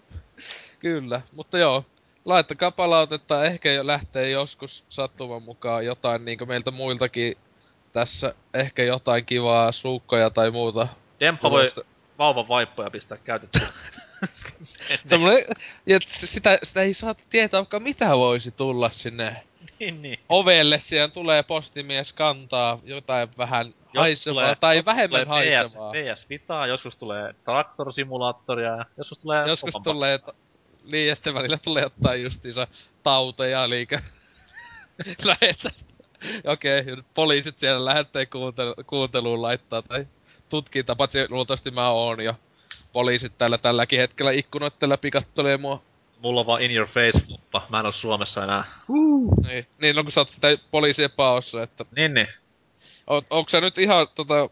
[0.79, 1.85] Kyllä, mutta joo.
[2.25, 7.37] Laittakaa palautetta, ehkä jo lähtee joskus sattuman mukaan jotain niinku meiltä muiltakin
[7.93, 10.89] tässä ehkä jotain kivaa suukkoja tai muuta.
[11.23, 11.69] Demppa voi
[12.19, 13.69] vauvan vaippoja pistää käytettyä.
[15.07, 15.45] Semmoinen,
[15.87, 19.43] ja sitä, sitä ei saa tietää, vaikka mitä voisi tulla sinne
[19.81, 20.21] niin, niin.
[20.29, 20.81] ovelle.
[20.81, 25.93] Siellä tulee postimies kantaa jotain vähän haisevaa tai vähemmän tulee haisevaa.
[25.93, 29.49] PS, PS Vitaa, joskus tulee traktorsimulaattoria ja joskus tulee...
[29.49, 30.37] Joskus oman tulee, t-
[30.85, 32.67] niin välillä tulee jotain justiinsa
[33.03, 33.87] tauteja, eli
[35.25, 35.71] lähetä.
[36.45, 40.07] Okei, okay, poliisit siellä lähetteen kuuntelu- kuunteluun laittaa tai
[40.53, 42.35] tutkinta, paitsi luultavasti mä oon jo.
[42.93, 45.83] Poliisit tällä tälläkin hetkellä ikkunoitten läpi kattelee mua.
[46.21, 47.67] Mulla on vaan in your face fluppa.
[47.69, 48.65] Mä en oo Suomessa enää.
[49.47, 52.29] Niin, niin no kun sä oot sitä poliisien paossa, että Niin, niin.
[53.11, 54.51] o, onko sä nyt ihan tota...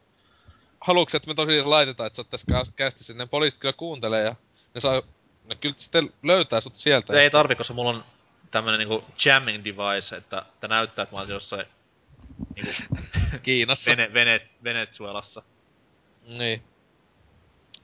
[0.80, 4.24] Haluuks, että me tosiaan laitetaan, että sä oot tässä kä- kästi sinne, poliisit kyllä kuuntelee
[4.24, 4.34] ja
[4.74, 5.02] ne saa...
[5.44, 7.12] Ne kyllä sitten löytää sut sieltä.
[7.12, 8.04] Se ei tarvi, koska mulla on
[8.50, 11.66] tämmönen niinku jamming device, että, että näyttää, että mä oon jossain
[12.54, 12.72] niinku
[13.42, 13.90] Kiinassa.
[13.90, 15.42] Vene, Vene, Venezuelassa.
[16.38, 16.62] Niin.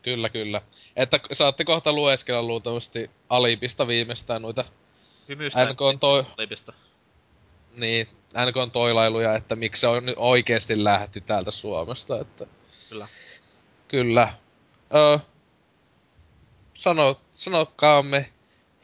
[0.03, 0.63] Kyllä, kyllä.
[0.97, 4.65] Että saatte kohta lueskella luultavasti Alipista viimeistään noita,
[5.29, 5.65] Hymystä.
[5.73, 6.73] NK on toi- Alipista.
[7.77, 8.09] niin,
[8.49, 12.47] NK on toilailuja, että miksi se on nyt oikeesti lähti täältä Suomesta, että...
[12.89, 13.09] Kyllä.
[13.89, 14.33] Kyllä.
[14.95, 15.19] Ö,
[16.75, 18.31] sano, sanokaamme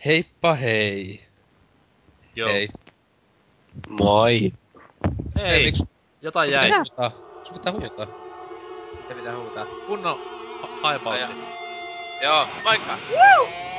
[0.04, 1.24] heippa hei.
[2.36, 2.50] Joo.
[2.52, 2.68] Hei.
[3.88, 4.52] Moi.
[5.44, 5.84] Ei, miksi
[6.22, 6.70] jotain jäi.
[7.44, 8.21] Sun pitää huutaa.
[9.14, 9.66] Mitä pitää huutaa?
[9.86, 10.18] Kunnon
[10.62, 11.20] ha- haipautti.
[12.22, 12.98] Joo, moikka.
[12.98, 13.71] Paskeella.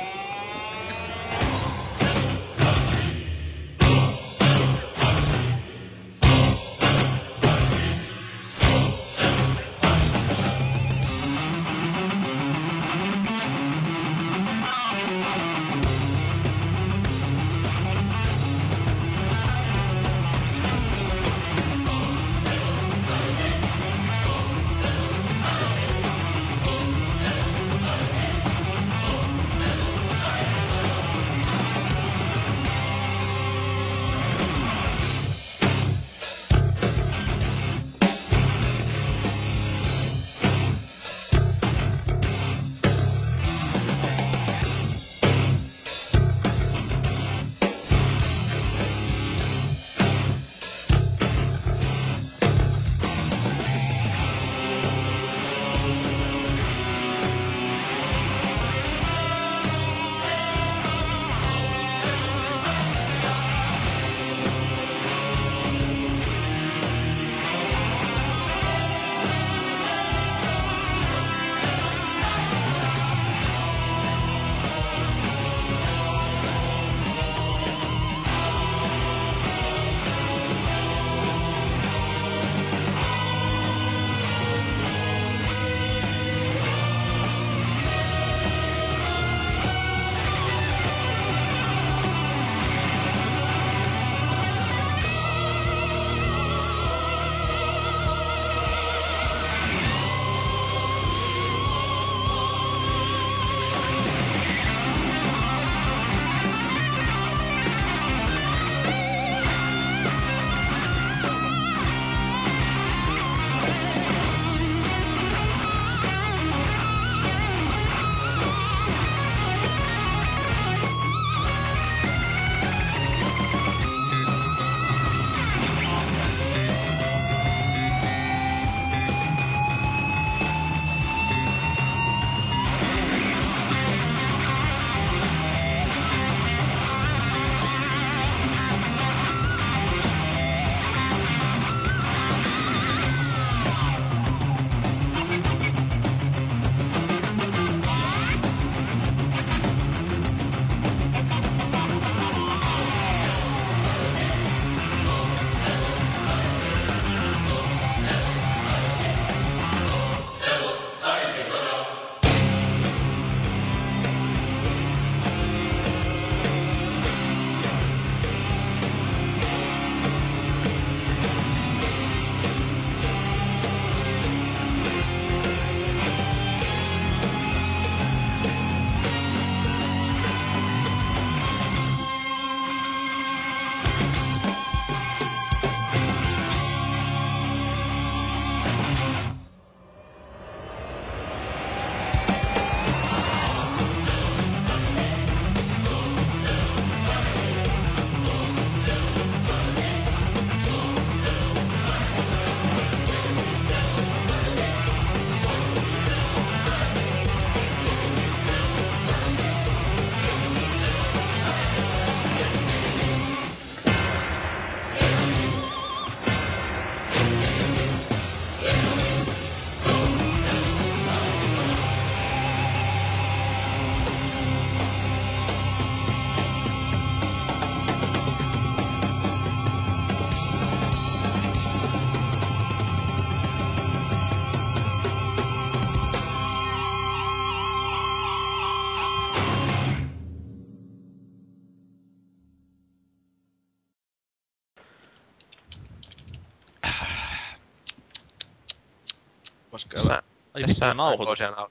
[250.62, 251.26] Tässä, nauhoitus.
[251.26, 251.70] voisi nau-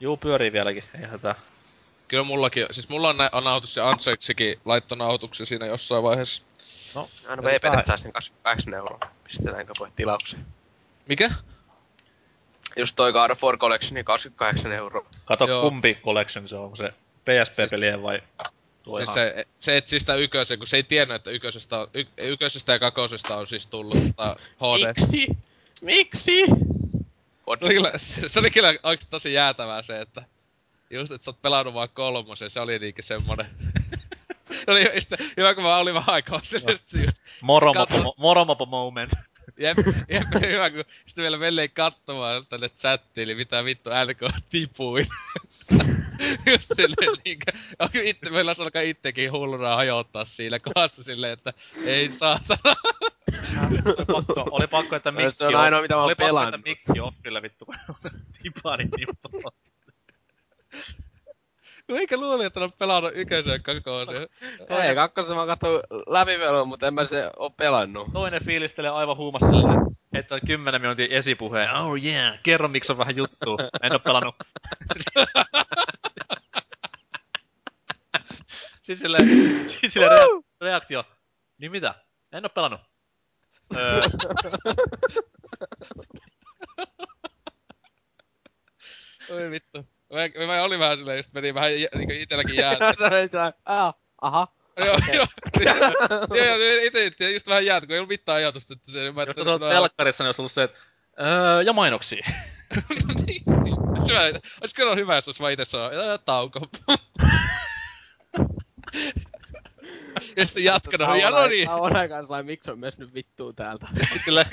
[0.00, 1.34] Juu, pyörii vieläkin, ei hätää.
[2.08, 6.42] Kyllä mullakin, siis mulla on, nä- on nauhoitus ja Antseksikin laittoi nauhoituksen siinä jossain vaiheessa.
[6.94, 7.72] No, Aina Jotain.
[7.74, 8.98] VPT saa sen 28 euroa.
[9.24, 10.46] Pistetäänkö voi tilaukseen?
[11.08, 11.30] Mikä?
[12.76, 15.06] Just toi God of War Collectioni 28 euroa.
[15.24, 15.62] kato Joo.
[15.62, 16.92] kumpi collection se on, onko se
[17.24, 18.22] PSP-pelien vai
[18.82, 19.28] tuo Siis ihan...
[19.28, 22.78] se, se etsi sitä ykösen, kun se ei tiennyt, että yköisestä, on- y, yköisestä ja
[22.78, 24.86] kakosesta on siis tullut tota HD.
[24.86, 25.26] Miksi?
[25.80, 26.44] Miksi?
[27.58, 28.74] Se oli kyllä, se, se oli kyllä
[29.10, 30.22] tosi jäätävää se, että
[30.90, 33.46] just, että sä oot pelannut vaan kolmosen, se oli niinkin semmonen.
[34.64, 39.10] se oli just, hyvä, kun mä olin vähän aikaa sille, just, Moromopo, katso- moromopo moment.
[39.58, 45.06] Jep, jep, hyvä, kun sitten vielä mellein katsomaan tänne chattiin, niin mitä vittu LK tipuin.
[46.52, 51.52] Just silleen niinkö, onko itte, meillä alkaa ittekin hulluna hajottaa siinä kohdassa silleen, että
[51.84, 52.76] ei saatana.
[53.66, 56.54] oli, pakko, oli pakko, että mikki Se on ainoa, mitä mä oon oli pakko, pelannut.
[56.54, 57.74] että mikki offille vittu, kun
[58.42, 59.52] tipani tippaa.
[61.88, 64.28] Eikä luuli, että on pelannut yköisen ja kakosen.
[64.84, 68.12] Ei, kakkosen mä katson läpipelua, mutta en mä sitä oo pelannut.
[68.12, 71.74] Toinen fiilistelee aivan huumassa silleen, heittää 10 minuutin esipuheen.
[71.74, 73.58] Oh yeah, kerro miksi on vähän juttu.
[73.82, 74.34] En oo pelannut.
[78.82, 79.28] Sitten silleen,
[79.80, 81.04] sit silleen rea- reaktio.
[81.58, 81.94] Niin mitä?
[82.32, 82.80] En oo pelannut.
[83.76, 84.00] Öö,
[89.30, 89.86] Oi vittu.
[90.12, 92.92] Mä, mä olin vähän silleen, just meni vähän niinku itelläkin jäätä.
[92.98, 93.32] Sä menit
[93.64, 94.48] "Aa, aha.
[94.76, 95.26] Joo, joo.
[96.28, 99.12] Joo, joo, ite, ite just vähän jäätä, kun ei ollut mitään ajatusta, että se...
[99.12, 100.78] Mä, jos tuossa on telkkarissa, niin olisi ollut se, että
[101.20, 102.26] öö, ja mainoksia.
[103.26, 103.42] niin,
[104.06, 104.20] se mä,
[104.60, 106.60] ois kyllä hyvä, jos ois vaan ite sanonut, "Ää, tauko.
[110.36, 111.68] ja sitten jatkanut, ja no niin.
[111.68, 113.86] Tauon aikaan sai miksi on myös nyt vittuu täältä.
[114.00, 114.46] Sitten silleen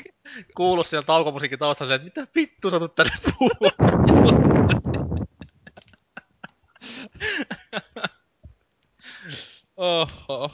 [0.56, 3.74] kuulu siellä taukomusiikin taustalla se, että mitä vittu sä tulet tänne puhumaan.
[9.78, 10.52] Oho.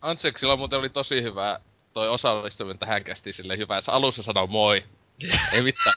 [0.00, 1.60] Antseksilla muuten oli tosi hyvä
[1.96, 4.84] toi osallistuminen tähän kästiin sille hyvä, että alussa sanoi moi.
[5.52, 5.94] Ei mitään.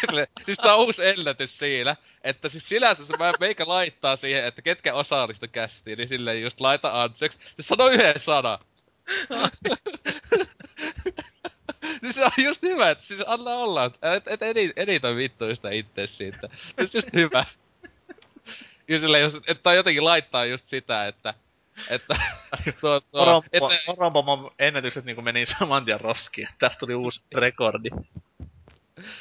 [0.00, 4.44] Sille, siis tää on uusi ennätys siinä, että siis sinänsä se mä meikä laittaa siihen,
[4.44, 8.58] että ketkä osallistu kästiin, niin silleen just laita Antseks, se sanoo yhden sanan.
[12.00, 15.54] Siis se on just hyvä, että siis anna olla, että et, et edi, editoi vittu
[15.54, 16.48] sitä itse siitä.
[16.50, 17.44] Se on just hyvä.
[18.88, 21.34] Ja silleen, jos, että jotenkin laittaa just sitä, että
[21.88, 22.16] että
[22.80, 26.48] tuo, tuo, Orompo, että, Orompomon ennätykset niinku meni saman tien roskiin.
[26.58, 27.88] Tästä tuli uusi rekordi.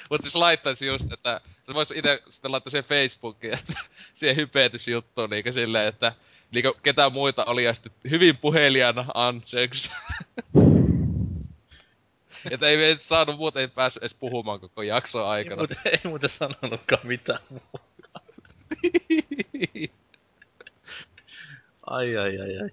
[0.09, 3.73] Mut siis laittaisi just, että se vois ite sitten laittaa siihen Facebookiin, että
[4.13, 6.13] siihen hypetysjuttuun niinkö silleen, että
[6.51, 9.91] niinkö ketään muita oli ja sitten hyvin puhelijana Anseks.
[12.51, 15.55] Että ei ei saanut muuta, ei päässyt edes puhumaan koko jakson Ei aikana.
[15.55, 17.79] muuten, ei muuten sanonutkaan mitään muuta.
[21.87, 22.69] Ai ai ai ai.